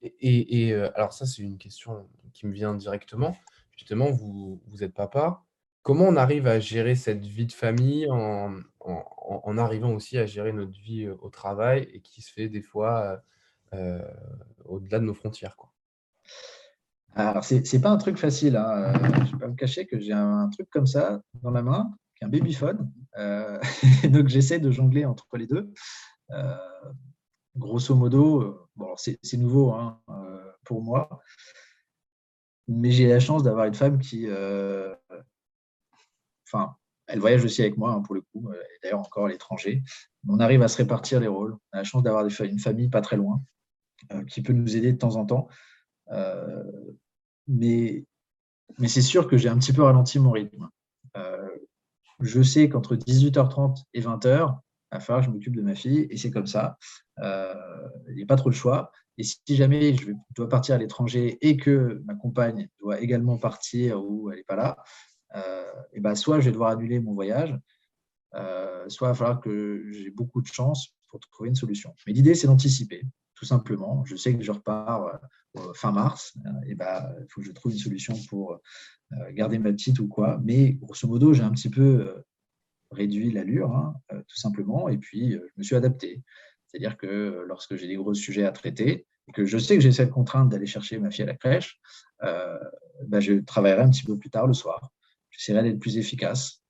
Et, 0.02 0.72
alors 0.94 1.12
ça, 1.12 1.26
c'est 1.26 1.42
une 1.42 1.58
question 1.58 2.08
qui 2.32 2.46
me 2.46 2.52
vient 2.52 2.74
directement. 2.74 3.36
Justement, 3.76 4.10
vous, 4.10 4.62
vous 4.66 4.82
êtes 4.82 4.94
papa. 4.94 5.44
Comment 5.82 6.04
on 6.04 6.16
arrive 6.16 6.46
à 6.46 6.58
gérer 6.58 6.94
cette 6.94 7.24
vie 7.24 7.46
de 7.46 7.52
famille 7.52 8.06
en, 8.10 8.54
en, 8.80 9.58
arrivant 9.58 9.92
aussi 9.92 10.16
à 10.16 10.24
gérer 10.24 10.52
notre 10.52 10.78
vie 10.78 11.08
au 11.08 11.28
travail 11.28 11.88
et 11.92 12.00
qui 12.00 12.22
se 12.22 12.32
fait 12.32 12.48
des 12.48 12.62
fois 12.62 13.22
au-delà 14.64 14.98
de 15.00 15.04
nos 15.04 15.14
frontières 15.14 15.56
quoi? 15.56 15.70
Alors, 17.14 17.44
ce 17.44 17.54
n'est 17.54 17.82
pas 17.82 17.90
un 17.90 17.96
truc 17.96 18.16
facile. 18.16 18.56
Hein. 18.56 18.70
Euh, 18.70 19.24
je 19.24 19.26
ne 19.26 19.32
vais 19.32 19.38
pas 19.38 19.48
me 19.48 19.54
cacher 19.54 19.86
que 19.86 19.98
j'ai 19.98 20.12
un, 20.12 20.48
truc 20.50 20.68
comme 20.70 20.86
ça 20.86 21.20
dans 21.42 21.50
la 21.50 21.62
main, 21.62 21.90
qui 22.16 22.24
est 22.24 22.26
un 22.26 22.30
babyphone. 22.30 22.90
Euh, 23.16 23.58
donc, 24.10 24.28
j'essaie 24.28 24.60
de 24.60 24.70
jongler 24.70 25.04
entre 25.04 25.26
les 25.36 25.46
deux. 25.46 25.72
Euh, 27.60 27.66
grosso 27.66 27.94
modo, 27.94 28.68
bon, 28.76 28.94
c'est 28.96 29.36
nouveau 29.36 29.72
hein, 29.72 30.00
pour 30.64 30.82
moi, 30.82 31.22
mais 32.68 32.90
j'ai 32.90 33.08
la 33.08 33.20
chance 33.20 33.42
d'avoir 33.42 33.66
une 33.66 33.74
femme 33.74 33.98
qui. 33.98 34.26
Enfin, 36.46 36.74
elle 37.06 37.20
voyage 37.20 37.44
aussi 37.44 37.60
avec 37.60 37.76
moi, 37.76 37.92
hein, 37.92 38.00
pour 38.02 38.14
le 38.14 38.22
coup, 38.22 38.50
d'ailleurs 38.82 39.00
encore 39.00 39.26
à 39.26 39.28
l'étranger. 39.28 39.82
On 40.28 40.40
arrive 40.40 40.62
à 40.62 40.68
se 40.68 40.76
répartir 40.76 41.20
les 41.20 41.28
rôles. 41.28 41.56
On 41.72 41.76
a 41.76 41.78
la 41.78 41.84
chance 41.84 42.02
d'avoir 42.02 42.26
une 42.26 42.58
famille 42.58 42.88
pas 42.88 43.00
très 43.00 43.16
loin, 43.16 43.42
qui 44.28 44.42
peut 44.42 44.52
nous 44.52 44.76
aider 44.76 44.92
de 44.92 44.98
temps 44.98 45.16
en 45.16 45.26
temps. 45.26 45.48
Euh, 46.12 46.64
mais 47.46 48.04
mais 48.78 48.88
c'est 48.88 49.02
sûr 49.02 49.28
que 49.28 49.36
j'ai 49.36 49.48
un 49.48 49.58
petit 49.58 49.72
peu 49.72 49.82
ralenti 49.82 50.18
mon 50.18 50.30
rythme. 50.30 50.68
Euh, 51.16 51.48
je 52.20 52.42
sais 52.42 52.68
qu'entre 52.68 52.96
18h30 52.96 53.84
et 53.94 54.00
20h, 54.00 54.58
à 54.90 55.00
faire, 55.00 55.22
je 55.22 55.30
m'occupe 55.30 55.56
de 55.56 55.62
ma 55.62 55.74
fille 55.74 56.06
et 56.10 56.16
c'est 56.16 56.30
comme 56.30 56.46
ça. 56.46 56.76
Euh, 57.22 57.54
il 58.08 58.16
n'y 58.16 58.22
a 58.22 58.26
pas 58.26 58.36
trop 58.36 58.50
le 58.50 58.54
choix. 58.54 58.90
Et 59.18 59.22
si 59.22 59.56
jamais 59.56 59.94
je 59.94 60.12
dois 60.34 60.48
partir 60.48 60.74
à 60.74 60.78
l'étranger 60.78 61.38
et 61.42 61.56
que 61.56 62.02
ma 62.06 62.14
compagne 62.14 62.68
doit 62.80 63.00
également 63.00 63.36
partir 63.36 64.02
ou 64.02 64.30
elle 64.30 64.38
n'est 64.38 64.44
pas 64.44 64.56
là, 64.56 64.76
et 65.92 66.00
ben 66.00 66.14
soit 66.14 66.40
je 66.40 66.46
vais 66.46 66.52
devoir 66.52 66.70
annuler 66.70 67.00
mon 67.00 67.14
voyage, 67.14 67.54
soit 68.88 69.08
il 69.08 69.10
va 69.10 69.14
falloir 69.14 69.40
que 69.40 69.86
j'ai 69.90 70.10
beaucoup 70.10 70.40
de 70.40 70.46
chance 70.46 70.94
pour 71.08 71.20
trouver 71.20 71.50
une 71.50 71.54
solution. 71.54 71.94
Mais 72.06 72.14
l'idée, 72.14 72.34
c'est 72.34 72.46
d'anticiper 72.46 73.02
tout 73.40 73.46
simplement. 73.46 74.04
Je 74.04 74.16
sais 74.16 74.36
que 74.36 74.42
je 74.42 74.52
repars 74.52 75.18
euh, 75.56 75.72
fin 75.74 75.92
mars, 75.92 76.34
euh, 76.44 76.50
et 76.66 76.74
bah, 76.74 77.10
il 77.20 77.26
faut 77.30 77.40
que 77.40 77.46
je 77.46 77.52
trouve 77.52 77.72
une 77.72 77.78
solution 77.78 78.14
pour 78.28 78.60
euh, 79.12 79.32
garder 79.32 79.58
ma 79.58 79.72
petite 79.72 79.98
ou 79.98 80.08
quoi. 80.08 80.38
Mais 80.44 80.74
grosso 80.74 81.08
modo, 81.08 81.32
j'ai 81.32 81.42
un 81.42 81.50
petit 81.50 81.70
peu 81.70 82.22
réduit 82.90 83.30
l'allure, 83.30 83.74
hein, 83.74 83.94
tout 84.08 84.36
simplement, 84.36 84.88
et 84.88 84.98
puis 84.98 85.32
je 85.32 85.52
me 85.56 85.62
suis 85.62 85.76
adapté. 85.76 86.22
C'est-à-dire 86.66 86.96
que 86.96 87.44
lorsque 87.46 87.76
j'ai 87.76 87.86
des 87.86 87.96
gros 87.96 88.14
sujets 88.14 88.44
à 88.44 88.52
traiter, 88.52 89.06
que 89.34 89.44
je 89.44 89.58
sais 89.58 89.76
que 89.76 89.80
j'ai 89.80 89.92
cette 89.92 90.10
contrainte 90.10 90.48
d'aller 90.48 90.66
chercher 90.66 90.98
ma 90.98 91.10
fille 91.10 91.22
à 91.22 91.26
la 91.26 91.34
crèche, 91.34 91.80
bah, 92.20 93.20
je 93.20 93.34
travaillerai 93.40 93.82
un 93.82 93.90
petit 93.90 94.04
peu 94.04 94.18
plus 94.18 94.30
tard 94.30 94.46
le 94.46 94.54
soir. 94.54 94.90
J'essaierai 95.30 95.62
d'être 95.62 95.78
plus 95.78 95.98
efficace. 95.98 96.62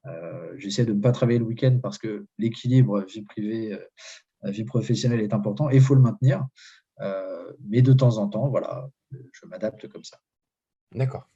J'essaie 0.56 0.84
de 0.84 0.92
ne 0.92 1.00
pas 1.00 1.12
travailler 1.12 1.38
le 1.38 1.44
week-end 1.44 1.78
parce 1.82 1.98
que 1.98 2.26
l'équilibre 2.38 3.02
vie 3.04 3.22
privée, 3.22 3.78
vie 4.44 4.64
professionnelle 4.64 5.20
est 5.20 5.34
important 5.34 5.70
et 5.70 5.76
il 5.76 5.82
faut 5.82 5.94
le 5.94 6.02
maintenir. 6.02 6.46
Euh, 7.00 7.52
mais 7.68 7.82
de 7.82 7.92
temps 7.92 8.18
en 8.18 8.28
temps, 8.28 8.48
voilà, 8.48 8.88
je 9.10 9.46
m'adapte 9.46 9.88
comme 9.88 10.04
ça. 10.04 10.18
D'accord. 10.94 11.28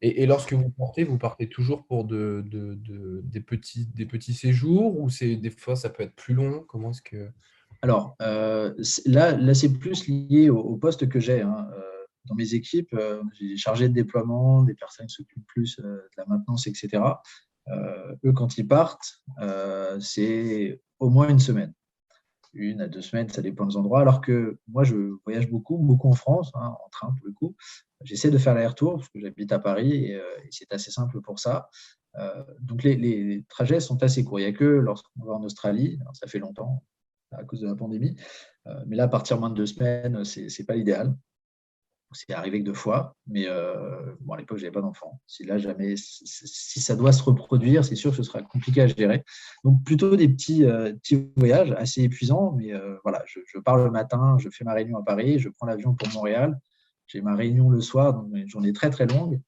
Et, 0.00 0.26
lorsque 0.26 0.52
vous 0.52 0.70
partez, 0.70 1.04
vous 1.04 1.18
partez 1.18 1.48
toujours 1.48 1.86
pour 1.86 2.04
de, 2.04 2.44
des, 3.24 3.40
petits, 3.40 4.34
séjours 4.34 4.98
ou 4.98 5.08
des 5.10 5.50
fois 5.50 5.76
ça 5.76 5.90
peut 5.90 6.02
être 6.02 6.14
plus 6.14 6.34
long? 6.34 6.64
Comment 6.68 6.90
est-ce 6.90 7.02
que 7.02 7.30
Alors 7.82 8.16
euh, 8.22 8.74
là, 9.06 9.32
là 9.32 9.54
c'est 9.54 9.72
plus 9.78 10.06
lié 10.06 10.50
au, 10.50 10.76
poste 10.76 11.08
que 11.08 11.20
j'ai. 11.20 11.42
Hein. 11.42 11.68
Euh, 11.72 11.80
dans 12.26 12.34
mes 12.34 12.54
équipes, 12.54 12.96
j'ai 13.38 13.48
des 13.48 13.56
chargés 13.56 13.88
de 13.88 13.94
déploiement, 13.94 14.62
des 14.62 14.74
personnes 14.74 15.06
qui 15.06 15.14
s'occupent 15.14 15.46
plus 15.46 15.76
de 15.76 16.02
la 16.16 16.24
maintenance, 16.26 16.66
etc. 16.66 17.02
eux, 17.70 18.32
quand 18.32 18.56
ils 18.56 18.66
partent, 18.66 19.22
c'est 20.00 20.80
au 20.98 21.10
moins 21.10 21.28
une 21.28 21.38
semaine. 21.38 21.74
Une 22.54 22.80
à 22.80 22.88
deux 22.88 23.02
semaines, 23.02 23.28
ça 23.28 23.42
dépend 23.42 23.66
des 23.66 23.76
endroits. 23.76 24.00
Alors 24.00 24.20
que 24.20 24.58
moi, 24.68 24.84
je 24.84 24.94
voyage 25.24 25.50
beaucoup, 25.50 25.76
beaucoup 25.76 26.08
en 26.08 26.14
France, 26.14 26.52
hein, 26.54 26.76
en 26.84 26.88
train 26.90 27.08
pour 27.08 27.26
le 27.26 27.32
coup. 27.32 27.56
J'essaie 28.02 28.30
de 28.30 28.38
faire 28.38 28.54
l'aller-retour 28.54 28.96
parce 28.96 29.08
que 29.08 29.20
j'habite 29.20 29.50
à 29.52 29.58
Paris 29.58 30.06
et, 30.06 30.14
euh, 30.14 30.22
c'est 30.50 30.72
assez 30.72 30.90
simple 30.90 31.20
pour 31.20 31.38
ça. 31.38 31.68
Euh, 32.16 32.44
donc 32.60 32.84
les, 32.84 33.44
trajets 33.48 33.80
sont 33.80 34.02
assez 34.02 34.24
courts. 34.24 34.40
Il 34.40 34.44
n'y 34.44 34.48
a 34.48 34.52
que 34.52 34.64
lorsqu'on 34.64 35.24
va 35.24 35.32
en 35.32 35.42
Australie, 35.42 35.98
ça 36.12 36.26
fait 36.26 36.38
longtemps 36.38 36.84
à 37.32 37.42
cause 37.44 37.60
de 37.60 37.66
la 37.66 37.74
pandémie, 37.74 38.16
euh, 38.68 38.84
mais 38.86 38.94
là, 38.94 39.08
partir 39.08 39.40
moins 39.40 39.50
de 39.50 39.56
deux 39.56 39.66
semaines, 39.66 40.24
ce 40.24 40.40
n'est 40.40 40.66
pas 40.66 40.76
l'idéal. 40.76 41.16
C'est 42.12 42.32
arrivé 42.32 42.60
que 42.60 42.66
deux 42.66 42.74
fois, 42.74 43.16
mais 43.26 43.46
euh, 43.48 44.14
bon, 44.20 44.34
à 44.34 44.36
l'époque, 44.36 44.58
je 44.58 44.62
n'avais 44.62 44.72
pas 44.72 44.80
d'enfant. 44.80 45.20
Si 45.26 45.44
si 45.96 46.80
ça 46.80 46.94
doit 46.94 47.12
se 47.12 47.22
reproduire, 47.22 47.84
c'est 47.84 47.96
sûr 47.96 48.12
que 48.12 48.18
ce 48.18 48.22
sera 48.22 48.40
compliqué 48.42 48.82
à 48.82 48.86
gérer. 48.86 49.24
Donc, 49.64 49.82
plutôt 49.84 50.14
des 50.14 50.28
petits, 50.28 50.64
euh, 50.64 50.92
petits 50.92 51.28
voyages 51.36 51.72
assez 51.72 52.02
épuisants, 52.02 52.52
mais 52.52 52.72
euh, 52.72 52.96
voilà, 53.02 53.22
je, 53.26 53.58
pars 53.58 53.76
le 53.76 53.90
matin, 53.90 54.36
je 54.38 54.48
fais 54.50 54.64
ma 54.64 54.74
réunion 54.74 54.98
à 54.98 55.02
Paris, 55.02 55.38
je 55.40 55.48
prends 55.48 55.66
l'avion 55.66 55.94
pour 55.94 56.08
Montréal. 56.12 56.58
J'ai 57.06 57.20
ma 57.20 57.34
réunion 57.34 57.68
le 57.68 57.80
soir, 57.80 58.14
donc 58.14 58.28
une 58.32 58.48
journée 58.48 58.72
très 58.72 58.90
très 58.90 59.06
longue. 59.06 59.40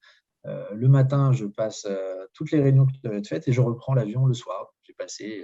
le 0.45 0.87
matin, 0.87 1.31
je 1.31 1.45
passe 1.45 1.87
toutes 2.33 2.51
les 2.51 2.61
réunions 2.61 2.85
qui 2.85 2.99
doivent 3.01 3.15
être 3.17 3.27
faites 3.27 3.47
et 3.47 3.53
je 3.53 3.61
reprends 3.61 3.93
l'avion 3.93 4.25
le 4.25 4.33
soir. 4.33 4.73
J'ai 4.83 4.93
passé 4.93 5.43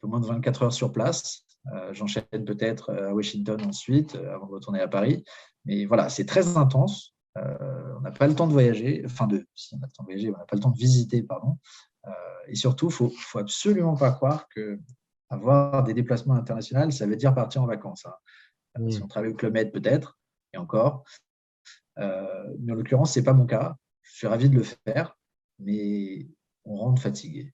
peu 0.00 0.06
moins 0.06 0.20
de 0.20 0.26
24 0.26 0.62
heures 0.62 0.72
sur 0.72 0.92
place. 0.92 1.45
J'enchaîne 1.92 2.44
peut-être 2.44 2.92
à 2.92 3.14
Washington 3.14 3.60
ensuite, 3.66 4.14
avant 4.14 4.46
de 4.46 4.52
retourner 4.52 4.80
à 4.80 4.88
Paris. 4.88 5.24
Mais 5.64 5.84
voilà, 5.84 6.08
c'est 6.08 6.24
très 6.24 6.56
intense. 6.56 7.14
on 7.34 8.00
n'a 8.00 8.12
pas 8.12 8.26
le 8.26 8.34
temps 8.34 8.46
de 8.46 8.52
voyager, 8.52 9.02
enfin 9.04 9.26
de, 9.26 9.46
si 9.54 9.74
on 9.74 9.78
a 9.78 9.86
le 9.86 9.92
temps 9.92 10.04
de 10.04 10.06
voyager, 10.06 10.28
on 10.28 10.38
n'a 10.38 10.44
pas 10.44 10.56
le 10.56 10.62
temps 10.62 10.70
de 10.70 10.78
visiter, 10.78 11.22
pardon. 11.22 11.58
et 12.48 12.54
surtout, 12.54 12.86
il 12.86 12.92
faut, 12.92 13.08
faut 13.08 13.38
absolument 13.38 13.96
pas 13.96 14.12
croire 14.12 14.48
que 14.54 14.78
avoir 15.28 15.82
des 15.84 15.94
déplacements 15.94 16.34
internationaux, 16.34 16.90
ça 16.90 17.06
veut 17.06 17.16
dire 17.16 17.34
partir 17.34 17.62
en 17.62 17.66
vacances. 17.66 18.06
Hein. 18.06 18.90
Si 18.90 19.02
on 19.02 19.08
travaille 19.08 19.30
au 19.30 19.34
Club 19.34 19.54
Med, 19.54 19.72
peut-être, 19.72 20.18
et 20.52 20.58
encore. 20.58 21.04
Euh, 21.98 22.54
mais 22.60 22.72
en 22.72 22.76
l'occurrence, 22.76 23.14
ce 23.14 23.20
n'est 23.20 23.24
pas 23.24 23.32
mon 23.32 23.46
cas. 23.46 23.76
Je 24.02 24.16
suis 24.16 24.26
ravi 24.26 24.50
de 24.50 24.56
le 24.56 24.62
faire, 24.62 25.16
mais 25.58 26.28
on 26.64 26.76
rentre 26.76 27.02
fatigué. 27.02 27.52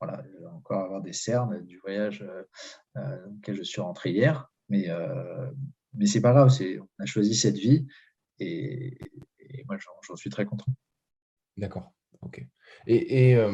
Voilà, 0.00 0.22
encore 0.64 0.84
avoir 0.84 1.02
des 1.02 1.12
cernes 1.12 1.64
du 1.64 1.78
voyage 1.78 2.22
euh, 2.22 2.42
euh, 2.96 3.26
auquel 3.28 3.56
je 3.56 3.62
suis 3.62 3.80
rentré 3.80 4.10
hier. 4.10 4.50
Mais, 4.70 4.88
mais 5.92 6.06
ce 6.06 6.16
n'est 6.16 6.22
pas 6.22 6.32
grave, 6.32 6.50
on 6.60 7.02
a 7.02 7.06
choisi 7.06 7.34
cette 7.34 7.58
vie 7.58 7.86
et, 8.38 8.98
moi, 9.66 9.76
j'en 10.08 10.16
suis 10.16 10.30
très 10.30 10.46
content. 10.46 10.72
D'accord, 11.58 11.92
ok. 12.22 12.44
Et, 12.86 13.30
et 13.32 13.46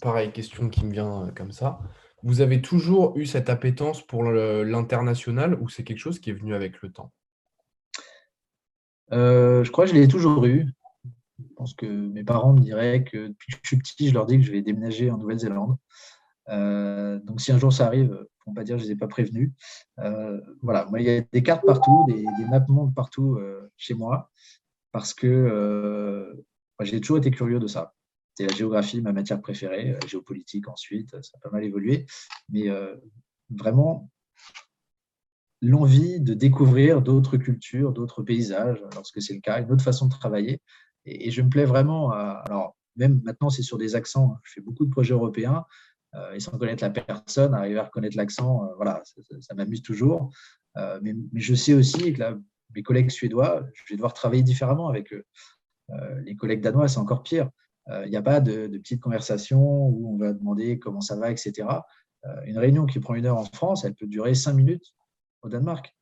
pareil, 0.00 0.30
question 0.30 0.68
qui 0.68 0.84
me 0.84 0.92
vient 0.92 1.32
comme 1.34 1.52
ça. 1.52 1.80
Vous 2.22 2.42
avez 2.42 2.60
toujours 2.60 3.16
eu 3.16 3.24
cette 3.24 3.48
appétence 3.48 4.06
pour 4.06 4.24
l'international 4.24 5.54
ou 5.54 5.70
c'est 5.70 5.84
quelque 5.84 5.98
chose 5.98 6.18
qui 6.18 6.28
est 6.30 6.34
venu 6.34 6.54
avec 6.54 6.82
le 6.82 6.92
temps? 6.92 7.12
Euh, 9.12 9.64
Je 9.64 9.70
crois 9.72 9.86
que 9.86 9.90
je 9.90 9.96
l'ai 9.96 10.06
toujours 10.06 10.44
eu. 10.44 10.66
Je 11.38 11.54
pense 11.54 11.74
que 11.74 11.86
mes 11.86 12.24
parents 12.24 12.52
me 12.52 12.60
diraient 12.60 13.04
que 13.04 13.28
depuis 13.28 13.52
que 13.52 13.58
je 13.62 13.68
suis 13.68 13.78
petit, 13.78 14.08
je 14.08 14.14
leur 14.14 14.26
dis 14.26 14.36
que 14.36 14.44
je 14.44 14.52
vais 14.52 14.62
déménager 14.62 15.10
en 15.10 15.18
Nouvelle-Zélande. 15.18 15.76
Euh, 16.48 17.18
donc 17.20 17.40
si 17.40 17.52
un 17.52 17.58
jour 17.58 17.72
ça 17.72 17.86
arrive, 17.86 18.26
vont 18.46 18.54
pas 18.54 18.64
dire 18.64 18.76
que 18.76 18.80
je 18.80 18.84
ne 18.84 18.90
les 18.90 18.94
ai 18.94 18.98
pas 18.98 19.08
prévenus. 19.08 19.52
Euh, 19.98 20.40
voilà, 20.62 20.86
il 20.96 21.02
y 21.02 21.10
a 21.10 21.20
des 21.20 21.42
cartes 21.42 21.64
partout, 21.66 22.04
des, 22.08 22.24
des 22.38 22.44
maps 22.48 22.64
partout 22.94 23.38
chez 23.76 23.94
moi, 23.94 24.30
parce 24.92 25.14
que 25.14 26.34
j'ai 26.82 27.00
toujours 27.00 27.18
été 27.18 27.30
curieux 27.30 27.58
de 27.58 27.66
ça. 27.66 27.94
C'est 28.38 28.46
la 28.46 28.54
géographie, 28.54 29.00
ma 29.00 29.12
matière 29.12 29.40
préférée, 29.40 29.96
la 30.00 30.06
géopolitique 30.06 30.68
ensuite, 30.68 31.10
ça 31.22 31.32
a 31.34 31.38
pas 31.40 31.50
mal 31.50 31.64
évolué. 31.64 32.06
Mais 32.50 32.68
euh, 32.68 32.94
vraiment, 33.50 34.12
l'envie 35.60 36.20
de 36.20 36.34
découvrir 36.34 37.02
d'autres 37.02 37.36
cultures, 37.36 37.92
d'autres 37.92 38.22
paysages, 38.22 38.80
lorsque 38.94 39.20
c'est 39.20 39.34
le 39.34 39.40
cas, 39.40 39.60
une 39.60 39.72
autre 39.72 39.82
façon 39.82 40.06
de 40.06 40.12
travailler. 40.12 40.60
Et, 41.04 41.32
je 41.32 41.42
me 41.42 41.48
plais 41.48 41.64
vraiment 41.64 42.12
à. 42.12 42.44
Alors, 42.46 42.76
même 42.94 43.20
maintenant, 43.24 43.50
c'est 43.50 43.62
sur 43.62 43.76
des 43.76 43.96
accents. 43.96 44.34
Hein. 44.34 44.40
Je 44.44 44.52
fais 44.52 44.60
beaucoup 44.60 44.84
de 44.84 44.90
projets 44.90 45.14
européens. 45.14 45.64
Euh, 46.14 46.32
et 46.32 46.40
sans 46.40 46.56
connaître 46.58 46.82
la 46.82 46.90
personne, 46.90 47.54
arriver 47.54 47.78
à 47.78 47.84
reconnaître 47.84 48.16
l'accent, 48.16 48.64
euh, 48.64 48.74
voilà, 48.76 49.02
ça, 49.40 49.54
m'amuse 49.54 49.82
toujours. 49.82 50.30
mais, 51.02 51.14
je 51.34 51.54
sais 51.54 51.74
aussi 51.74 52.12
que 52.12 52.22
mes 52.74 52.82
collègues 52.82 53.10
suédois, 53.10 53.66
je 53.74 53.82
vais 53.88 53.96
devoir 53.96 54.14
travailler 54.14 54.42
différemment 54.42 54.88
avec 54.88 55.12
eux. 55.12 55.24
les 56.24 56.36
collègues 56.36 56.60
danois, 56.60 56.88
c'est 56.88 56.98
encore 56.98 57.22
pire. 57.22 57.50
Euh, 57.90 58.04
il 58.04 58.10
n'y 58.10 58.16
a 58.16 58.22
pas 58.22 58.40
de, 58.40 58.66
de 58.66 58.78
petites 58.78 59.00
conversations 59.00 59.86
où 59.88 60.14
on 60.14 60.16
va 60.18 60.32
demander 60.32 60.78
comment 60.78 61.00
ça 61.00 61.16
va, 61.16 61.30
etc. 61.30 61.66
Euh, 62.26 62.42
une 62.44 62.58
réunion 62.58 62.86
qui 62.86 63.00
prend 63.00 63.14
une 63.14 63.26
heure 63.26 63.38
en 63.38 63.44
France, 63.44 63.84
elle 63.84 63.94
peut 63.94 64.06
durer 64.06 64.34
cinq 64.34 64.54
minutes 64.54 64.94
au 65.42 65.48
Danemark. 65.48 65.94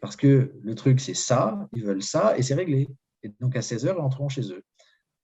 Parce 0.00 0.16
que 0.16 0.52
le 0.60 0.74
truc, 0.74 1.00
c'est 1.00 1.14
ça, 1.14 1.68
ils 1.72 1.84
veulent 1.84 2.02
ça, 2.02 2.36
et 2.36 2.42
c'est 2.42 2.54
réglé. 2.54 2.88
Et 3.22 3.32
donc, 3.40 3.56
à 3.56 3.62
16 3.62 3.86
heures, 3.86 3.96
ils 3.98 4.02
rentreront 4.02 4.28
chez 4.28 4.52
eux. 4.52 4.64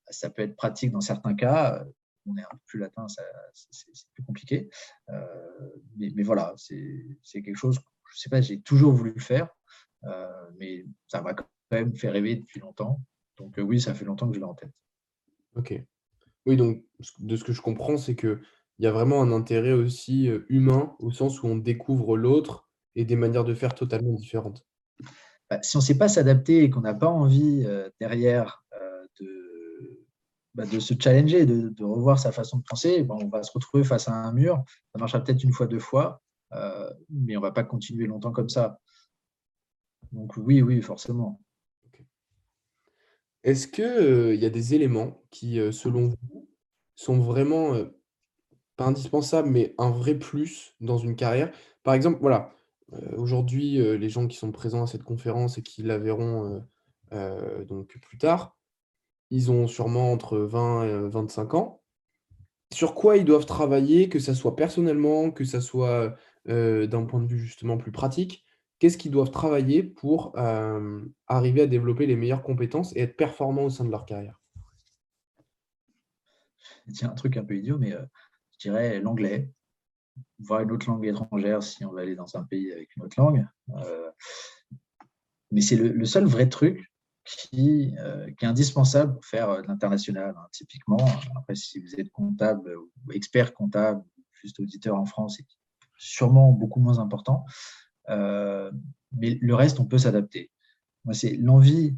Ça 0.09 0.29
peut 0.29 0.41
être 0.41 0.55
pratique 0.55 0.91
dans 0.91 1.01
certains 1.01 1.35
cas. 1.35 1.85
On 2.25 2.37
est 2.37 2.43
un 2.43 2.49
peu 2.51 2.59
plus 2.65 2.79
latin, 2.79 3.07
c'est 3.53 4.07
plus 4.13 4.23
compliqué. 4.23 4.69
Euh, 5.09 5.69
mais, 5.97 6.23
voilà, 6.23 6.53
c'est 6.57 7.17
quelque 7.33 7.55
chose, 7.55 7.79
je 8.09 8.15
ne 8.15 8.17
sais 8.17 8.29
pas, 8.29 8.41
j'ai 8.41 8.61
toujours 8.61 8.93
voulu 8.93 9.13
le 9.15 9.21
faire, 9.21 9.49
mais 10.57 10.85
ça 11.07 11.21
m'a 11.21 11.33
quand 11.33 11.47
même 11.71 11.95
fait 11.95 12.09
rêver 12.09 12.35
depuis 12.35 12.59
longtemps. 12.59 13.01
Donc 13.37 13.55
oui, 13.57 13.79
ça 13.79 13.93
fait 13.93 14.05
longtemps 14.05 14.27
que 14.27 14.35
je 14.35 14.39
l'ai 14.39 14.45
en 14.45 14.53
tête. 14.53 14.71
OK. 15.55 15.81
Oui, 16.45 16.57
donc 16.57 16.83
de 17.19 17.35
ce 17.35 17.43
que 17.43 17.53
je 17.53 17.61
comprends, 17.61 17.97
c'est 17.97 18.15
qu'il 18.15 18.39
y 18.79 18.87
a 18.87 18.91
vraiment 18.91 19.21
un 19.21 19.31
intérêt 19.31 19.73
aussi, 19.73 20.29
humain, 20.49 20.95
au 20.99 21.11
sens 21.11 21.41
où 21.41 21.47
on 21.47 21.55
découvre 21.55 22.17
l'autre 22.17 22.69
et 22.95 23.05
des 23.05 23.15
manières 23.15 23.45
de 23.45 23.53
faire 23.53 23.73
totalement 23.75 24.13
différentes. 24.13 24.65
Bah, 25.49 25.59
si 25.63 25.77
on 25.77 25.79
ne 25.79 25.85
sait 25.85 25.97
pas 25.97 26.09
s'adapter 26.09 26.63
et 26.63 26.69
qu'on 26.69 26.81
n'a 26.81 26.93
pas 26.93 27.07
envie, 27.07 27.65
derrière, 27.99 28.63
bah, 30.55 30.65
de 30.65 30.79
se 30.79 30.93
challenger, 30.99 31.45
de 31.45 31.83
revoir 31.83 32.19
sa 32.19 32.31
façon 32.31 32.57
de 32.57 32.63
penser, 32.63 33.05
on 33.09 33.27
va 33.27 33.43
se 33.43 33.51
retrouver 33.51 33.83
face 33.83 34.07
à 34.07 34.13
un 34.13 34.33
mur. 34.33 34.63
Ça 34.91 34.99
marchera 34.99 35.23
peut-être 35.23 35.43
une 35.43 35.53
fois, 35.53 35.67
deux 35.67 35.79
fois, 35.79 36.21
mais 37.09 37.37
on 37.37 37.39
ne 37.39 37.45
va 37.45 37.51
pas 37.51 37.63
continuer 37.63 38.07
longtemps 38.07 38.31
comme 38.31 38.49
ça. 38.49 38.79
Donc 40.11 40.37
oui, 40.37 40.61
oui, 40.61 40.81
forcément. 40.81 41.39
Est-ce 43.43 43.67
qu'il 43.67 44.35
y 44.41 44.45
a 44.45 44.49
des 44.49 44.73
éléments 44.73 45.23
qui, 45.29 45.59
selon 45.71 46.07
vous, 46.07 46.49
sont 46.95 47.19
vraiment, 47.19 47.73
pas 48.75 48.87
indispensables, 48.87 49.49
mais 49.49 49.75
un 49.77 49.91
vrai 49.91 50.15
plus 50.15 50.75
dans 50.81 50.97
une 50.97 51.15
carrière? 51.15 51.51
Par 51.83 51.93
exemple, 51.93 52.19
voilà, 52.19 52.51
aujourd'hui, 53.15 53.77
les 53.97 54.09
gens 54.09 54.27
qui 54.27 54.35
sont 54.35 54.51
présents 54.51 54.83
à 54.83 54.87
cette 54.87 55.03
conférence 55.03 55.57
et 55.57 55.63
qui 55.63 55.83
la 55.83 55.97
verront, 55.97 56.65
donc 57.11 57.97
plus 58.01 58.17
tard, 58.17 58.57
ils 59.29 59.51
ont 59.51 59.67
sûrement 59.67 60.11
entre 60.11 60.37
20 60.37 60.83
et 60.85 61.09
25 61.09 61.53
ans. 61.53 61.81
Sur 62.71 62.93
quoi 62.93 63.17
ils 63.17 63.25
doivent 63.25 63.45
travailler, 63.45 64.09
que 64.09 64.19
ça 64.19 64.35
soit 64.35 64.55
personnellement, 64.55 65.31
que 65.31 65.43
ça 65.43 65.61
soit, 65.61 66.15
d'un 66.45 67.05
point 67.05 67.21
de 67.21 67.27
vue 67.27 67.39
justement 67.39 67.77
plus 67.77 67.91
pratique? 67.91 68.45
qu'est-ce 68.79 68.97
qu'ils 68.97 69.11
doivent 69.11 69.31
travailler 69.31 69.83
pour 69.83 70.33
arriver 71.27 71.61
à 71.61 71.67
développer 71.67 72.05
les 72.05 72.15
meilleures 72.15 72.43
compétences 72.43 72.95
et 72.95 73.01
être 73.01 73.15
performants 73.15 73.65
au 73.65 73.69
sein 73.69 73.85
de 73.85 73.91
leur 73.91 74.05
carrière? 74.05 74.41
C'est 76.93 77.05
un 77.05 77.13
truc 77.13 77.37
un 77.37 77.43
peu 77.43 77.55
idiot, 77.55 77.77
mais 77.77 77.91
je 78.53 78.69
dirais 78.69 78.99
l'anglais, 78.99 79.51
voir 80.39 80.61
une 80.61 80.71
autre 80.71 80.89
langue 80.89 81.05
étrangère 81.05 81.61
si 81.61 81.85
on 81.85 81.91
va 81.91 82.01
aller 82.01 82.15
dans 82.15 82.35
un 82.35 82.43
pays 82.43 82.71
avec 82.71 82.95
une 82.95 83.03
autre 83.03 83.19
langue. 83.19 83.45
mais 85.51 85.61
c'est 85.61 85.75
le, 85.75 86.05
seul 86.05 86.25
vrai 86.25 86.49
truc 86.49 86.91
qui, 87.37 87.95
est 88.41 88.45
indispensable 88.45 89.13
pour 89.13 89.25
faire 89.25 89.61
de 89.61 89.67
l'international. 89.67 90.35
Hein. 90.37 90.47
Typiquement, 90.51 91.05
après, 91.35 91.55
si 91.55 91.79
vous 91.79 91.95
êtes 91.95 92.09
comptable 92.09 92.75
ou 92.77 93.11
expert 93.11 93.53
comptable, 93.53 94.03
juste 94.41 94.59
auditeur 94.59 94.95
en 94.95 95.05
France, 95.05 95.35
c'est 95.37 95.45
sûrement 95.97 96.51
beaucoup 96.51 96.79
moins 96.79 96.99
important. 96.99 97.45
Euh, 98.09 98.71
mais 99.11 99.37
le 99.41 99.55
reste, 99.55 99.79
on 99.79 99.85
peut 99.85 99.97
s'adapter. 99.97 100.51
C'est 101.11 101.35
l'envie 101.37 101.95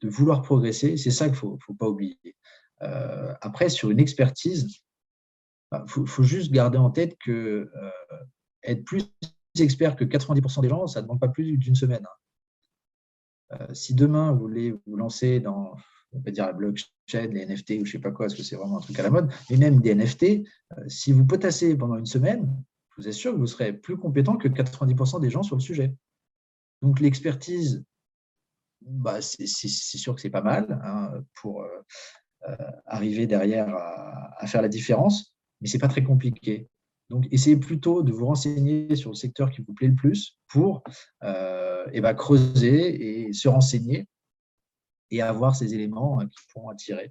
de 0.00 0.08
vouloir 0.08 0.42
progresser, 0.42 0.96
c'est 0.96 1.10
ça 1.10 1.26
qu'il 1.26 1.34
ne 1.48 1.56
faut, 1.58 1.74
pas 1.74 1.88
oublier. 1.88 2.36
Euh, 2.82 3.32
après, 3.40 3.68
sur 3.68 3.90
une 3.90 4.00
expertise, 4.00 4.66
il 4.68 4.80
bah, 5.70 5.84
faut, 5.86 6.22
juste 6.22 6.52
garder 6.52 6.78
en 6.78 6.90
tête 6.90 7.16
que 7.24 7.70
euh, 7.74 7.90
être 8.64 8.84
plus 8.84 9.04
expert 9.58 9.96
que 9.96 10.04
90% 10.04 10.62
des 10.62 10.68
gens, 10.68 10.86
ça 10.86 11.00
ne 11.00 11.06
demande 11.06 11.20
pas 11.20 11.28
plus 11.28 11.56
d'une 11.56 11.74
semaine. 11.74 12.06
Si 13.72 13.94
demain, 13.94 14.32
vous 14.32 14.40
voulez 14.40 14.74
vous 14.86 14.96
lancer 14.96 15.40
dans 15.40 15.74
on 16.14 16.20
va 16.20 16.30
dire 16.30 16.46
la 16.46 16.52
blockchain, 16.52 17.28
les 17.30 17.46
NFT 17.46 17.80
ou 17.80 17.86
je 17.86 17.92
sais 17.92 17.98
pas 17.98 18.10
quoi, 18.10 18.26
parce 18.26 18.34
que 18.34 18.42
c'est 18.42 18.56
vraiment 18.56 18.78
un 18.78 18.80
truc 18.80 18.98
à 18.98 19.02
la 19.02 19.10
mode, 19.10 19.32
et 19.48 19.56
même 19.56 19.80
des 19.80 19.94
NFT, 19.94 20.46
si 20.86 21.12
vous 21.12 21.24
potassez 21.24 21.74
pendant 21.74 21.96
une 21.96 22.06
semaine, 22.06 22.54
je 22.90 23.02
vous 23.02 23.08
assure 23.08 23.32
que 23.32 23.38
vous 23.38 23.46
serez 23.46 23.72
plus 23.72 23.96
compétent 23.96 24.36
que 24.36 24.48
90% 24.48 25.20
des 25.20 25.30
gens 25.30 25.42
sur 25.42 25.56
le 25.56 25.62
sujet. 25.62 25.94
Donc 26.82 27.00
l'expertise, 27.00 27.84
bah, 28.82 29.22
c'est 29.22 29.46
sûr 29.46 30.14
que 30.14 30.20
c'est 30.20 30.30
pas 30.30 30.42
mal 30.42 30.80
hein, 30.84 31.12
pour 31.40 31.62
euh, 31.62 31.68
euh, 32.48 32.56
arriver 32.86 33.26
derrière 33.26 33.74
à, 33.74 34.46
faire 34.46 34.62
la 34.62 34.68
différence, 34.68 35.34
mais 35.60 35.68
ce 35.68 35.76
n'est 35.76 35.80
pas 35.80 35.88
très 35.88 36.02
compliqué. 36.02 36.68
Donc 37.08 37.28
essayez 37.30 37.56
plutôt 37.56 38.02
de 38.02 38.12
vous 38.12 38.26
renseigner 38.26 38.96
sur 38.96 39.10
le 39.10 39.14
secteur 39.14 39.50
qui 39.50 39.62
vous 39.62 39.72
plaît 39.72 39.88
le 39.88 39.94
plus 39.94 40.38
pour 40.48 40.82
euh, 41.22 41.61
et 41.92 42.00
bah, 42.00 42.14
creuser 42.14 43.26
et 43.26 43.32
se 43.32 43.48
renseigner 43.48 44.06
et 45.10 45.22
avoir 45.22 45.56
ces 45.56 45.74
éléments 45.74 46.20
hein, 46.20 46.28
qui 46.28 46.38
pourront 46.52 46.70
attirer 46.70 47.10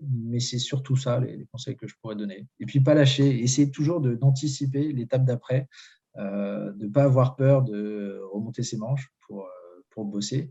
mais 0.00 0.40
c'est 0.40 0.58
surtout 0.58 0.96
ça 0.96 1.20
les, 1.20 1.46
conseils 1.46 1.76
que 1.76 1.86
je 1.86 1.94
pourrais 2.00 2.16
donner. 2.16 2.46
Et 2.60 2.66
puis 2.66 2.80
pas 2.80 2.94
lâcher, 2.94 3.42
essayer 3.42 3.70
toujours 3.70 4.00
d'anticiper 4.00 4.92
l'étape 4.92 5.24
d'après, 5.24 5.68
euh, 6.16 6.72
de 6.72 6.86
ne 6.86 6.92
pas 6.92 7.04
avoir 7.04 7.36
peur 7.36 7.62
de 7.62 8.20
remonter 8.32 8.62
ses 8.62 8.76
manches 8.76 9.10
pour, 9.26 9.44
euh, 9.44 9.84
pour 9.90 10.04
bosser 10.04 10.50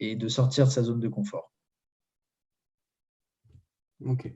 et 0.00 0.16
de 0.16 0.28
sortir 0.28 0.66
de 0.66 0.70
sa 0.70 0.82
zone 0.82 1.00
de 1.00 1.08
confort. 1.08 1.52
Ok. 4.04 4.32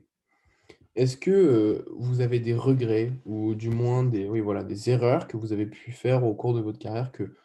Est-ce 0.95 1.17
que 1.17 1.31
euh, 1.31 1.85
vous 1.97 2.21
avez 2.21 2.39
des 2.39 2.53
regrets 2.53 3.11
ou 3.25 3.55
du 3.55 3.69
moins 3.69 4.03
des, 4.03 4.27
oui, 4.27 4.41
voilà, 4.41 4.63
des 4.63 4.89
erreurs 4.89 5.27
que 5.27 5.37
vous 5.37 5.51
avez 5.51 5.65
pu 5.65 5.91
faire 5.91 6.23
au 6.23 6.35
cours 6.35 6.53
de 6.53 6.61
votre 6.61 6.77
carrière, 6.77 7.11
que, 7.11 7.35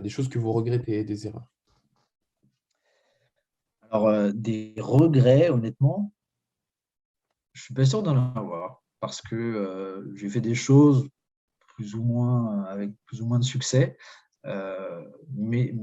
des 0.00 0.08
choses 0.08 0.28
que 0.28 0.38
vous 0.38 0.52
regrettez, 0.52 1.04
des 1.04 1.26
erreurs 1.26 1.46
Alors, 3.90 4.32
des 4.32 4.74
regrets, 4.78 5.50
honnêtement, 5.50 6.12
je 7.52 7.62
suis 7.62 7.74
pas 7.74 7.84
sûr 7.84 8.02
d'en 8.02 8.34
avoir. 8.34 8.82
parce 9.00 9.20
que 9.22 10.12
j'ai 10.16 10.28
fait 10.28 10.40
des 10.40 10.54
choses 10.54 11.08
plus 11.76 11.94
ou 11.94 12.02
moins 12.02 12.64
avec 12.64 12.92
plus 13.04 13.20
ou 13.20 13.26
moins 13.26 13.38
de 13.38 13.44
succès, 13.44 13.96
mais 14.44 15.74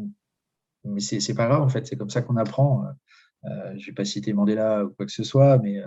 mais 0.84 1.00
c'est 1.00 1.36
pas 1.36 1.48
grave 1.48 1.62
en 1.62 1.70
fait, 1.70 1.86
c'est 1.86 1.96
comme 1.98 2.10
ça 2.10 2.22
qu'on 2.22 2.38
apprend. 2.38 2.84
je 3.44 3.50
ne 3.50 3.86
vais 3.86 3.94
pas 3.94 4.06
citer 4.06 4.34
Mandela 4.34 4.86
ou 4.86 4.90
quoi 4.90 5.06
que 5.06 5.12
ce 5.12 5.24
soit, 5.24 5.60
mais 5.60 5.80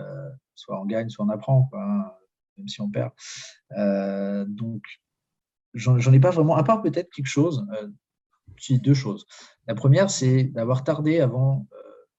soit 0.55 0.79
on 0.81 0.85
gagne, 0.85 1.09
soit 1.09 1.25
on 1.25 1.29
apprend, 1.29 1.69
hein, 1.73 2.11
même 2.57 2.67
si 2.67 2.81
on 2.81 2.89
perd. 2.89 3.11
donc 4.47 4.81
j'en 5.73 6.13
ai 6.13 6.19
pas 6.19 6.31
vraiment, 6.31 6.55
à 6.55 6.63
part 6.63 6.81
peut-être 6.81 7.11
quelque 7.11 7.27
chose, 7.27 7.67
deux 8.69 8.93
choses. 8.93 9.25
La 9.67 9.75
première, 9.75 10.09
c'est 10.09 10.43
d'avoir 10.45 10.83
tardé 10.83 11.19
avant 11.19 11.67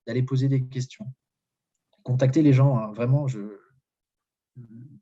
d'aller 0.07 0.23
poser 0.23 0.49
des 0.49 0.67
questions. 0.67 1.07
Contacter 2.03 2.43
les 2.43 2.53
gens, 2.53 2.79
hein. 2.79 2.93
vraiment, 2.93 3.27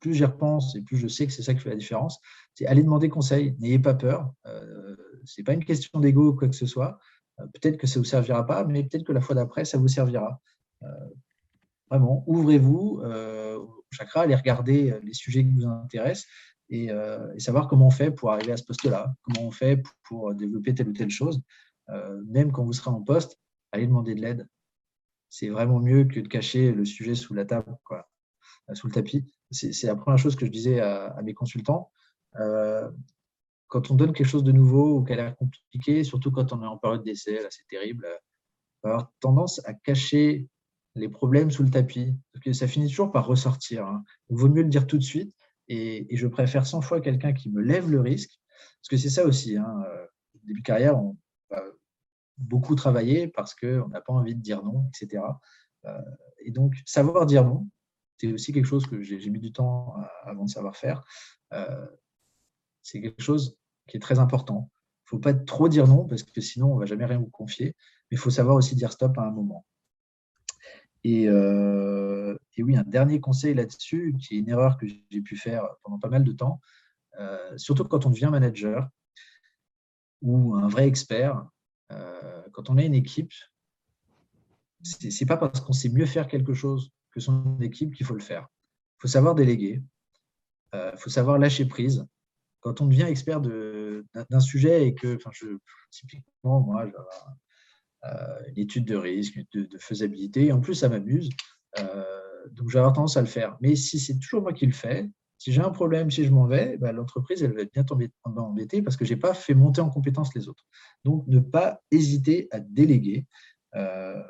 plus 0.00 0.14
j'y 0.14 0.24
repense 0.24 0.74
et 0.76 0.82
plus 0.82 0.96
je 0.96 1.08
sais 1.08 1.26
que 1.26 1.32
c'est 1.32 1.42
ça 1.42 1.54
qui 1.54 1.60
fait 1.60 1.70
la 1.70 1.76
différence, 1.76 2.20
c'est 2.54 2.66
aller 2.66 2.82
demander 2.82 3.08
conseil. 3.08 3.56
N'ayez 3.58 3.78
pas 3.78 3.94
peur. 3.94 4.32
Euh, 4.46 4.96
ce 5.24 5.40
n'est 5.40 5.44
pas 5.44 5.54
une 5.54 5.64
question 5.64 6.00
d'ego 6.00 6.30
ou 6.30 6.34
quoi 6.34 6.48
que 6.48 6.56
ce 6.56 6.66
soit. 6.66 6.98
Euh, 7.40 7.46
peut-être 7.46 7.76
que 7.76 7.86
ça 7.86 7.98
ne 7.98 8.04
vous 8.04 8.08
servira 8.08 8.46
pas, 8.46 8.64
mais 8.64 8.82
peut-être 8.84 9.04
que 9.04 9.12
la 9.12 9.20
fois 9.20 9.34
d'après, 9.34 9.64
ça 9.64 9.78
vous 9.78 9.88
servira. 9.88 10.40
Euh, 10.82 10.86
vraiment, 11.90 12.24
ouvrez-vous 12.26 13.02
au 13.02 13.84
chakra, 13.90 14.22
allez 14.22 14.34
regarder 14.34 14.98
les 15.02 15.14
sujets 15.14 15.44
qui 15.44 15.52
vous 15.52 15.66
intéressent 15.66 16.26
et, 16.70 16.90
savoir 17.38 17.68
comment 17.68 17.88
on 17.88 17.90
fait 17.90 18.10
pour 18.10 18.30
arriver 18.32 18.52
à 18.52 18.56
ce 18.56 18.64
poste-là, 18.64 19.14
comment 19.22 19.48
on 19.48 19.50
fait 19.50 19.82
pour, 20.04 20.34
développer 20.34 20.74
telle 20.74 20.88
ou 20.88 20.92
telle 20.92 21.10
chose. 21.10 21.40
même 22.26 22.52
quand 22.52 22.64
vous 22.64 22.72
serez 22.72 22.90
en 22.90 23.02
poste, 23.02 23.38
allez 23.72 23.86
demander 23.86 24.14
de 24.14 24.20
l'aide 24.20 24.48
c'est 25.34 25.48
vraiment 25.48 25.80
mieux 25.80 26.04
que 26.04 26.20
de 26.20 26.28
cacher 26.28 26.70
le 26.70 26.84
sujet 26.84 27.16
sous 27.16 27.34
la 27.34 27.44
table, 27.44 27.76
euh, 27.90 28.74
sous 28.74 28.86
le 28.86 28.92
tapis. 28.92 29.24
C'est 29.50 29.88
la 29.88 29.96
première 29.96 30.16
chose 30.16 30.36
que 30.36 30.46
je 30.46 30.50
disais 30.50 30.78
à, 30.78 31.20
mes 31.24 31.34
consultants. 31.34 31.90
Euh, 32.36 32.88
quand 33.66 33.90
on 33.90 33.96
donne 33.96 34.12
quelque 34.12 34.28
chose 34.28 34.44
de 34.44 34.52
nouveau 34.52 34.98
ou 34.98 35.04
qui 35.04 35.12
a 35.12 35.16
l'air 35.16 35.36
compliqué, 35.36 36.04
surtout 36.04 36.30
quand 36.30 36.52
on 36.52 36.62
est 36.62 36.66
en 36.66 36.78
période 36.78 37.02
d'essai, 37.02 37.42
là 37.42 37.48
c'est 37.50 37.66
terrible, 37.68 38.06
on 38.82 38.88
va 38.88 38.94
avoir 38.94 39.12
tendance 39.18 39.60
à 39.66 39.74
cacher 39.74 40.46
les 40.94 41.08
problèmes 41.08 41.50
sous 41.50 41.64
le 41.64 41.70
tapis, 41.70 42.14
parce 42.32 42.44
que 42.44 42.52
ça 42.52 42.68
finit 42.68 42.88
toujours 42.88 43.10
par 43.10 43.26
ressortir. 43.26 43.84
Hein. 43.84 44.04
Il 44.30 44.36
vaut 44.36 44.48
mieux 44.48 44.62
le 44.62 44.68
dire 44.68 44.86
tout 44.86 44.98
de 44.98 45.02
suite, 45.02 45.34
et, 45.68 46.06
je 46.16 46.26
préfère 46.26 46.66
100 46.66 46.82
fois 46.82 47.00
quelqu'un 47.00 47.32
qui 47.32 47.50
me 47.50 47.60
lève 47.60 47.90
le 47.90 48.00
risque, 48.00 48.38
parce 48.80 48.88
que 48.90 48.96
c'est 48.96 49.10
ça 49.10 49.24
aussi. 49.24 49.56
Hein. 49.56 49.84
Euh, 49.88 50.06
début 50.34 50.60
de 50.60 50.64
carrière, 50.64 50.98
on, 50.98 51.16
beaucoup 52.38 52.74
travailler 52.74 53.28
parce 53.28 53.54
qu'on 53.54 53.88
n'a 53.88 54.00
pas 54.00 54.12
envie 54.12 54.34
de 54.34 54.40
dire 54.40 54.62
non, 54.62 54.88
etc. 54.88 55.22
Euh, 55.84 56.00
et 56.40 56.50
donc, 56.50 56.74
savoir 56.84 57.26
dire 57.26 57.44
non, 57.44 57.68
c'est 58.18 58.32
aussi 58.32 58.52
quelque 58.52 58.66
chose 58.66 58.86
que 58.86 59.02
j'ai 59.02 59.30
mis 59.30 59.40
du 59.40 59.52
temps 59.52 59.96
avant 60.24 60.44
de 60.44 60.50
savoir 60.50 60.76
faire. 60.76 61.04
Euh, 61.52 61.86
c'est 62.82 63.00
quelque 63.00 63.22
chose 63.22 63.56
qui 63.88 63.96
est 63.96 64.00
très 64.00 64.18
important. 64.18 64.70
Il 64.72 65.06
ne 65.06 65.08
faut 65.10 65.18
pas 65.18 65.34
trop 65.34 65.68
dire 65.68 65.86
non 65.86 66.06
parce 66.06 66.22
que 66.22 66.40
sinon, 66.40 66.72
on 66.72 66.74
ne 66.74 66.80
va 66.80 66.86
jamais 66.86 67.04
rien 67.04 67.18
vous 67.18 67.30
confier. 67.30 67.76
Mais 68.10 68.16
il 68.16 68.18
faut 68.18 68.30
savoir 68.30 68.56
aussi 68.56 68.74
dire 68.74 68.92
stop 68.92 69.16
à 69.18 69.22
un 69.22 69.30
moment. 69.30 69.66
Et, 71.04 71.28
euh, 71.28 72.36
et 72.56 72.62
oui, 72.62 72.76
un 72.76 72.82
dernier 72.82 73.20
conseil 73.20 73.54
là-dessus, 73.54 74.14
qui 74.18 74.36
est 74.36 74.38
une 74.38 74.48
erreur 74.48 74.78
que 74.78 74.86
j'ai 74.86 75.20
pu 75.20 75.36
faire 75.36 75.68
pendant 75.82 75.98
pas 75.98 76.08
mal 76.08 76.24
de 76.24 76.32
temps, 76.32 76.60
surtout 77.56 77.84
quand 77.84 78.06
on 78.06 78.10
devient 78.10 78.30
manager 78.30 78.88
ou 80.24 80.54
un 80.54 80.68
vrai 80.68 80.88
expert, 80.88 81.46
euh, 81.92 82.42
quand 82.52 82.70
on 82.70 82.78
a 82.78 82.82
une 82.82 82.94
équipe, 82.94 83.32
ce 84.82 85.06
n'est 85.06 85.26
pas 85.26 85.36
parce 85.36 85.60
qu'on 85.60 85.72
sait 85.72 85.90
mieux 85.90 86.06
faire 86.06 86.26
quelque 86.26 86.54
chose 86.54 86.90
que 87.12 87.20
son 87.20 87.60
équipe 87.60 87.94
qu'il 87.94 88.06
faut 88.06 88.14
le 88.14 88.20
faire. 88.20 88.48
Il 88.98 89.02
faut 89.02 89.08
savoir 89.08 89.34
déléguer, 89.34 89.82
il 90.72 90.76
euh, 90.78 90.96
faut 90.96 91.10
savoir 91.10 91.38
lâcher 91.38 91.66
prise. 91.66 92.06
Quand 92.60 92.80
on 92.80 92.86
devient 92.86 93.02
expert 93.02 93.42
d'un 93.42 94.40
sujet 94.40 94.86
et 94.86 94.94
que, 94.94 95.18
typiquement, 95.90 96.60
moi, 96.60 96.86
euh, 98.06 98.38
une 98.48 98.58
étude 98.58 98.84
de 98.84 98.96
risque, 98.96 99.40
de, 99.52 99.68
faisabilité, 99.78 100.46
et 100.46 100.52
en 100.52 100.60
plus, 100.60 100.74
ça 100.74 100.88
m'amuse. 100.88 101.30
donc, 102.52 102.70
j'ai 102.70 102.78
tendance 102.78 103.16
à 103.16 103.20
le 103.20 103.26
faire. 103.26 103.56
Mais 103.60 103.76
si 103.76 103.98
c'est 103.98 104.18
toujours 104.18 104.42
moi 104.42 104.52
qui 104.52 104.66
le 104.66 104.72
fais, 104.72 105.08
si 105.38 105.52
j'ai 105.52 105.60
un 105.60 105.70
problème, 105.70 106.10
si 106.10 106.24
je 106.24 106.30
m'en 106.30 106.46
vais, 106.46 106.78
bah, 106.78 106.92
l'entreprise, 106.92 107.42
elle 107.42 107.52
va 107.52 107.62
être 107.62 107.72
bien 107.72 107.84
embêtée 108.24 108.80
parce 108.80 108.96
que 108.96 109.04
je 109.04 109.12
n'ai 109.12 109.20
pas 109.20 109.34
fait 109.34 109.54
monter 109.54 109.80
en 109.80 109.90
compétence 109.90 110.34
les 110.34 110.48
autres. 110.48 110.64
Donc, 111.04 111.26
ne 111.26 111.38
pas 111.38 111.82
hésiter 111.90 112.48
à 112.50 112.60
déléguer 112.60 113.26
euh, 113.74 114.22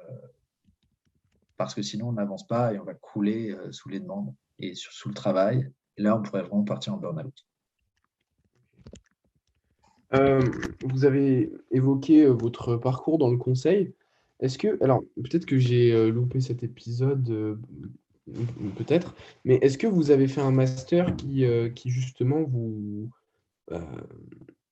parce 1.57 1.75
que 1.75 1.83
sinon, 1.83 2.09
on 2.09 2.13
n'avance 2.13 2.47
pas 2.47 2.73
et 2.73 2.79
on 2.79 2.85
va 2.85 2.95
couler 2.95 3.53
euh, 3.53 3.71
sous 3.71 3.89
les 3.89 4.01
demandes 4.01 4.35
et 4.59 4.75
sous 4.75 5.09
le 5.09 5.15
travail. 5.15 5.71
Et 5.97 6.03
là, 6.03 6.17
on 6.17 6.23
pourrait 6.23 6.43
vraiment 6.43 6.65
partir 6.65 6.95
en 6.95 6.97
burn-out. 6.97 7.47
Euh, 10.13 10.41
vous 10.85 11.05
avez 11.05 11.53
évoqué 11.71 12.27
votre 12.27 12.77
parcours 12.77 13.19
dans 13.19 13.31
le 13.31 13.37
conseil. 13.37 13.93
Est-ce 14.41 14.59
que, 14.59 14.83
alors 14.83 15.03
peut-être 15.17 15.47
que 15.47 15.59
j'ai 15.59 16.11
loupé 16.11 16.41
cet 16.41 16.63
épisode 16.63 17.59
peut-être. 18.77 19.15
Mais 19.45 19.57
est-ce 19.57 19.79
que 19.79 19.87
vous 19.87 20.11
avez 20.11 20.29
fait 20.29 20.41
un 20.41 20.51
master 20.51 21.15
qui, 21.17 21.45
euh, 21.45 21.69
qui 21.69 21.91
justement 21.91 22.43
vous 22.43 23.11
euh, 23.73 23.81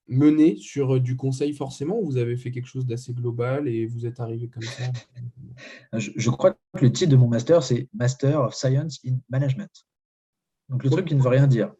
menait 0.09 0.57
sur 0.57 0.97
euh, 0.97 1.01
du 1.01 1.17
conseil 1.17 1.53
forcément 1.53 1.99
ou 1.99 2.07
vous 2.07 2.17
avez 2.17 2.37
fait 2.37 2.51
quelque 2.51 2.67
chose 2.67 2.87
d'assez 2.87 3.13
global 3.13 3.69
et 3.69 3.87
vous 3.87 4.07
êtes 4.07 4.21
arrivé 4.21 4.49
comme 4.49 4.63
ça? 4.63 4.85
Je, 5.99 6.31
crois 6.31 6.53
que 6.53 6.59
le 6.81 6.93
titre 6.93 7.11
de 7.11 7.17
mon 7.17 7.29
master, 7.29 7.63
c'est 7.63 7.89
Master 7.93 8.41
of 8.41 8.55
Science 8.55 9.01
in 9.07 9.17
Management. 9.29 9.71
Donc 10.69 10.85
le 10.85 10.91
truc 10.91 11.07
qui 11.07 11.15
ne 11.15 11.23
veut 11.23 11.29
rien 11.29 11.47
dire. 11.47 11.75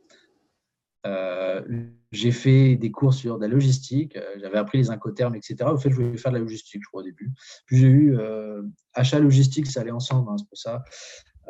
J'ai 2.13 2.31
fait 2.31 2.77
des 2.77 2.91
cours 2.91 3.15
sur 3.15 3.39
la 3.39 3.49
logistique, 3.49 4.19
j'avais 4.41 4.59
appris 4.59 4.79
les 4.79 4.91
incoterms, 4.91 5.35
etc. 5.35 5.57
Au 5.67 5.77
fait, 5.77 5.91
je 5.91 5.95
voulais 5.95 6.17
faire 6.17 6.33
de 6.33 6.37
la 6.37 6.43
logistique, 6.43 6.83
je 6.83 6.89
crois, 6.89 7.01
au 7.01 7.05
début. 7.05 7.33
Puis 7.67 7.79
j'ai 7.79 7.89
eu 7.89 8.19
achat 8.95 9.19
logistique, 9.19 9.67
ça 9.67 9.81
allait 9.81 9.91
ensemble, 9.91 10.31
hein, 10.31 10.37
c'est 10.39 10.49
pour 10.49 10.59
ça. 10.59 10.83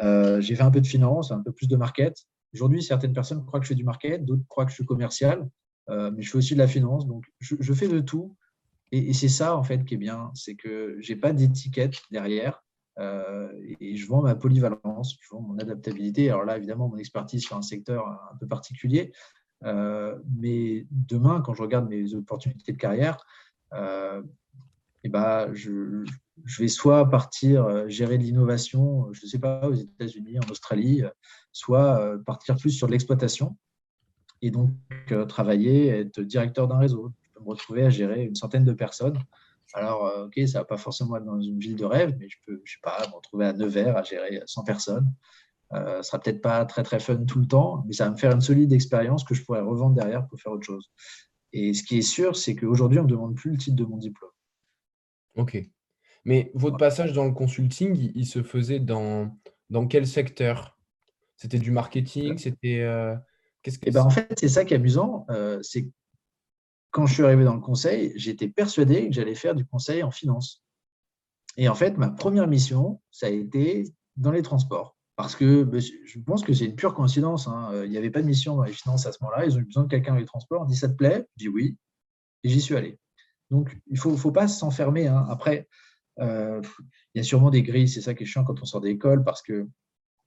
Euh, 0.02 0.40
j'ai 0.40 0.54
fait 0.54 0.62
un 0.62 0.70
peu 0.70 0.80
de 0.80 0.86
finance, 0.86 1.30
un 1.30 1.40
peu 1.40 1.52
plus 1.52 1.68
de 1.68 1.76
market. 1.76 2.16
Aujourd'hui, 2.54 2.82
certaines 2.82 3.12
personnes 3.12 3.44
croient 3.44 3.60
que 3.60 3.66
je 3.66 3.70
fais 3.70 3.74
du 3.74 3.84
market, 3.84 4.24
d'autres 4.24 4.46
croient 4.48 4.64
que 4.64 4.70
je 4.70 4.76
suis 4.76 4.84
commercial, 4.84 5.48
euh, 5.90 6.10
mais 6.14 6.22
je 6.22 6.30
fais 6.30 6.38
aussi 6.38 6.54
de 6.54 6.58
la 6.58 6.68
finance. 6.68 7.06
Donc, 7.06 7.24
je, 7.40 7.72
fais 7.72 7.88
de 7.88 8.00
tout. 8.00 8.36
Et, 8.90 9.12
c'est 9.14 9.28
ça, 9.28 9.56
en 9.56 9.62
fait, 9.62 9.84
qui 9.84 9.94
est 9.94 9.98
bien, 9.98 10.30
c'est 10.34 10.54
que 10.54 10.96
je 11.00 11.12
n'ai 11.12 11.18
pas 11.18 11.32
d'étiquette 11.32 11.96
derrière. 12.10 12.62
Euh, 12.98 13.50
et 13.80 13.96
je 13.96 14.06
vends 14.06 14.20
ma 14.20 14.34
polyvalence, 14.34 15.16
je 15.20 15.28
vends 15.30 15.40
mon 15.40 15.58
adaptabilité. 15.58 16.28
Alors 16.28 16.44
là, 16.44 16.58
évidemment, 16.58 16.88
mon 16.88 16.98
expertise 16.98 17.42
sur 17.42 17.56
un 17.56 17.62
secteur 17.62 18.06
un 18.06 18.36
peu 18.36 18.46
particulier. 18.46 19.12
Mais 19.62 20.86
demain, 20.90 21.40
quand 21.40 21.54
je 21.54 21.62
regarde 21.62 21.88
mes 21.88 22.14
opportunités 22.14 22.72
de 22.72 22.78
carrière, 22.78 23.24
et 25.04 25.08
ben, 25.08 25.52
je, 25.52 26.04
vais 26.58 26.68
soit 26.68 27.08
partir 27.10 27.64
euh, 27.64 27.88
gérer 27.88 28.18
de 28.18 28.22
l'innovation, 28.22 29.06
euh, 29.08 29.12
je 29.12 29.24
ne 29.24 29.30
sais 29.30 29.38
pas, 29.38 29.66
aux 29.66 29.74
États-Unis, 29.74 30.38
en 30.38 30.50
Australie, 30.50 31.02
euh, 31.02 31.10
soit 31.52 32.18
partir 32.24 32.56
plus 32.56 32.70
sur 32.70 32.88
l'exploitation 32.88 33.56
et 34.40 34.50
donc 34.50 34.70
travailler, 35.28 35.88
être 35.88 36.20
directeur 36.20 36.66
d'un 36.66 36.78
réseau. 36.78 37.12
Je 37.22 37.30
peux 37.34 37.40
me 37.40 37.50
retrouver 37.50 37.84
à 37.84 37.90
gérer 37.90 38.24
une 38.24 38.34
centaine 38.34 38.64
de 38.64 38.72
personnes. 38.72 39.18
Alors, 39.74 40.10
ok, 40.24 40.34
ça 40.48 40.58
ne 40.58 40.62
va 40.62 40.64
pas 40.64 40.78
forcément 40.78 41.16
être 41.16 41.24
dans 41.24 41.40
une 41.40 41.58
ville 41.58 41.76
de 41.76 41.84
rêve, 41.84 42.16
mais 42.18 42.28
je 42.28 42.38
peux, 42.46 42.60
je 42.64 42.72
sais 42.72 42.80
pas, 42.82 43.06
me 43.08 43.14
retrouver 43.14 43.46
à 43.46 43.52
Nevers 43.52 43.96
à 43.96 44.02
gérer 44.02 44.42
100 44.46 44.64
personnes. 44.64 45.12
Euh, 45.74 45.98
ne 45.98 46.02
sera 46.02 46.18
peut-être 46.20 46.42
pas 46.42 46.64
très 46.64 46.82
très 46.82 47.00
fun 47.00 47.24
tout 47.24 47.40
le 47.40 47.46
temps, 47.46 47.84
mais 47.86 47.94
ça 47.94 48.04
va 48.04 48.10
me 48.10 48.16
faire 48.16 48.32
une 48.32 48.40
solide 48.40 48.72
expérience 48.72 49.24
que 49.24 49.34
je 49.34 49.42
pourrais 49.42 49.62
revendre 49.62 49.94
derrière 49.94 50.26
pour 50.26 50.38
faire 50.38 50.52
autre 50.52 50.66
chose. 50.66 50.90
Et 51.52 51.74
ce 51.74 51.82
qui 51.82 51.98
est 51.98 52.02
sûr, 52.02 52.36
c'est 52.36 52.54
qu'aujourd'hui, 52.54 52.98
on 52.98 53.02
ne 53.02 53.08
me 53.08 53.12
demande 53.12 53.34
plus 53.34 53.50
le 53.50 53.58
titre 53.58 53.76
de 53.76 53.84
mon 53.84 53.96
diplôme. 53.96 54.30
Ok. 55.36 55.62
Mais 56.24 56.50
votre 56.54 56.76
passage 56.76 57.12
dans 57.12 57.24
le 57.24 57.32
consulting, 57.32 58.12
il, 58.14 58.26
se 58.26 58.42
faisait 58.42 58.80
dans, 58.80 59.36
dans 59.70 59.86
quel 59.86 60.06
secteur? 60.06 60.78
C'était 61.36 61.58
du 61.58 61.72
marketing 61.72 62.38
C'était 62.38 62.80
euh, 62.82 63.16
qu'est-ce 63.62 63.78
que 63.78 63.88
eh 63.88 63.90
ben, 63.90 64.02
En 64.02 64.10
fait, 64.10 64.32
c'est 64.38 64.48
ça 64.48 64.64
qui 64.64 64.74
est 64.74 64.76
amusant. 64.76 65.26
Euh, 65.30 65.58
c'est 65.62 65.88
quand 66.90 67.06
je 67.06 67.14
suis 67.14 67.24
arrivé 67.24 67.44
dans 67.44 67.54
le 67.54 67.60
conseil, 67.60 68.12
j'étais 68.16 68.48
persuadé 68.48 69.08
que 69.08 69.14
j'allais 69.14 69.34
faire 69.34 69.54
du 69.54 69.64
conseil 69.64 70.02
en 70.02 70.10
finance. 70.10 70.62
Et 71.56 71.68
en 71.68 71.74
fait, 71.74 71.96
ma 71.96 72.10
première 72.10 72.46
mission, 72.46 73.00
ça 73.10 73.26
a 73.26 73.30
été 73.30 73.84
dans 74.16 74.30
les 74.30 74.42
transports. 74.42 74.96
Parce 75.16 75.36
que 75.36 75.62
ben, 75.64 75.80
je 75.80 76.18
pense 76.20 76.42
que 76.42 76.52
c'est 76.52 76.64
une 76.64 76.74
pure 76.74 76.94
coïncidence. 76.94 77.46
Hein. 77.46 77.82
Il 77.84 77.90
n'y 77.90 77.98
avait 77.98 78.10
pas 78.10 78.22
de 78.22 78.26
mission 78.26 78.56
dans 78.56 78.64
les 78.64 78.72
finances 78.72 79.06
à 79.06 79.12
ce 79.12 79.18
moment-là. 79.22 79.44
Ils 79.44 79.56
ont 79.56 79.60
eu 79.60 79.64
besoin 79.64 79.84
de 79.84 79.88
quelqu'un 79.88 80.12
dans 80.12 80.18
les 80.18 80.24
transports. 80.24 80.62
On 80.62 80.64
dit 80.64 80.76
Ça 80.76 80.88
te 80.88 80.94
plaît? 80.94 81.26
Je 81.36 81.44
dis 81.44 81.48
oui. 81.48 81.76
Et 82.44 82.48
j'y 82.48 82.60
suis 82.60 82.76
allé. 82.76 82.98
Donc, 83.52 83.76
il 83.88 83.94
ne 84.02 84.16
faut, 84.16 84.32
pas 84.32 84.48
s'enfermer. 84.48 85.08
Hein. 85.08 85.26
Après, 85.28 85.68
euh, 86.20 86.62
il 87.14 87.18
y 87.18 87.20
a 87.20 87.22
sûrement 87.22 87.50
des 87.50 87.62
grilles, 87.62 87.88
c'est 87.88 88.00
ça 88.00 88.14
qui 88.14 88.22
est 88.22 88.26
chiant 88.26 88.44
quand 88.44 88.60
on 88.62 88.64
sort 88.64 88.80
d'école 88.80 89.24
parce 89.24 89.42
que 89.42 89.68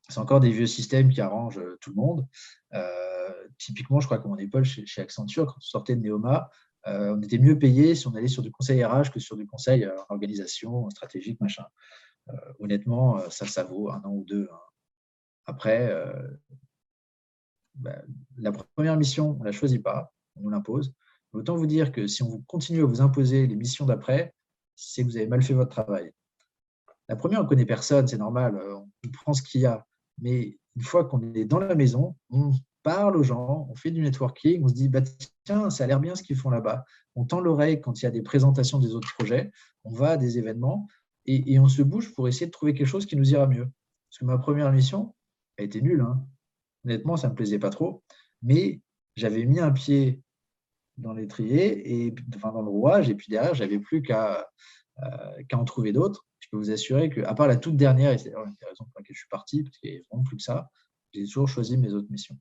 c'est 0.10 0.20
encore 0.20 0.40
des 0.40 0.52
vieux 0.52 0.68
systèmes 0.68 1.10
qui 1.10 1.22
arrangent 1.22 1.58
euh, 1.58 1.78
tout 1.82 1.90
le 1.90 1.96
monde. 1.96 2.28
Euh, 2.76 3.32
typiquement, 3.58 4.00
je 4.00 4.06
crois 4.06 4.20
qu'à 4.20 4.28
mon 4.28 4.38
époque, 4.38 4.66
chez, 4.66 5.02
Accenture, 5.02 5.48
quand 5.48 5.58
on 5.58 5.62
sortait 5.62 5.96
de 5.96 6.02
Neoma, 6.02 6.50
on 6.88 7.20
était 7.24 7.40
mieux 7.40 7.58
payé 7.58 7.96
si 7.96 8.06
on 8.06 8.14
allait 8.14 8.28
sur 8.28 8.44
du 8.44 8.52
conseil 8.52 8.86
RH 8.86 9.10
que 9.12 9.20
sur 9.20 9.36
du 9.36 9.48
conseil 9.48 9.90
organisation 10.10 10.88
stratégique, 10.92 11.42
machin. 11.42 11.66
honnêtement, 12.60 13.28
ça, 13.32 13.48
ça 13.48 13.64
vaut 13.64 13.90
un 13.90 14.04
an 14.04 14.12
ou 14.12 14.24
deux. 14.24 14.48
Hein. 14.54 14.60
Après, 15.46 15.93
bah, 17.76 18.02
la 18.38 18.52
première 18.52 18.98
mission, 18.98 19.32
on 19.32 19.39
ne 19.39 19.46
la 19.46 19.52
choisit 19.52 19.84
pas, 19.84 20.14
on 20.36 20.41
nous 20.41 20.50
l'impose. 20.50 20.93
Autant 21.34 21.56
vous 21.56 21.68
dire 21.68 21.91
que 21.91 22.08
si 22.08 22.24
on 22.24 22.41
continue 22.48 22.82
à 22.82 22.86
vous 22.86 23.02
imposer 23.02 23.46
les 23.46 23.56
missions 23.56 23.86
d'après, 23.86 24.34
c'est 24.76 25.04
que 25.04 25.08
vous 25.08 25.18
avez 25.18 25.28
mal 25.28 25.43
fait 25.43 25.54
votre 25.54 25.70
travail. 25.70 26.12
La 27.08 27.16
première, 27.16 27.41
on 27.41 27.43
ne 27.43 27.50
connaît 27.50 27.66
personne, 27.66 28.08
c'est 28.08 28.18
normal, 28.18 28.56
euh, 28.56 28.76
on 28.76 29.10
prend 29.12 29.34
ce 29.34 29.43
qu'il 29.43 29.62
y 29.62 29.66
a. 29.66 29.86
Mais 30.22 30.58
une 30.76 30.82
fois 30.82 31.06
qu'on 31.06 31.34
est 31.34 31.46
dans 31.46 31.60
la 31.60 31.76
maison, 31.76 32.16
on 32.30 32.52
parle 32.84 33.18
aux 33.18 33.24
gens, 33.24 33.68
on 33.70 33.76
fait 33.76 33.91
du 33.91 34.02
networking, 34.02 34.64
on 34.64 34.68
se 34.68 34.74
dit, 34.74 34.89
bah, 34.89 35.02
tiens, 35.43 35.70
ça 35.70 35.84
a 35.84 35.88
l'air 35.88 36.00
bien 36.00 36.16
ce 36.16 36.24
qu'ils 36.24 36.36
font 36.36 36.50
là-bas. 36.50 36.86
On 37.16 37.26
tend 37.26 37.41
l'oreille 37.41 37.82
quand 37.82 38.02
il 38.02 38.06
y 38.06 38.08
a 38.08 38.12
des 38.12 38.22
présentations 38.22 38.80
des 38.80 38.96
autres 38.96 39.14
projets, 39.14 39.52
on 39.84 39.91
va 39.91 40.12
à 40.12 40.18
des 40.18 40.38
événements 40.38 40.88
et, 41.26 41.60
on 41.60 41.68
se 41.68 41.82
bouge 41.82 42.14
pour 42.14 42.28
essayer 42.28 42.46
de 42.46 42.52
trouver 42.52 42.74
quelque 42.74 42.88
chose 42.88 43.06
qui 43.06 43.16
nous 43.16 43.32
ira 43.32 43.48
mieux. 43.48 43.66
Parce 44.10 44.20
que 44.20 44.26
ma 44.26 44.38
première 44.38 44.72
mission 44.72 45.16
a 45.58 45.64
été 45.64 45.82
nulle. 45.82 46.01
Hein. 46.01 46.26
Honnêtement, 46.86 47.18
ça 47.18 47.28
ne 47.28 47.32
me 47.32 47.36
plaisait 47.36 47.60
pas 47.60 47.70
trop. 47.70 48.03
Mais 48.41 48.82
j'avais 49.16 49.45
mis 49.45 49.60
un 49.60 49.72
pied 49.72 50.22
dans 50.97 51.14
l'étrier, 51.14 52.06
et 52.06 52.12
dans 52.12 52.62
le 52.62 52.70
rouage, 52.70 53.10
et 53.10 53.16
puis 53.16 53.28
derrière, 53.30 53.53
j'avais 53.53 53.80
plus 53.80 54.01
qu'à 54.01 54.47
euh, 55.03 55.43
qu'à 55.49 55.58
en 55.58 55.66
trouver 55.66 55.91
d'autres. 55.91 56.26
Je 56.39 56.47
peux 56.49 56.58
vous 56.58 56.72
assurer 56.72 57.10
que, 57.10 57.22
à 57.22 57.34
part 57.34 57.47
la 57.47 57.58
toute 57.58 57.76
dernière, 57.76 58.14
et 58.14 58.18
c'est 58.18 58.30
des 58.30 58.36
raisons 58.36 58.86
pour 58.86 58.93
laquelle 58.97 59.16
je 59.16 59.20
suis 59.20 59.30
parti, 59.30 59.64
parce 59.64 59.78
qu'il 59.78 59.91
n'y 59.91 59.97
a 59.97 60.01
vraiment 60.10 60.24
plus 60.24 60.38
que 60.38 60.43
ça, 60.43 60.70
j'ai 61.14 61.26
toujours 61.26 61.49
choisi 61.49 61.78
mes 61.78 61.91
autres 61.91 62.10
missions. 62.10 62.38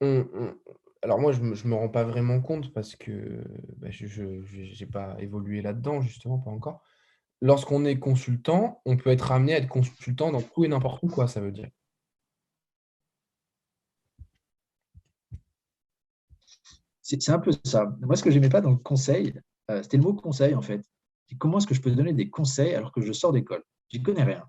Hum, 0.00 0.28
hum. 0.32 0.58
Alors 1.02 1.18
moi, 1.18 1.32
je 1.32 1.40
ne 1.40 1.68
me, 1.68 1.74
rends 1.74 1.88
pas 1.88 2.04
vraiment 2.04 2.40
compte 2.40 2.72
parce 2.72 2.94
que 2.94 3.42
bah, 3.78 3.90
je 3.90 4.22
n'ai 4.22 4.90
pas 4.90 5.16
évolué 5.18 5.62
là-dedans, 5.62 6.02
justement, 6.02 6.38
pas 6.38 6.50
encore. 6.50 6.84
Lorsqu'on 7.42 7.84
est 7.84 7.98
consultant, 7.98 8.82
on 8.84 8.96
peut 8.96 9.10
être 9.10 9.32
amené 9.32 9.54
à 9.54 9.58
être 9.58 9.68
consultant 9.68 10.30
dans 10.30 10.42
tout 10.42 10.64
et 10.64 10.68
n'importe 10.68 11.06
quoi, 11.08 11.26
ça 11.26 11.40
veut 11.40 11.52
dire. 11.52 11.70
C'est 17.02 17.30
un 17.30 17.40
peu 17.40 17.50
ça. 17.64 17.96
Moi, 18.02 18.14
ce 18.14 18.22
que 18.22 18.30
je 18.30 18.36
n'aimais 18.36 18.50
pas 18.50 18.60
dans 18.60 18.70
le 18.70 18.76
conseil, 18.76 19.34
euh, 19.70 19.82
c'était 19.82 19.96
le 19.96 20.04
mot 20.04 20.14
conseil, 20.14 20.54
en 20.54 20.62
fait. 20.62 20.84
Comment 21.38 21.58
est-ce 21.58 21.66
que 21.66 21.74
je 21.74 21.80
peux 21.80 21.90
donner 21.90 22.12
des 22.12 22.28
conseils 22.28 22.74
alors 22.74 22.92
que 22.92 23.00
je 23.00 23.12
sors 23.12 23.32
d'école? 23.32 23.64
Je 23.88 23.98
n'y 23.98 24.02
connais 24.04 24.22
rien. 24.22 24.48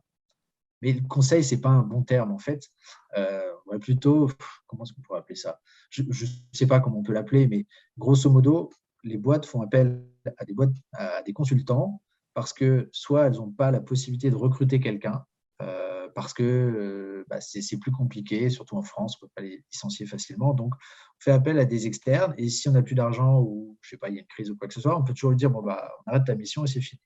Mais 0.81 0.93
le 0.93 1.07
conseil, 1.07 1.43
ce 1.43 1.55
n'est 1.55 1.61
pas 1.61 1.69
un 1.69 1.83
bon 1.83 2.03
terme, 2.03 2.31
en 2.31 2.37
fait. 2.37 2.69
Euh, 3.17 3.51
va 3.71 3.79
plutôt, 3.79 4.29
comment 4.67 4.83
est-ce 4.83 4.93
qu'on 4.93 5.01
pourrait 5.01 5.19
appeler 5.19 5.35
ça? 5.35 5.59
Je 5.89 6.03
ne 6.03 6.27
sais 6.51 6.67
pas 6.67 6.79
comment 6.79 6.99
on 6.99 7.03
peut 7.03 7.13
l'appeler, 7.13 7.47
mais 7.47 7.65
grosso 7.97 8.29
modo, 8.29 8.71
les 9.03 9.17
boîtes 9.17 9.45
font 9.45 9.61
appel 9.61 10.03
à 10.37 10.45
des, 10.45 10.53
boîtes, 10.53 10.73
à 10.93 11.21
des 11.23 11.33
consultants 11.33 12.01
parce 12.33 12.53
que 12.53 12.89
soit 12.91 13.27
elles 13.27 13.33
n'ont 13.33 13.51
pas 13.51 13.71
la 13.71 13.81
possibilité 13.81 14.29
de 14.29 14.35
recruter 14.35 14.79
quelqu'un, 14.79 15.25
euh, 15.61 16.07
parce 16.15 16.33
que 16.33 16.43
euh, 16.43 17.25
bah, 17.29 17.39
c'est 17.41 17.77
plus 17.77 17.91
compliqué, 17.91 18.49
surtout 18.49 18.77
en 18.77 18.81
France, 18.81 19.17
on 19.21 19.25
ne 19.25 19.27
peut 19.27 19.33
pas 19.35 19.41
les 19.41 19.63
licencier 19.71 20.05
facilement. 20.05 20.53
Donc, 20.53 20.73
on 20.75 21.19
fait 21.19 21.31
appel 21.31 21.59
à 21.59 21.65
des 21.65 21.87
externes 21.87 22.33
et 22.37 22.49
si 22.49 22.67
on 22.69 22.73
n'a 22.73 22.81
plus 22.81 22.95
d'argent 22.95 23.39
ou, 23.39 23.77
je 23.81 23.89
sais 23.91 23.97
pas, 23.97 24.09
il 24.09 24.15
y 24.15 24.17
a 24.17 24.21
une 24.21 24.27
crise 24.27 24.49
ou 24.49 24.57
quoi 24.57 24.67
que 24.67 24.73
ce 24.73 24.81
soit, 24.81 24.97
on 24.97 25.03
peut 25.03 25.13
toujours 25.13 25.31
lui 25.31 25.37
dire, 25.37 25.49
bon, 25.49 25.61
bah, 25.61 25.89
on 26.05 26.11
arrête 26.11 26.25
ta 26.25 26.35
mission 26.35 26.63
et 26.65 26.67
c'est 26.67 26.81
fini. 26.81 27.01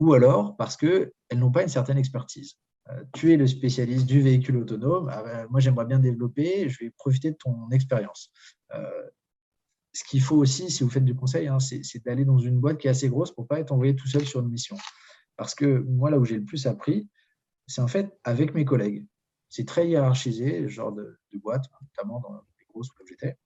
Ou 0.00 0.12
alors 0.14 0.56
parce 0.56 0.76
qu'elles 0.76 1.10
n'ont 1.34 1.52
pas 1.52 1.62
une 1.62 1.68
certaine 1.68 1.98
expertise. 1.98 2.54
Euh, 2.90 3.02
tu 3.14 3.32
es 3.32 3.36
le 3.36 3.46
spécialiste 3.46 4.06
du 4.06 4.20
véhicule 4.20 4.58
autonome, 4.58 5.08
ah 5.10 5.22
ben, 5.22 5.46
moi 5.50 5.60
j'aimerais 5.60 5.86
bien 5.86 5.98
développer, 5.98 6.68
je 6.68 6.84
vais 6.84 6.90
profiter 6.90 7.30
de 7.30 7.36
ton 7.36 7.70
expérience. 7.70 8.30
Ce 9.94 10.02
qu'il 10.04 10.20
faut 10.20 10.36
aussi, 10.36 10.70
si 10.70 10.82
vous 10.82 10.90
faites 10.90 11.04
du 11.04 11.14
conseil, 11.14 11.46
hein, 11.46 11.60
c'est 11.60 12.04
d'aller 12.04 12.24
dans 12.24 12.38
une 12.38 12.58
boîte 12.58 12.78
qui 12.78 12.88
est 12.88 12.90
assez 12.90 13.08
grosse 13.08 13.32
pour 13.32 13.44
ne 13.44 13.48
pas 13.48 13.60
être 13.60 13.72
envoyé 13.72 13.94
tout 13.94 14.08
seul 14.08 14.26
sur 14.26 14.40
une 14.40 14.48
mission. 14.48 14.76
Parce 15.36 15.54
que 15.54 15.78
moi, 15.88 16.10
là 16.10 16.18
où 16.18 16.24
j'ai 16.24 16.36
le 16.36 16.44
plus 16.44 16.66
appris, 16.66 17.08
c'est 17.66 17.80
en 17.80 17.88
fait 17.88 18.12
avec 18.24 18.54
mes 18.54 18.64
collègues. 18.64 19.06
C'est 19.48 19.66
très 19.66 19.88
hiérarchisé, 19.88 20.68
genre 20.68 20.92
de, 20.92 21.18
boîte, 21.34 21.66
notamment 21.80 22.20
dans 22.20 22.42
les 22.58 22.66
grosses 22.66 22.90
où 22.90 23.06
j'étais. 23.08 23.36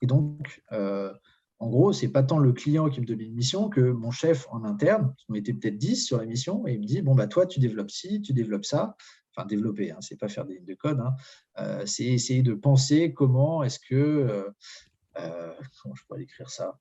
Et 0.00 0.06
donc, 0.06 0.62
euh, 0.70 1.12
en 1.58 1.68
gros, 1.68 1.92
c'est 1.92 2.08
pas 2.08 2.22
tant 2.22 2.38
le 2.38 2.52
client 2.52 2.88
qui 2.88 3.00
me 3.00 3.06
donne 3.06 3.20
une 3.20 3.34
mission 3.34 3.68
que 3.68 3.80
mon 3.80 4.10
chef 4.12 4.46
en 4.50 4.64
interne, 4.64 5.14
on 5.28 5.34
était 5.34 5.52
peut-être 5.52 5.78
10 5.78 6.04
sur 6.06 6.18
la 6.18 6.26
mission, 6.26 6.66
et 6.66 6.74
il 6.74 6.80
me 6.80 6.86
dit 6.86 7.02
Bon, 7.02 7.14
bah, 7.14 7.26
toi, 7.26 7.46
tu 7.46 7.58
développes 7.58 7.90
ci, 7.90 8.20
tu 8.22 8.32
développes 8.32 8.64
ça. 8.64 8.96
Enfin, 9.34 9.46
développer, 9.46 9.90
hein, 9.90 9.98
c'est 10.00 10.18
pas 10.18 10.28
faire 10.28 10.44
des 10.44 10.56
lignes 10.56 10.66
de 10.66 10.74
code, 10.74 11.00
hein. 11.00 11.14
euh, 11.58 11.86
c'est 11.86 12.04
essayer 12.04 12.42
de 12.42 12.54
penser 12.54 13.12
comment 13.12 13.62
est-ce 13.64 13.80
que. 13.80 14.52
Euh, 15.18 15.54
comment 15.82 15.94
je 15.94 16.04
pourrais 16.04 16.22
écrire 16.22 16.50
ça? 16.50 16.78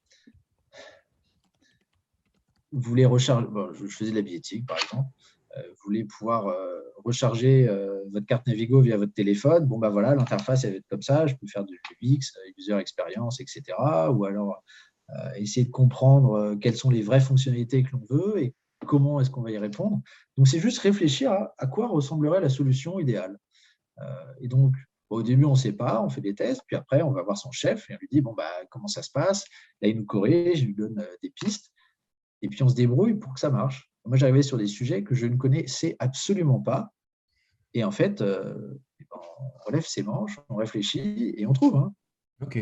Vous 2.71 2.81
voulez 2.81 3.05
recharger. 3.05 3.47
je 3.73 3.87
faisais 3.87 4.11
de 4.11 4.15
la 4.15 4.21
biétique, 4.21 4.65
par 4.65 4.77
exemple. 4.77 5.09
Euh, 5.57 5.61
vous 5.69 5.83
voulez 5.85 6.05
pouvoir 6.05 6.47
euh, 6.47 6.79
recharger 7.03 7.67
euh, 7.67 8.03
votre 8.11 8.25
carte 8.25 8.47
Navigo 8.47 8.81
via 8.81 8.97
votre 8.97 9.13
téléphone, 9.13 9.65
bon, 9.65 9.79
bah 9.79 9.89
voilà, 9.89 10.15
l'interface, 10.15 10.63
elle 10.63 10.71
va 10.71 10.77
être 10.77 10.87
comme 10.87 11.01
ça, 11.01 11.27
je 11.27 11.35
peux 11.35 11.47
faire 11.47 11.65
du 11.65 11.79
UX, 12.01 12.33
user 12.57 12.77
experience, 12.77 13.39
etc. 13.39 13.63
Ou 14.11 14.25
alors 14.25 14.63
essayer 15.35 15.65
de 15.65 15.71
comprendre 15.71 16.55
quelles 16.61 16.77
sont 16.77 16.89
les 16.89 17.01
vraies 17.01 17.19
fonctionnalités 17.19 17.83
que 17.83 17.91
l'on 17.91 18.05
veut 18.09 18.41
et 18.41 18.55
comment 18.87 19.19
est-ce 19.19 19.29
qu'on 19.29 19.41
va 19.41 19.51
y 19.51 19.57
répondre. 19.57 19.99
Donc, 20.37 20.47
c'est 20.47 20.59
juste 20.59 20.79
réfléchir 20.79 21.33
à, 21.57 21.67
quoi 21.67 21.89
ressemblerait 21.89 22.39
la 22.39 22.47
solution 22.47 22.97
idéale. 22.97 23.37
et 24.39 24.47
donc, 24.47 24.73
au 25.11 25.23
début, 25.23 25.45
on 25.45 25.51
ne 25.51 25.55
sait 25.55 25.73
pas, 25.73 26.01
on 26.01 26.09
fait 26.09 26.21
des 26.21 26.33
tests, 26.33 26.61
puis 26.65 26.75
après, 26.75 27.01
on 27.01 27.11
va 27.11 27.21
voir 27.21 27.37
son 27.37 27.51
chef 27.51 27.89
et 27.89 27.95
on 27.95 27.97
lui 27.99 28.07
dit 28.11 28.21
bon, 28.21 28.33
bah, 28.33 28.49
comment 28.69 28.87
ça 28.87 29.03
se 29.03 29.11
passe? 29.11 29.45
Là, 29.81 29.89
il 29.89 29.97
nous 29.97 30.05
corrige, 30.05 30.61
il 30.61 30.67
lui 30.67 30.75
donne 30.75 31.05
des 31.21 31.29
pistes, 31.29 31.71
et 32.41 32.47
puis 32.47 32.63
on 32.63 32.69
se 32.69 32.75
débrouille 32.75 33.15
pour 33.15 33.33
que 33.33 33.39
ça 33.39 33.49
marche. 33.49 33.91
Moi, 34.05 34.17
j'arrivais 34.17 34.41
sur 34.41 34.57
des 34.57 34.67
sujets 34.67 35.03
que 35.03 35.13
je 35.13 35.27
ne 35.27 35.35
connaissais 35.35 35.95
absolument 35.99 36.59
pas. 36.59 36.91
Et 37.73 37.83
en 37.83 37.91
fait, 37.91 38.21
euh, 38.21 38.79
on 39.11 39.65
relève 39.65 39.85
ses 39.85 40.03
manches, 40.03 40.39
on 40.49 40.55
réfléchit 40.55 41.33
et 41.37 41.45
on 41.45 41.53
trouve. 41.53 41.75
Hein. 41.75 41.93
OK. 42.41 42.57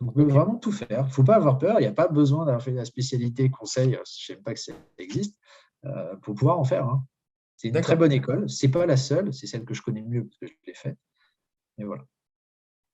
Donc, 0.00 0.10
on 0.10 0.12
peut 0.12 0.24
vraiment 0.24 0.56
tout 0.56 0.72
faire. 0.72 1.02
Il 1.02 1.08
ne 1.08 1.12
faut 1.12 1.22
pas 1.22 1.36
avoir 1.36 1.58
peur. 1.58 1.76
Il 1.78 1.82
n'y 1.82 1.88
a 1.88 1.92
pas 1.92 2.08
besoin 2.08 2.44
d'avoir 2.44 2.62
fait 2.62 2.72
la 2.72 2.84
spécialité 2.84 3.48
conseil, 3.50 3.92
je 3.92 3.98
ne 3.98 4.36
sais 4.36 4.42
pas 4.42 4.52
que 4.52 4.60
ça 4.60 4.72
existe, 4.98 5.36
euh, 5.84 6.16
pour 6.16 6.34
pouvoir 6.34 6.58
en 6.58 6.64
faire. 6.64 6.86
Hein. 6.86 7.06
C'est 7.56 7.68
une 7.68 7.80
très 7.80 7.96
bonne 7.96 8.12
école. 8.12 8.48
Ce 8.50 8.66
n'est 8.66 8.72
pas 8.72 8.84
la 8.86 8.96
seule, 8.96 9.32
c'est 9.32 9.46
celle 9.46 9.64
que 9.64 9.74
je 9.74 9.82
connais 9.82 10.02
mieux 10.02 10.24
parce 10.24 10.38
que 10.38 10.46
je 10.46 10.52
l'ai 10.66 10.74
faite. 10.74 10.98
Mais 11.78 11.84
voilà. 11.84 12.04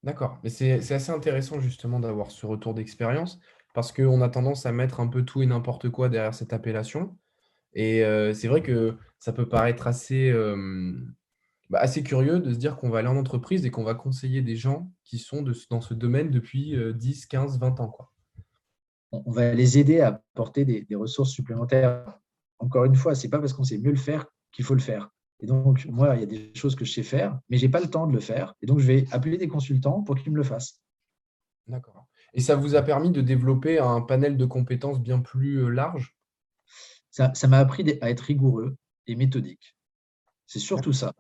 D'accord. 0.03 0.39
Mais 0.43 0.51
c'est 0.51 0.93
assez 0.93 1.13
intéressant 1.13 1.61
justement 1.61 2.01
d'avoir 2.01 2.31
ce 2.31 2.47
retour 2.47 2.75
d'expérience 2.75 3.39
parce 3.75 3.93
qu'on 3.93 4.23
a 4.23 4.29
tendance 4.29 4.67
à 4.67 4.73
mettre 4.73 5.01
un 5.01 5.07
peu 5.07 5.25
tout 5.25 5.43
et 5.43 5.47
n'importe 5.47 5.91
quoi 5.91 6.09
derrière 6.09 6.35
cette 6.35 6.53
appellation. 6.53 7.17
Et 7.75 8.03
c'est 8.35 8.49
vrai 8.49 8.63
que 8.63 8.97
ça 9.19 9.33
peut 9.33 9.49
paraître 9.49 9.87
assez, 9.87 10.33
bah, 11.69 11.79
assez 11.81 12.03
curieux 12.03 12.41
de 12.41 12.53
se 12.53 12.59
dire 12.59 12.77
qu'on 12.77 12.89
va 12.89 13.01
aller 13.01 13.09
en 13.09 13.17
entreprise 13.17 13.67
et 13.67 13.71
qu'on 13.71 13.85
va 13.85 13.95
conseiller 13.95 14.43
des 14.43 14.57
gens 14.57 14.91
qui 15.05 15.19
sont 15.19 15.45
dans 15.69 15.81
ce 15.81 15.95
domaine 15.95 16.31
depuis 16.31 16.75
10, 16.95 17.27
15, 17.27 17.59
20 17.61 17.81
ans. 17.81 17.89
Quoi. 17.89 18.11
On 19.13 19.31
va 19.31 19.53
les 19.53 19.79
aider 19.79 20.01
à 20.01 20.09
apporter 20.09 20.65
des, 20.65 20.95
ressources 20.95 21.31
supplémentaires. 21.31 22.19
Encore 22.59 22.85
une 22.85 22.95
fois, 22.95 23.15
ce 23.15 23.27
n'est 23.27 23.31
pas 23.31 23.39
parce 23.39 23.53
qu'on 23.53 23.65
sait 23.65 23.79
mieux 23.79 23.91
le 23.91 23.97
faire 23.97 24.27
qu'il 24.53 24.65
faut 24.65 24.75
le 24.75 24.81
faire. 24.81 25.11
Et 25.43 25.47
donc, 25.47 25.87
moi, 25.87 26.15
il 26.17 26.21
y 26.21 26.23
a 26.23 26.27
des 26.27 26.55
choses 26.55 26.75
que 26.77 26.85
je 26.85 26.93
sais 26.93 27.03
faire, 27.03 27.39
mais 27.49 27.57
je 27.57 27.65
n'ai 27.65 27.71
pas 27.71 27.81
le 27.81 27.89
temps 27.89 28.07
de 28.07 28.13
le 28.13 28.21
faire. 28.21 28.55
Et 28.63 28.67
donc, 28.67 28.79
je 28.79 28.87
vais 28.87 29.07
appeler 29.11 29.39
des 29.39 29.49
consultants 29.49 30.03
pour 30.03 30.17
qu'ils 30.17 30.33
me 30.33 30.37
le 30.37 30.43
fassent. 30.43 30.81
D'accord. 31.67 32.07
Et 32.35 32.41
ça 32.41 32.57
vous 32.57 32.75
a 32.75 32.83
permis 32.83 33.11
de 33.11 33.21
développer 33.21 33.79
un 33.79 34.01
panel 34.03 34.37
de 34.37 34.45
compétences 34.45 35.01
bien 35.01 35.21
plus 35.21 35.73
large? 35.73 36.15
Ça 37.11 37.49
m'a 37.49 37.59
appris 37.59 37.99
à 38.01 38.11
être 38.11 38.21
rigoureux 38.21 38.77
et 39.07 39.17
méthodique. 39.17 39.77
C'est 40.47 40.61
surtout 40.61 40.93
ça. 40.93 41.13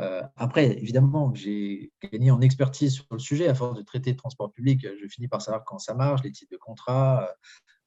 Euh, 0.00 0.22
après, 0.36 0.78
évidemment, 0.78 1.34
j'ai 1.34 1.92
gagné 2.02 2.30
en 2.30 2.40
expertise 2.40 2.94
sur 2.94 3.06
le 3.10 3.18
sujet. 3.18 3.48
À 3.48 3.54
force 3.54 3.76
de 3.76 3.82
traiter 3.82 4.12
de 4.12 4.16
transport 4.16 4.52
public, 4.52 4.86
je 5.00 5.06
finis 5.08 5.28
par 5.28 5.40
savoir 5.40 5.64
quand 5.64 5.78
ça 5.78 5.94
marche, 5.94 6.22
les 6.22 6.32
types 6.32 6.50
de 6.50 6.56
contrats, 6.56 7.28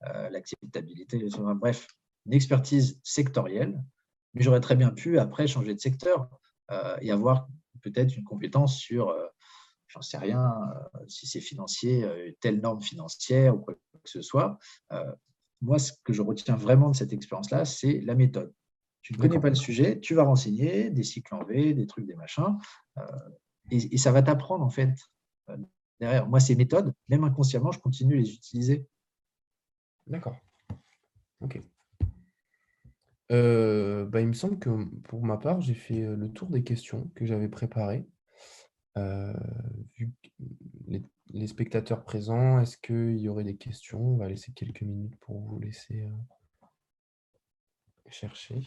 euh, 0.08 0.30
l'acceptabilité, 0.30 1.24
bref, 1.56 1.88
une 2.26 2.34
expertise 2.34 3.00
sectorielle. 3.04 3.84
Mais 4.36 4.44
j'aurais 4.44 4.60
très 4.60 4.76
bien 4.76 4.92
pu, 4.92 5.18
après, 5.18 5.48
changer 5.48 5.74
de 5.74 5.80
secteur 5.80 6.30
euh, 6.72 6.98
et 7.02 7.12
avoir 7.12 7.48
peut-être 7.82 8.16
une 8.16 8.24
compétence 8.24 8.78
sur, 8.78 9.16
j'en 9.88 10.02
sais 10.02 10.18
rien, 10.18 10.54
si 11.08 11.28
c'est 11.28 11.42
financier, 11.42 12.36
telle 12.42 12.60
norme 12.60 12.82
financière 12.82 13.56
ou 13.56 13.60
quoi 13.60 13.76
que 13.76 14.10
ce 14.10 14.22
soit 14.22 14.58
moi, 15.62 15.80
ce 15.80 15.94
que 16.04 16.14
je 16.14 16.22
retiens 16.22 16.56
vraiment 16.56 16.90
de 16.90 16.96
cette 16.96 17.14
expérience-là, 17.14 17.66
c'est 17.66 18.02
la 18.02 18.16
méthode. 18.16 18.54
Tu 19.02 19.14
ne 19.14 19.18
connais 19.20 19.40
pas 19.40 19.50
le 19.50 19.56
sujet, 19.56 20.00
tu 20.00 20.16
vas 20.16 20.24
renseigner 20.24 20.90
des 20.90 21.04
cycles 21.04 21.36
en 21.36 21.44
V, 21.44 21.74
des 21.74 21.86
trucs, 21.86 22.08
des 22.08 22.16
machins, 22.16 22.58
euh, 22.98 23.04
et, 23.72 23.98
ça 23.98 24.12
va 24.12 24.22
t'apprendre 24.22 24.64
en 24.64 24.70
fait. 24.70 24.96
Euh, 25.50 25.58
derrière, 26.00 26.28
moi, 26.28 26.40
ces 26.40 26.56
méthodes, 26.56 26.94
même 27.10 27.24
inconsciemment, 27.24 27.72
je 27.72 27.80
continue 27.80 28.16
à 28.16 28.18
les 28.18 28.34
utiliser. 28.34 28.88
D'accord. 30.08 30.36
Ok. 31.42 31.62
Euh, 33.32 34.06
bah, 34.06 34.22
il 34.22 34.28
me 34.28 34.34
semble 34.34 34.60
que 34.60 34.70
pour 35.08 35.24
ma 35.24 35.38
part, 35.38 35.62
j'ai 35.62 35.74
fait 35.74 36.02
le 36.02 36.32
tour 36.32 36.50
des 36.50 36.64
questions 36.64 37.10
que 37.16 37.26
j'avais 37.26 37.50
préparées. 37.50 38.06
vu 39.98 40.14
les 40.88 41.04
les 41.34 41.48
spectateurs 41.48 42.04
présents, 42.04 42.60
est-ce 42.60 42.78
qu'il 42.78 43.18
y 43.18 43.28
aurait 43.28 43.44
des 43.44 43.58
questions? 43.58 44.00
On 44.00 44.18
va 44.18 44.30
laisser 44.30 44.52
quelques 44.54 44.82
minutes 44.82 45.16
pour 45.18 45.40
vous 45.40 45.60
laisser 45.60 46.04
euh, 46.04 46.68
chercher. 48.10 48.62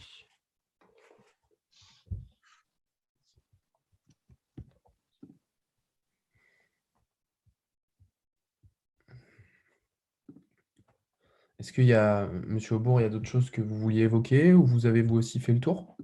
Est-ce 11.59 11.73
qu'il 11.73 11.85
y 11.85 11.93
a, 11.93 12.27
Monsieur 12.47 12.75
Aubourg, 12.75 13.01
il 13.01 13.03
y 13.03 13.05
a 13.05 13.09
d'autres 13.09 13.27
choses 13.27 13.51
que 13.51 13.61
vous 13.61 13.75
vouliez 13.75 14.03
évoquer 14.03 14.53
ou 14.53 14.65
vous 14.65 14.85
avez 14.85 15.01
vous 15.01 15.15
aussi 15.15 15.39
fait 15.39 15.53
le 15.53 15.59
tour? 15.59 15.97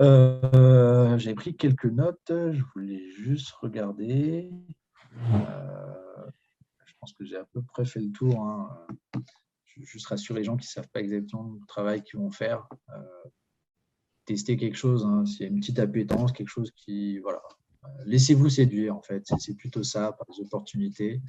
Euh, 0.00 1.16
J'ai 1.16 1.34
pris 1.34 1.56
quelques 1.56 1.86
notes, 1.86 2.28
je 2.28 2.62
voulais 2.74 3.10
juste 3.12 3.50
regarder. 3.52 4.50
Euh, 5.32 6.30
je 6.84 6.92
pense 7.00 7.14
que 7.14 7.24
j'ai 7.24 7.36
à 7.36 7.46
peu 7.46 7.62
près 7.62 7.86
fait 7.86 8.00
le 8.00 8.12
tour. 8.12 8.42
Hein. 8.42 8.86
Je 9.64 9.82
juste 9.82 10.06
rassurer 10.08 10.40
les 10.40 10.44
gens 10.44 10.58
qui 10.58 10.66
ne 10.66 10.70
savent 10.70 10.88
pas 10.88 11.00
exactement 11.00 11.56
le 11.58 11.66
travail 11.66 12.02
qu'ils 12.02 12.20
vont 12.20 12.30
faire. 12.30 12.68
Euh, 12.90 13.02
tester 14.26 14.58
quelque 14.58 14.76
chose, 14.76 15.06
hein. 15.06 15.24
s'il 15.24 15.40
y 15.40 15.44
a 15.44 15.48
une 15.48 15.60
petite 15.60 15.78
appétence, 15.78 16.32
quelque 16.32 16.48
chose 16.48 16.70
qui. 16.76 17.18
Voilà. 17.20 17.40
Laissez-vous 18.04 18.50
séduire, 18.50 18.94
en 18.94 19.00
fait. 19.00 19.24
C'est 19.38 19.56
plutôt 19.56 19.82
ça, 19.82 20.12
par 20.12 20.26
les 20.28 20.44
opportunités. 20.44 21.22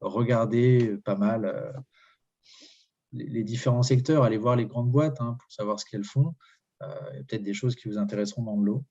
Regardez 0.00 0.96
pas 1.04 1.16
mal 1.16 1.84
les, 3.12 3.44
différents 3.44 3.82
secteurs, 3.82 4.24
allez 4.24 4.38
voir 4.38 4.56
les 4.56 4.66
grandes 4.66 4.90
boîtes 4.90 5.20
hein, 5.20 5.36
pour 5.38 5.52
savoir 5.52 5.78
ce 5.78 5.84
qu'elles 5.84 6.04
font. 6.04 6.34
Euh, 6.82 6.86
il 7.12 7.16
y 7.16 7.20
a 7.20 7.24
peut-être 7.24 7.42
des 7.42 7.54
choses 7.54 7.74
qui 7.76 7.88
vous 7.88 7.98
intéresseront 7.98 8.42
dans 8.42 8.56
le 8.56 8.64
lot. 8.64 8.84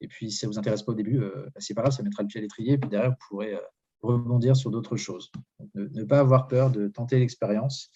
Et 0.00 0.08
puis, 0.08 0.30
si 0.30 0.38
ça 0.38 0.46
ne 0.46 0.52
vous 0.52 0.58
intéresse 0.58 0.82
pas 0.82 0.92
au 0.92 0.94
début, 0.96 1.20
euh, 1.20 1.48
bah, 1.54 1.60
c'est 1.60 1.74
pas 1.74 1.82
grave, 1.82 1.92
ça 1.92 2.02
mettra 2.02 2.22
le 2.22 2.28
pied 2.28 2.38
à 2.38 2.42
l'étrier. 2.42 2.74
Et 2.74 2.78
puis 2.78 2.90
derrière, 2.90 3.10
vous 3.10 3.16
pourrez 3.28 3.54
euh, 3.54 3.60
rebondir 4.02 4.56
sur 4.56 4.70
d'autres 4.70 4.96
choses. 4.96 5.30
ne, 5.74 6.04
pas 6.04 6.20
avoir 6.20 6.48
peur 6.48 6.70
de 6.70 6.88
tenter 6.88 7.18
l'expérience. 7.18 7.90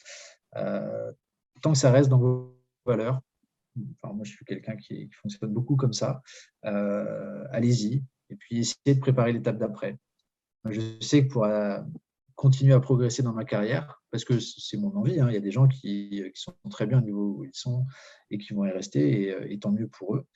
tant 0.54 1.72
que 1.72 1.78
ça 1.78 1.90
reste 1.90 2.08
dans 2.08 2.18
vos 2.18 2.58
valeurs, 2.86 3.20
enfin, 4.02 4.14
moi 4.14 4.24
je 4.24 4.32
suis 4.32 4.44
quelqu'un 4.44 4.76
qui, 4.76 5.10
fonctionne 5.22 5.52
beaucoup 5.52 5.76
comme 5.76 5.92
ça, 5.92 6.22
allez-y. 6.62 8.02
Et 8.30 8.36
puis 8.36 8.60
essayez 8.60 8.94
de 8.94 9.00
préparer 9.00 9.32
l'étape 9.32 9.58
d'après. 9.58 9.98
Je 10.68 10.80
sais 11.00 11.26
que 11.26 11.32
pour 11.32 11.46
continuer 12.40 12.72
à 12.72 12.80
progresser 12.80 13.22
dans 13.22 13.34
ma 13.34 13.44
carrière, 13.44 14.02
parce 14.10 14.24
que 14.24 14.40
c'est 14.40 14.78
mon 14.78 14.96
envie. 14.96 15.20
Hein. 15.20 15.28
Il 15.28 15.34
y 15.34 15.36
a 15.36 15.40
des 15.40 15.50
gens 15.50 15.68
qui, 15.68 16.22
sont 16.34 16.54
très 16.70 16.86
bien 16.86 16.98
au 16.98 17.02
niveau 17.02 17.36
où 17.36 17.44
ils 17.44 17.50
sont 17.52 17.84
et 18.30 18.38
qui 18.38 18.54
vont 18.54 18.64
y 18.64 18.70
rester, 18.70 19.52
et, 19.52 19.58
tant 19.58 19.72
mieux 19.72 19.88
pour 19.88 20.16
eux. 20.16 20.26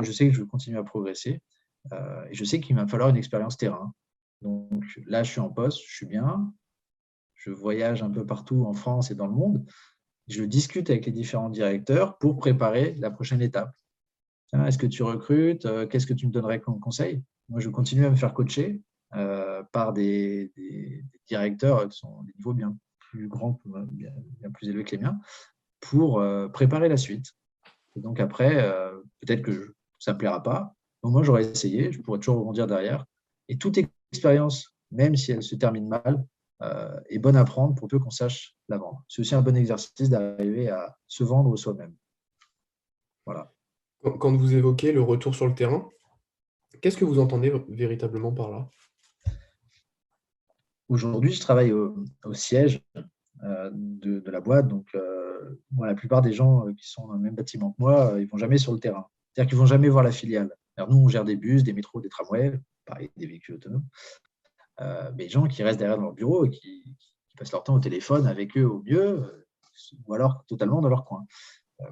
Je 0.00 0.10
sais 0.10 0.26
que 0.26 0.34
je 0.34 0.40
veux 0.40 0.46
continuer 0.46 0.78
à 0.78 0.84
progresser, 0.84 1.42
euh, 1.92 2.24
et 2.30 2.34
je 2.34 2.44
sais 2.44 2.60
qu'il 2.60 2.76
va 2.76 2.86
falloir 2.86 3.10
une 3.10 3.16
expérience 3.16 3.58
terrain. 3.58 3.92
Donc 4.40 4.84
là, 5.06 5.22
je 5.22 5.30
suis 5.32 5.40
en 5.40 5.50
poste, 5.50 5.80
je 5.86 5.94
suis 5.94 6.06
bien, 6.06 6.50
je 7.34 7.50
voyage 7.50 8.02
un 8.02 8.10
peu 8.10 8.24
partout 8.24 8.64
en 8.64 8.72
France 8.72 9.10
et 9.10 9.14
dans 9.14 9.26
le 9.26 9.34
monde. 9.34 9.66
Je 10.28 10.44
discute 10.44 10.88
avec 10.88 11.04
les 11.04 11.12
différents 11.12 11.50
directeurs 11.50 12.16
pour 12.18 12.38
préparer 12.38 12.94
la 12.94 13.10
prochaine 13.10 13.42
étape. 13.42 13.74
Est-ce 14.52 14.78
que 14.78 14.86
tu 14.86 15.02
recrutes? 15.02 15.66
Euh, 15.66 15.86
Qu'est-ce 15.86 16.06
que 16.06 16.14
tu 16.14 16.26
me 16.26 16.32
donnerais 16.32 16.60
comme 16.60 16.80
conseil? 16.80 17.22
Moi, 17.48 17.60
je 17.60 17.68
continue 17.68 18.06
à 18.06 18.10
me 18.10 18.16
faire 18.16 18.34
coacher 18.34 18.80
euh, 18.80 18.89
par 19.10 19.92
des, 19.92 20.52
directeurs 21.26 21.88
qui 21.88 21.98
sont 21.98 22.22
des 22.22 22.32
niveaux 22.36 22.54
bien 22.54 22.76
plus 22.98 23.28
grands, 23.28 23.60
bien, 23.64 24.12
plus 24.52 24.68
élevés 24.68 24.84
que 24.84 24.92
les 24.92 25.02
miens, 25.02 25.18
pour 25.80 26.20
euh, 26.20 26.48
préparer 26.48 26.88
la 26.88 26.96
suite. 26.96 27.32
Donc 27.96 28.20
après, 28.20 28.62
euh, 28.62 29.00
peut-être 29.20 29.42
que 29.42 29.74
ça 29.98 30.12
ne 30.12 30.18
plaira 30.18 30.42
pas. 30.42 30.74
Donc 31.02 31.12
moi, 31.12 31.22
j'aurais 31.22 31.44
essayé, 31.44 31.92
je 31.92 32.00
pourrais 32.00 32.18
toujours 32.18 32.38
rebondir 32.38 32.66
derrière. 32.66 33.04
Et 33.48 33.58
toute 33.58 33.78
expérience, 34.12 34.74
même 34.90 35.16
si 35.16 35.32
elle 35.32 35.42
se 35.42 35.54
termine 35.56 35.88
mal, 35.88 36.24
est 37.08 37.18
bonne 37.18 37.36
à 37.36 37.44
prendre 37.44 37.74
pour 37.74 37.88
peu 37.88 37.98
qu'on 37.98 38.10
sache 38.10 38.54
la 38.68 38.76
vendre. 38.76 39.02
C'est 39.08 39.22
aussi 39.22 39.34
un 39.34 39.40
bon 39.40 39.56
exercice 39.56 40.10
d'arriver 40.10 40.68
à 40.68 40.94
se 41.06 41.24
vendre 41.24 41.56
soi-même. 41.56 41.94
Voilà. 43.24 43.50
Quand 44.02 44.36
vous 44.36 44.54
évoquez 44.54 44.92
le 44.92 45.00
retour 45.00 45.34
sur 45.34 45.46
le 45.46 45.54
terrain, 45.54 45.88
qu'est-ce 46.82 46.98
que 46.98 47.06
vous 47.06 47.18
entendez 47.18 47.50
véritablement 47.70 48.32
par 48.32 48.50
là? 48.50 48.68
Aujourd'hui, 50.90 51.32
je 51.32 51.40
travaille 51.40 51.70
au, 51.70 51.94
siège 52.32 52.82
euh, 53.44 53.70
de, 53.72 54.28
la 54.28 54.40
boîte. 54.40 54.66
Donc, 54.66 54.88
euh, 54.96 55.56
la 55.78 55.94
plupart 55.94 56.20
des 56.20 56.32
gens 56.32 56.66
euh, 56.66 56.72
qui 56.74 56.90
sont 56.90 57.06
dans 57.06 57.14
le 57.14 57.20
même 57.20 57.36
bâtiment 57.36 57.70
que 57.70 57.76
moi, 57.78 58.14
ils 58.16 58.24
ne 58.24 58.28
vont 58.28 58.38
jamais 58.38 58.58
sur 58.58 58.72
le 58.72 58.80
terrain. 58.80 59.06
C'est-à-dire 59.32 59.50
qu'ils 59.50 59.56
ne 59.58 59.60
vont 59.60 59.66
jamais 59.68 59.88
voir 59.88 60.02
la 60.02 60.10
filiale. 60.10 60.50
Alors, 60.76 60.90
nous, 60.90 60.96
on 60.96 61.08
gère 61.08 61.24
des 61.24 61.36
bus, 61.36 61.62
des 61.62 61.72
métros, 61.72 62.00
des 62.00 62.08
tramways, 62.08 62.60
pareil, 62.86 63.08
des 63.16 63.26
véhicules 63.26 63.54
autonomes. 63.54 63.84
mais 64.80 65.24
les 65.24 65.28
gens 65.28 65.46
qui 65.46 65.62
restent 65.62 65.78
derrière 65.78 66.00
leur 66.00 66.12
bureau 66.12 66.44
et 66.44 66.50
qui, 66.50 66.96
passent 67.38 67.52
leur 67.52 67.62
temps 67.62 67.76
au 67.76 67.80
téléphone 67.80 68.26
avec 68.26 68.58
eux 68.58 68.66
au 68.66 68.82
mieux, 68.82 69.46
ou 70.06 70.14
alors 70.14 70.44
totalement 70.46 70.80
dans 70.80 70.88
leur 70.88 71.04
coin. 71.04 71.24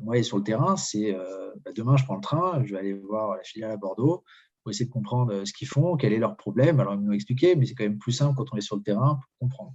moi, 0.00 0.18
et 0.18 0.24
sur 0.24 0.36
le 0.36 0.42
terrain, 0.42 0.76
c'est 0.76 1.16
bah, 1.64 1.70
demain, 1.72 1.96
je 1.96 2.04
prends 2.04 2.16
le 2.16 2.20
train, 2.20 2.64
je 2.64 2.72
vais 2.72 2.80
aller 2.80 2.94
voir 2.94 3.36
la 3.36 3.44
filiale 3.44 3.70
à 3.70 3.76
Bordeaux, 3.76 4.24
essayer 4.68 4.86
de 4.86 4.90
comprendre 4.90 5.32
euh, 5.32 5.44
ce 5.44 5.52
qu'ils 5.52 5.68
font, 5.68 5.96
quel 5.96 6.12
est 6.12 6.18
leur 6.18 6.36
problème. 6.36 6.80
Alors, 6.80 6.94
ils 6.94 7.00
nous 7.00 7.10
ont 7.10 7.14
expliqué, 7.14 7.56
mais 7.56 7.66
c'est 7.66 7.74
quand 7.74 7.84
même 7.84 7.98
plus 7.98 8.12
simple 8.12 8.34
quand 8.36 8.52
on 8.52 8.56
est 8.56 8.62
sur 8.62 8.76
le 8.76 8.82
terrain 8.82 9.16
pour 9.16 9.48
comprendre. 9.48 9.72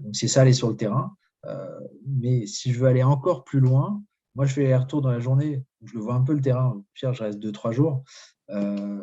Donc, 0.00 0.14
c'est 0.14 0.28
ça, 0.28 0.42
aller 0.42 0.52
sur 0.52 0.68
le 0.68 0.76
terrain. 0.76 1.16
Euh, 1.46 1.80
mais 2.06 2.46
si 2.46 2.72
je 2.72 2.78
veux 2.78 2.88
aller 2.88 3.02
encore 3.02 3.44
plus 3.44 3.60
loin, 3.60 4.02
moi, 4.34 4.44
je 4.44 4.52
fais 4.52 4.64
les 4.64 4.76
retours 4.76 5.00
dans 5.00 5.10
la 5.10 5.20
journée. 5.20 5.64
Je 5.82 5.94
le 5.94 6.00
vois 6.00 6.14
un 6.14 6.22
peu 6.22 6.34
le 6.34 6.40
terrain. 6.40 6.82
Pire, 6.94 7.14
je 7.14 7.22
reste 7.22 7.38
deux, 7.38 7.52
trois 7.52 7.72
jours. 7.72 8.04
Euh, 8.50 9.02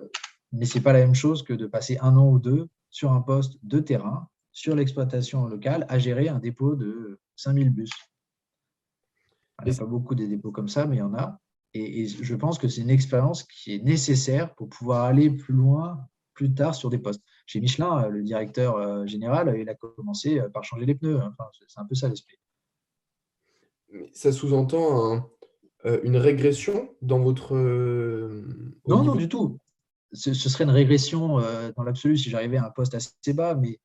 mais 0.51 0.65
ce 0.65 0.77
n'est 0.77 0.83
pas 0.83 0.93
la 0.93 0.99
même 0.99 1.15
chose 1.15 1.43
que 1.43 1.53
de 1.53 1.65
passer 1.65 1.97
un 2.01 2.15
an 2.17 2.29
ou 2.29 2.39
deux 2.39 2.69
sur 2.89 3.11
un 3.11 3.21
poste 3.21 3.57
de 3.63 3.79
terrain, 3.79 4.27
sur 4.51 4.75
l'exploitation 4.75 5.47
locale, 5.47 5.85
à 5.89 5.97
gérer 5.97 6.29
un 6.29 6.37
dépôt 6.37 6.75
de 6.75 7.19
5000 7.35 7.71
bus. 7.71 7.89
Il 9.61 9.71
n'y 9.71 9.75
a 9.75 9.79
pas 9.79 9.85
beaucoup 9.85 10.13
de 10.13 10.25
dépôts 10.25 10.51
comme 10.51 10.67
ça, 10.67 10.85
mais 10.85 10.97
il 10.97 10.99
y 10.99 11.03
en 11.03 11.15
a. 11.15 11.39
Et, 11.73 12.07
je 12.07 12.35
pense 12.35 12.59
que 12.59 12.67
c'est 12.67 12.81
une 12.81 12.89
expérience 12.89 13.43
qui 13.43 13.73
est 13.73 13.83
nécessaire 13.83 14.53
pour 14.55 14.69
pouvoir 14.69 15.03
aller 15.05 15.29
plus 15.29 15.53
loin 15.53 16.07
plus 16.33 16.53
tard 16.53 16.75
sur 16.75 16.89
des 16.89 16.97
postes. 16.97 17.21
Chez 17.45 17.59
Michelin, 17.59 18.05
euh, 18.05 18.09
le 18.09 18.23
directeur 18.23 18.75
euh, 18.77 19.05
général, 19.05 19.55
il 19.59 19.69
a 19.69 19.75
commencé 19.75 20.39
euh, 20.39 20.49
par 20.49 20.63
changer 20.63 20.85
les 20.85 20.95
pneus. 20.95 21.17
Enfin, 21.17 21.49
c'est 21.67 21.79
un 21.79 21.85
peu 21.85 21.95
ça 21.95 22.07
l'esprit. 22.07 22.37
Ça 24.11 24.31
sous-entend 24.31 25.29
une 26.03 26.17
régression 26.17 26.89
dans 27.01 27.19
votre. 27.19 27.53
non, 28.87 29.03
non, 29.03 29.15
du 29.15 29.29
tout. 29.29 29.59
Ce, 30.13 30.33
serait 30.33 30.63
une 30.63 30.71
régression 30.71 31.39
dans 31.75 31.83
l'absolu 31.83 32.17
si 32.17 32.31
j'arrivais 32.31 32.57
à 32.57 32.65
un 32.65 32.71
poste 32.71 32.95
assez 32.95 33.33
bas, 33.33 33.53
mais 33.53 33.79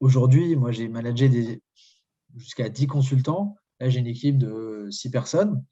aujourd'hui, 0.00 0.56
moi, 0.56 0.72
j'ai 0.72 0.88
managé 0.88 1.60
jusqu'à 2.34 2.68
10 2.68 2.88
consultants. 2.88 3.56
Là, 3.78 3.88
j'ai 3.88 4.00
une 4.00 4.08
équipe 4.08 4.38
de 4.38 4.88
6 4.90 5.10
personnes. 5.12 5.62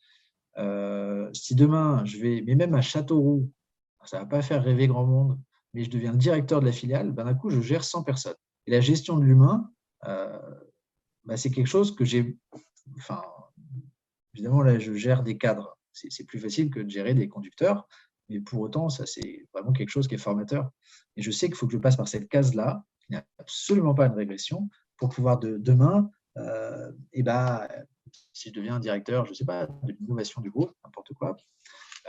Euh, 0.59 1.31
si 1.33 1.55
demain, 1.55 2.05
je 2.05 2.19
vais, 2.19 2.43
mais 2.47 2.55
même 2.55 2.75
à 2.75 2.81
Châteauroux, 2.81 3.51
ça 4.05 4.19
ne 4.19 4.23
va 4.23 4.29
pas 4.29 4.43
faire 4.43 4.63
rêver 4.63 4.87
grand 4.87 5.07
monde, 5.07 5.39
mais 5.73 5.85
je 5.85 5.91
deviens 5.91 6.13
directeur 6.13 6.61
de 6.61 6.67
la 6.67 6.73
filiale, 6.73 7.13
ben 7.13 7.25
d'un 7.25 7.35
coup, 7.35 7.51
je 7.51 7.61
gère 7.61 7.85
100 7.85 8.05
personnes. 8.05 8.37
Et 8.67 8.71
la 8.71 8.81
gestion 8.81 9.19
de 9.19 9.25
l'humain, 9.25 9.71
euh, 10.07 10.39
ben 11.25 11.37
c'est 11.37 11.51
quelque 11.51 11.67
chose 11.67 11.95
que 11.95 12.05
j'ai. 12.05 12.37
Enfin, 12.97 13.23
évidemment, 14.35 14.63
là, 14.63 14.79
je 14.79 14.93
gère 14.95 15.23
des 15.23 15.37
cadres. 15.37 15.79
C'est 15.93 16.25
plus 16.25 16.41
facile 16.41 16.71
que 16.71 16.81
de 16.81 16.91
gérer 16.91 17.15
des 17.15 17.29
conducteurs, 17.29 17.87
mais 18.29 18.41
pour 18.41 18.61
autant, 18.61 18.89
ça, 18.89 19.07
c'est 19.07 19.47
vraiment 19.53 19.73
quelque 19.73 19.91
chose 19.91 20.09
qui 20.09 20.17
est 20.17 20.19
formateur. 20.19 20.71
Et 21.17 21.23
je 21.23 21.31
sais 21.31 21.47
qu'il 21.47 21.55
faut 21.55 21.67
que 21.67 21.73
je 21.73 21.79
passe 21.79 21.97
par 21.97 22.09
cette 22.09 22.29
case-là, 22.29 22.85
qui 23.01 23.13
n'est 23.13 23.23
absolument 23.39 23.95
pas 23.95 24.07
une 24.07 24.15
régression, 24.15 24.69
pour 24.97 25.11
pouvoir 25.11 25.39
de, 25.39 25.57
demain 25.57 26.11
euh, 26.37 26.93
et 27.13 27.23
ben, 27.23 27.67
si 28.33 28.49
je 28.49 28.55
deviens 28.55 28.79
directeur, 28.79 29.25
je 29.25 29.31
ne 29.31 29.35
sais 29.35 29.45
pas, 29.45 29.67
de 29.67 29.97
l'innovation 30.01 30.41
du 30.41 30.51
groupe, 30.51 30.73
n'importe 30.85 31.12
quoi, 31.15 31.37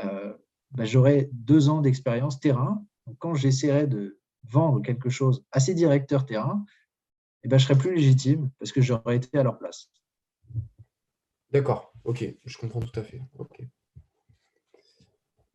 euh, 0.04 0.34
bah, 0.72 0.86
j'aurai 0.86 1.30
deux 1.32 1.70
ans 1.70 1.82
d'expérience 1.82 2.40
terrain. 2.40 2.84
Quand 3.20 3.36
j'essaierai 3.36 3.88
de 3.88 4.20
vendre 4.44 4.82
quelque 4.82 5.10
chose 5.10 5.46
à 5.52 5.60
ces 5.60 5.74
directeurs 5.74 6.26
terrain, 6.26 6.66
eh 7.44 7.48
ben, 7.48 7.58
je 7.58 7.66
serai 7.66 7.78
plus 7.78 7.94
légitime 7.94 8.50
parce 8.60 8.72
que 8.72 8.82
j'aurais 8.82 9.18
été 9.18 9.38
à 9.38 9.44
leur 9.44 9.58
place. 9.58 9.92
D'accord, 11.52 11.94
ok, 12.04 12.26
je 12.44 12.58
comprends 12.58 12.80
tout 12.80 13.00
à 13.00 13.04
fait. 13.04 13.22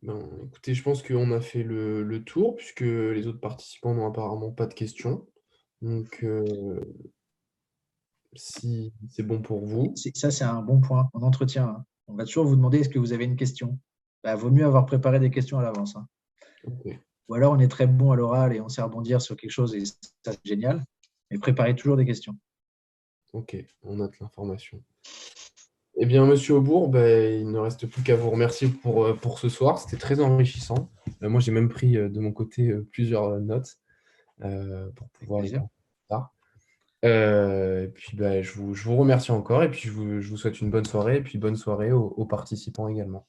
Ben, 0.03 0.19
écoutez, 0.47 0.73
je 0.73 0.83
pense 0.83 1.03
qu'on 1.03 1.33
a 1.33 1.41
fait 1.41 1.63
le, 1.63 2.23
tour 2.25 2.57
puisque 2.57 2.81
les 2.81 3.27
autres 3.27 3.41
participants 3.41 3.95
n'ont 3.95 4.07
apparemment 4.07 4.51
pas 4.51 4.67
de 4.67 4.75
questions. 4.75 5.27
Donc, 5.83 6.21
euh, 6.23 6.81
si 8.35 8.93
c'est 9.09 9.23
bon 9.23 9.41
pour 9.41 9.65
vous. 9.65 9.93
Ça, 10.15 10.31
c'est 10.31 10.45
un 10.45 10.63
bon 10.63 10.81
point 10.81 11.09
en 11.13 11.23
entretien. 11.23 11.67
Hein. 11.67 11.85
On 12.09 12.15
va 12.15 12.25
toujours 12.25 12.47
vous 12.47 12.57
demander 12.57 12.81
est-ce 12.81 12.89
que 12.89 12.99
vous 12.99 13.13
avez 13.13 13.25
une 13.25 13.37
question? 13.37 13.79
Il 14.23 14.25
bah, 14.25 14.35
vaut 14.35 14.51
mieux 14.51 14.65
avoir 14.65 14.87
préparé 14.87 15.19
des 15.21 15.31
questions 15.31 15.59
à 15.59 15.63
l'avance. 15.63 15.97
Hein. 15.97 16.07
Ou 17.29 17.35
alors 17.35 17.53
on 17.53 17.59
est 17.59 17.69
très 17.69 17.87
bon 17.87 18.13
à 18.13 18.17
l'oral 18.17 18.55
et 18.55 18.61
on 18.61 18.69
sait 18.69 18.83
rebondir 18.83 19.23
sur 19.23 19.37
quelque 19.37 19.51
chose 19.51 19.75
et 19.75 19.85
ça, 19.85 19.95
c'est 20.25 20.45
génial. 20.45 20.85
Mais 21.31 21.39
préparez 21.39 21.75
toujours 21.77 21.97
des 21.97 22.05
questions. 22.05 22.37
Ok, 23.33 23.57
on 23.83 23.97
note 23.97 24.19
l'information. 24.19 24.83
Eh 25.97 26.07
bien, 26.07 26.25
Monsieur 26.27 26.55
Aubourg, 26.55 26.89
ben, 26.89 27.41
il 27.41 27.51
ne 27.51 27.59
reste 27.59 27.87
plus 27.87 28.03
qu'à 28.03 28.17
vous 28.17 28.31
remercier 28.31 28.69
pour, 28.69 29.05
euh, 29.05 29.15
pour 29.15 29.39
ce 29.39 29.49
soir. 29.49 29.79
C'était 29.79 29.99
très 29.99 30.21
enrichissant. 30.21 30.91
Euh, 31.23 31.29
moi, 31.29 31.41
j'ai 31.41 31.53
même 31.53 31.69
pris 31.69 31.97
euh, 31.97 32.09
de 32.09 32.21
mon 32.21 32.33
côté 32.33 32.73
plusieurs 32.91 33.39
notes 33.41 33.79
pour 34.41 35.09
pouvoir 35.11 35.43
les 35.43 35.55
euh, 37.05 37.85
et 37.85 37.89
puis 37.89 38.17
bah, 38.17 38.43
je, 38.43 38.53
vous, 38.53 38.75
je, 38.75 38.85
vous, 38.85 38.97
remercie 38.97 39.33
encore 39.33 39.63
et 39.63 39.71
puis 39.71 39.83
je 39.83 39.91
vous, 39.91 40.21
je 40.21 40.29
vous, 40.29 40.37
souhaite 40.37 40.61
une 40.61 40.71
bonne 40.71 40.85
soirée 40.85 41.17
et 41.17 41.23
puis 41.23 41.39
bonne 41.39 41.57
soirée 41.57 41.93
aux, 41.93 42.15
aux 42.17 42.27
participants 42.27 42.89
également. 42.89 43.27